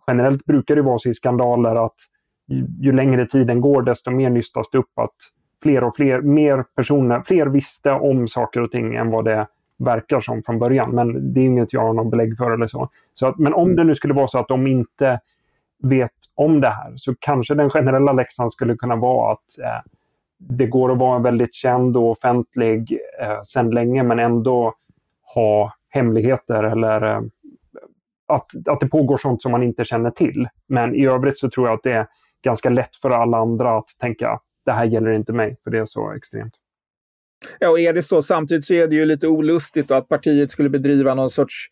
Generellt 0.07 0.45
brukar 0.45 0.75
det 0.75 0.81
vara 0.81 0.99
så 0.99 1.09
i 1.09 1.13
skandaler 1.13 1.85
att 1.85 1.95
ju, 2.47 2.67
ju 2.79 2.91
längre 2.91 3.27
tiden 3.27 3.61
går 3.61 3.81
desto 3.81 4.11
mer 4.11 4.29
nystas 4.29 4.69
det 4.71 4.77
upp 4.77 4.99
att 4.99 5.15
fler 5.63 5.83
och 5.83 5.95
fler, 5.95 6.21
mer 6.21 6.65
personer, 6.75 7.21
fler 7.21 7.45
visste 7.45 7.91
om 7.91 8.27
saker 8.27 8.61
och 8.61 8.71
ting 8.71 8.95
än 8.95 9.11
vad 9.11 9.25
det 9.25 9.47
verkar 9.85 10.21
som 10.21 10.43
från 10.43 10.59
början. 10.59 10.91
Men 10.91 11.33
det 11.33 11.41
är 11.41 11.45
inget 11.45 11.73
jag 11.73 11.81
har 11.81 11.93
någon 11.93 12.09
belägg 12.09 12.37
för 12.37 12.51
eller 12.51 12.67
så. 12.67 12.89
så 13.13 13.27
att, 13.27 13.37
men 13.37 13.53
om 13.53 13.75
det 13.75 13.83
nu 13.83 13.95
skulle 13.95 14.13
vara 14.13 14.27
så 14.27 14.39
att 14.39 14.47
de 14.47 14.67
inte 14.67 15.19
vet 15.83 16.11
om 16.35 16.61
det 16.61 16.69
här 16.69 16.93
så 16.95 17.15
kanske 17.19 17.55
den 17.55 17.69
generella 17.69 18.13
läxan 18.13 18.49
skulle 18.49 18.75
kunna 18.75 18.95
vara 18.95 19.33
att 19.33 19.59
eh, 19.59 19.91
det 20.37 20.67
går 20.67 20.91
att 20.91 20.97
vara 20.97 21.19
väldigt 21.19 21.53
känd 21.53 21.97
och 21.97 22.11
offentlig 22.11 22.99
eh, 23.21 23.41
sedan 23.43 23.69
länge 23.69 24.03
men 24.03 24.19
ändå 24.19 24.73
ha 25.33 25.73
hemligheter 25.89 26.63
eller 26.63 27.01
eh, 27.01 27.21
att, 28.27 28.67
att 28.67 28.79
det 28.79 28.87
pågår 28.87 29.17
sånt 29.17 29.41
som 29.41 29.51
man 29.51 29.63
inte 29.63 29.85
känner 29.85 30.11
till. 30.11 30.47
Men 30.67 30.95
i 30.95 31.05
övrigt 31.05 31.37
så 31.37 31.49
tror 31.49 31.67
jag 31.67 31.73
att 31.73 31.83
det 31.83 31.91
är 31.91 32.07
ganska 32.41 32.69
lätt 32.69 32.95
för 32.95 33.09
alla 33.09 33.37
andra 33.37 33.77
att 33.77 33.87
tänka 33.99 34.39
det 34.65 34.71
här 34.71 34.85
gäller 34.85 35.11
inte 35.11 35.33
mig, 35.33 35.57
för 35.63 35.71
det 35.71 35.77
är 35.77 35.85
så 35.85 36.11
extremt. 36.11 36.53
Ja, 37.59 37.69
och 37.69 37.79
är 37.79 37.93
det 37.93 38.01
så 38.01 38.21
samtidigt 38.21 38.65
så 38.65 38.73
är 38.73 38.87
det 38.87 38.95
ju 38.95 39.05
lite 39.05 39.27
olustigt 39.27 39.91
att 39.91 40.09
partiet 40.09 40.51
skulle 40.51 40.69
bedriva 40.69 41.15
någon 41.15 41.29
sorts 41.29 41.69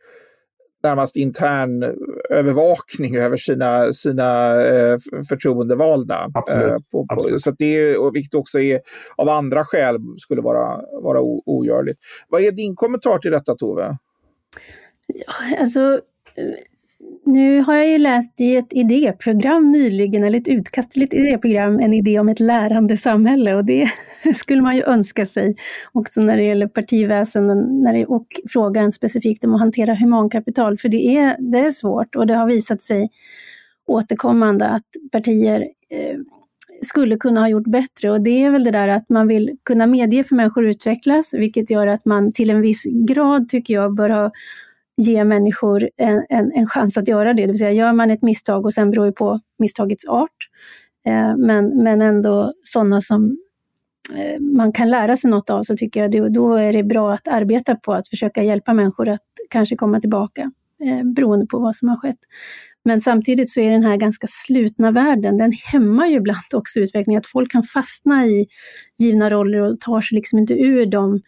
närmast 0.83 1.15
intern 1.15 1.83
övervakning 2.29 3.17
över 3.17 3.37
sina, 3.37 3.93
sina 3.93 4.61
eh, 4.65 4.97
förtroendevalda. 5.29 6.31
Absolut. 6.33 6.71
Eh, 6.71 6.77
på, 6.91 7.07
på, 7.07 7.13
Absolut. 7.13 7.41
Så 7.41 7.51
det 7.51 7.77
är, 7.77 8.11
vilket 8.11 8.35
också 8.35 8.59
är, 8.59 8.81
av 9.15 9.29
andra 9.29 9.65
skäl 9.65 9.97
skulle 10.17 10.41
vara, 10.41 10.81
vara 11.03 11.21
ogörligt. 11.45 11.99
Vad 12.27 12.41
är 12.41 12.51
din 12.51 12.75
kommentar 12.75 13.17
till 13.19 13.31
detta 13.31 13.55
Tove? 13.55 13.97
Ja, 15.07 15.59
alltså, 15.59 16.01
nu 17.25 17.61
har 17.61 17.75
jag 17.75 17.87
ju 17.87 17.97
läst 17.97 18.41
i 18.41 18.55
ett 18.55 18.73
idéprogram 18.73 19.71
nyligen, 19.71 20.23
eller 20.23 20.39
ett 20.39 20.47
utkast 20.47 20.91
till 20.91 21.03
ett 21.03 21.13
idéprogram, 21.13 21.79
en 21.79 21.93
idé 21.93 22.19
om 22.19 22.29
ett 22.29 22.39
lärande 22.39 22.97
samhälle 22.97 23.55
och 23.55 23.65
det 23.65 23.91
skulle 24.35 24.61
man 24.61 24.75
ju 24.75 24.83
önska 24.83 25.25
sig. 25.25 25.55
Också 25.91 26.21
när 26.21 26.37
det 26.37 26.43
gäller 26.43 26.67
partiväsenden 26.67 27.83
när 27.83 27.93
det, 27.93 28.05
och 28.05 28.27
frågan 28.49 28.91
specifikt 28.91 29.43
om 29.43 29.53
att 29.53 29.59
hantera 29.59 29.95
humankapital, 29.95 30.77
för 30.77 30.89
det 30.89 31.17
är, 31.17 31.37
det 31.51 31.59
är 31.59 31.69
svårt 31.69 32.15
och 32.15 32.27
det 32.27 32.33
har 32.33 32.47
visat 32.47 32.83
sig 32.83 33.09
återkommande 33.87 34.67
att 34.67 34.85
partier 35.11 35.61
eh, 35.89 36.17
skulle 36.81 37.17
kunna 37.17 37.41
ha 37.41 37.49
gjort 37.49 37.67
bättre. 37.67 38.11
Och 38.11 38.21
det 38.21 38.43
är 38.43 38.51
väl 38.51 38.63
det 38.63 38.71
där 38.71 38.87
att 38.87 39.09
man 39.09 39.27
vill 39.27 39.57
kunna 39.65 39.87
medge 39.87 40.23
för 40.23 40.35
människor 40.35 40.65
att 40.65 40.75
utvecklas, 40.75 41.33
vilket 41.33 41.71
gör 41.71 41.87
att 41.87 42.05
man 42.05 42.33
till 42.33 42.49
en 42.49 42.61
viss 42.61 42.83
grad, 43.07 43.49
tycker 43.49 43.73
jag, 43.73 43.95
bör 43.95 44.09
ha 44.09 44.31
ge 44.97 45.23
människor 45.23 45.89
en, 45.97 46.25
en, 46.29 46.51
en, 46.55 46.67
chans 46.67 46.97
att 46.97 47.07
göra 47.07 47.33
det. 47.33 47.41
Det 47.41 47.47
vill 47.47 47.59
säga, 47.59 47.71
gör 47.71 47.93
man 47.93 48.11
ett 48.11 48.21
misstag 48.21 48.65
och 48.65 48.73
sen 48.73 48.91
beror 48.91 49.05
det 49.05 49.11
på 49.11 49.39
misstagets 49.59 50.05
art, 50.05 50.49
eh, 51.05 51.37
men, 51.37 51.83
men 51.83 52.01
ändå 52.01 52.53
sådana 52.63 53.01
som 53.01 53.37
Eh, 54.15 54.39
man 54.39 54.71
kan 54.71 54.89
lära 54.89 55.17
sig 55.17 55.31
något 55.31 55.49
av, 55.49 55.63
så 55.63 55.77
tycker 55.77 56.01
jag 56.01 56.11
det, 56.11 56.29
då 56.29 56.53
är 56.53 56.73
det 56.73 56.83
bra 56.83 57.13
att 57.13 57.27
arbeta 57.27 57.75
på 57.75 57.93
att 57.93 58.09
försöka 58.09 58.43
hjälpa 58.43 58.73
människor 58.73 59.09
att 59.09 59.21
kanske 59.49 59.75
komma 59.75 59.99
tillbaka, 59.99 60.51
eh, 60.83 61.03
beroende 61.03 61.45
på 61.45 61.59
vad 61.59 61.75
som 61.75 61.89
har 61.89 61.97
skett. 61.97 62.19
Men 62.85 63.01
samtidigt 63.01 63.49
så 63.49 63.61
är 63.61 63.69
den 63.69 63.83
här 63.83 63.97
ganska 63.97 64.27
slutna 64.29 64.91
världen, 64.91 65.37
den 65.37 65.51
hämmar 65.71 66.07
ju 66.07 66.15
ibland 66.15 66.53
också 66.53 66.79
utvecklingen, 66.79 67.19
att 67.19 67.27
folk 67.27 67.51
kan 67.51 67.63
fastna 67.63 68.25
i 68.25 68.47
givna 68.99 69.29
roller 69.29 69.59
och 69.59 69.79
tar 69.79 70.01
sig 70.01 70.15
liksom 70.15 70.39
inte 70.39 70.53
ur 70.53 70.85
dem 70.85 71.21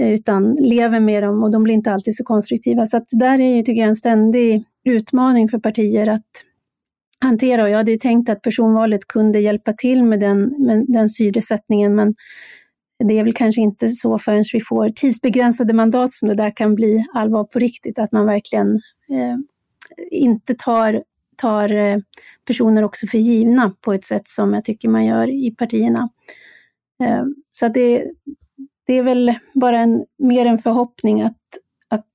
eh, 0.00 0.12
utan 0.12 0.54
lever 0.54 1.00
med 1.00 1.22
dem 1.22 1.42
och 1.42 1.50
de 1.50 1.62
blir 1.62 1.74
inte 1.74 1.92
alltid 1.92 2.16
så 2.16 2.24
konstruktiva. 2.24 2.86
Så 2.86 2.96
att 2.96 3.08
där 3.10 3.38
är 3.38 3.56
ju, 3.56 3.62
tycker 3.62 3.80
jag, 3.80 3.88
en 3.88 3.96
ständig 3.96 4.64
utmaning 4.84 5.48
för 5.48 5.58
partier 5.58 6.08
att 6.08 6.26
hantera. 7.20 7.62
Och 7.62 7.70
jag 7.70 7.76
hade 7.76 7.96
tänkt 7.96 8.28
att 8.28 8.42
personvalet 8.42 9.06
kunde 9.08 9.40
hjälpa 9.40 9.72
till 9.72 10.04
med 10.04 10.20
den, 10.20 10.66
med 10.66 10.84
den 10.88 11.08
syresättningen, 11.08 11.94
men 11.94 12.14
det 13.04 13.18
är 13.18 13.24
väl 13.24 13.32
kanske 13.32 13.60
inte 13.60 13.88
så 13.88 14.18
förrän 14.18 14.44
vi 14.52 14.60
får 14.60 14.88
tidsbegränsade 14.88 15.72
mandat 15.72 16.12
som 16.12 16.28
det 16.28 16.34
där 16.34 16.56
kan 16.56 16.74
bli 16.74 17.06
allvar 17.14 17.44
på 17.44 17.58
riktigt, 17.58 17.98
att 17.98 18.12
man 18.12 18.26
verkligen 18.26 18.72
eh, 19.10 19.36
inte 20.10 20.54
tar, 20.54 21.02
tar 21.36 21.72
eh, 21.72 21.98
personer 22.46 22.82
också 22.82 23.06
för 23.06 23.18
givna 23.18 23.72
på 23.80 23.92
ett 23.92 24.04
sätt 24.04 24.28
som 24.28 24.54
jag 24.54 24.64
tycker 24.64 24.88
man 24.88 25.04
gör 25.04 25.28
i 25.46 25.50
partierna. 25.50 26.08
Eh, 27.04 27.24
så 27.52 27.68
det, 27.68 28.04
det 28.86 28.92
är 28.92 29.02
väl 29.02 29.34
bara 29.54 29.78
en, 29.78 30.04
mer 30.18 30.46
en 30.46 30.58
förhoppning 30.58 31.22
att, 31.22 31.40
att 31.88 32.06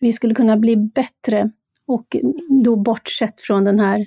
vi 0.00 0.12
skulle 0.12 0.34
kunna 0.34 0.56
bli 0.56 0.76
bättre 0.76 1.50
och 1.86 2.16
då 2.64 2.76
bortsett 2.76 3.40
från 3.40 3.64
den 3.64 3.80
här 3.80 4.06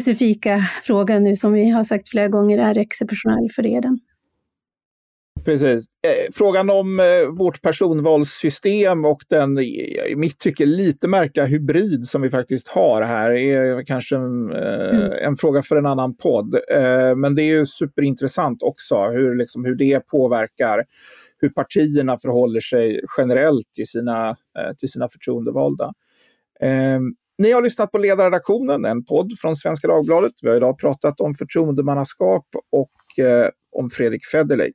specifika 0.00 0.64
frågan 0.82 1.24
nu 1.24 1.36
som 1.36 1.52
vi 1.52 1.70
har 1.70 1.84
sagt 1.84 2.08
flera 2.08 2.28
gånger 2.28 2.58
är 2.58 2.78
exceptionell, 2.78 3.50
för 3.54 3.62
det 3.62 3.74
är 3.74 3.80
den. 3.80 3.98
Precis. 5.44 5.86
Eh, 6.06 6.32
frågan 6.32 6.70
om 6.70 7.00
eh, 7.00 7.38
vårt 7.38 7.62
personvalssystem 7.62 9.04
och 9.04 9.22
den 9.28 9.58
i 9.58 10.14
mitt 10.16 10.38
tycke 10.38 10.66
lite 10.66 11.08
märkliga 11.08 11.46
hybrid 11.46 12.06
som 12.06 12.22
vi 12.22 12.30
faktiskt 12.30 12.68
har 12.68 13.02
här 13.02 13.30
är 13.30 13.84
kanske 13.84 14.16
en, 14.16 14.52
eh, 14.52 14.98
mm. 14.98 15.12
en 15.12 15.36
fråga 15.36 15.62
för 15.62 15.76
en 15.76 15.86
annan 15.86 16.16
podd. 16.16 16.56
Men 17.16 17.34
det 17.34 17.42
är 17.42 17.58
ju 17.58 17.66
superintressant 17.66 18.62
också 18.62 19.08
hur, 19.08 19.38
liksom, 19.38 19.64
hur 19.64 19.74
det 19.74 20.06
påverkar 20.06 20.84
hur 21.38 21.48
partierna 21.48 22.16
förhåller 22.18 22.60
sig 22.60 23.00
generellt 23.18 23.72
till 23.74 23.86
sina, 23.86 24.34
till 24.78 24.88
sina 24.88 25.08
förtroendevalda. 25.08 25.92
Ni 27.38 27.52
har 27.52 27.62
lyssnat 27.62 27.92
på 27.92 27.98
Ledarredaktionen, 27.98 28.84
en 28.84 29.04
podd 29.04 29.32
från 29.40 29.56
Svenska 29.56 29.88
Dagbladet. 29.88 30.32
Vi 30.42 30.48
har 30.48 30.56
idag 30.56 30.78
pratat 30.78 31.20
om 31.20 31.34
förtroendemannaskap 31.34 32.46
och 32.72 33.24
eh, 33.24 33.48
om 33.72 33.90
Fredrik 33.90 34.26
Federley. 34.26 34.72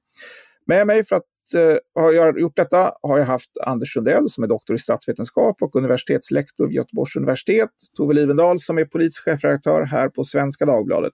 Med 0.67 0.87
mig 0.87 1.03
för 1.05 1.15
att 1.15 1.23
eh, 1.55 2.01
ha 2.01 2.39
gjort 2.39 2.55
detta 2.55 2.91
har 3.01 3.17
jag 3.17 3.25
haft 3.25 3.51
Anders 3.65 3.93
Sundell 3.93 4.29
som 4.29 4.43
är 4.43 4.47
doktor 4.47 4.75
i 4.75 4.79
statsvetenskap 4.79 5.61
och 5.61 5.75
universitetslektor 5.75 6.67
vid 6.67 6.75
Göteborgs 6.75 7.15
universitet. 7.15 7.69
Tove 7.97 8.13
Livendal 8.13 8.59
som 8.59 8.77
är 8.77 8.85
politisk 8.85 9.23
chefredaktör 9.23 9.81
här 9.81 10.09
på 10.09 10.23
Svenska 10.23 10.65
Dagbladet. 10.65 11.13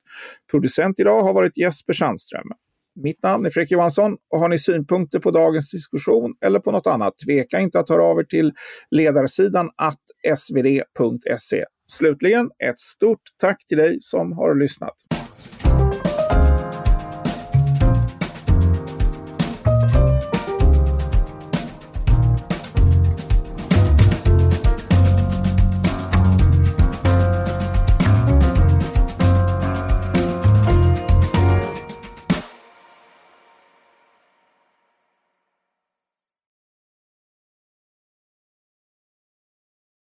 Producent 0.51 0.99
idag 0.99 1.21
har 1.21 1.33
varit 1.33 1.57
Jesper 1.57 1.93
Sandström. 1.93 2.47
Mitt 3.03 3.23
namn 3.23 3.45
är 3.45 3.49
Fredrik 3.49 3.71
Johansson 3.71 4.17
och 4.33 4.39
har 4.39 4.49
ni 4.49 4.59
synpunkter 4.59 5.19
på 5.19 5.31
dagens 5.31 5.71
diskussion 5.71 6.33
eller 6.45 6.59
på 6.59 6.71
något 6.71 6.87
annat, 6.87 7.13
tveka 7.27 7.59
inte 7.59 7.79
att 7.79 7.89
höra 7.89 8.03
av 8.03 8.19
er 8.19 8.23
till 8.23 8.51
ledarsidan 8.91 9.69
att 9.75 10.37
svd.se. 10.37 11.65
Slutligen 11.91 12.49
ett 12.63 12.79
stort 12.79 13.21
tack 13.41 13.65
till 13.67 13.77
dig 13.77 13.97
som 14.01 14.31
har 14.31 14.55
lyssnat. 14.55 15.16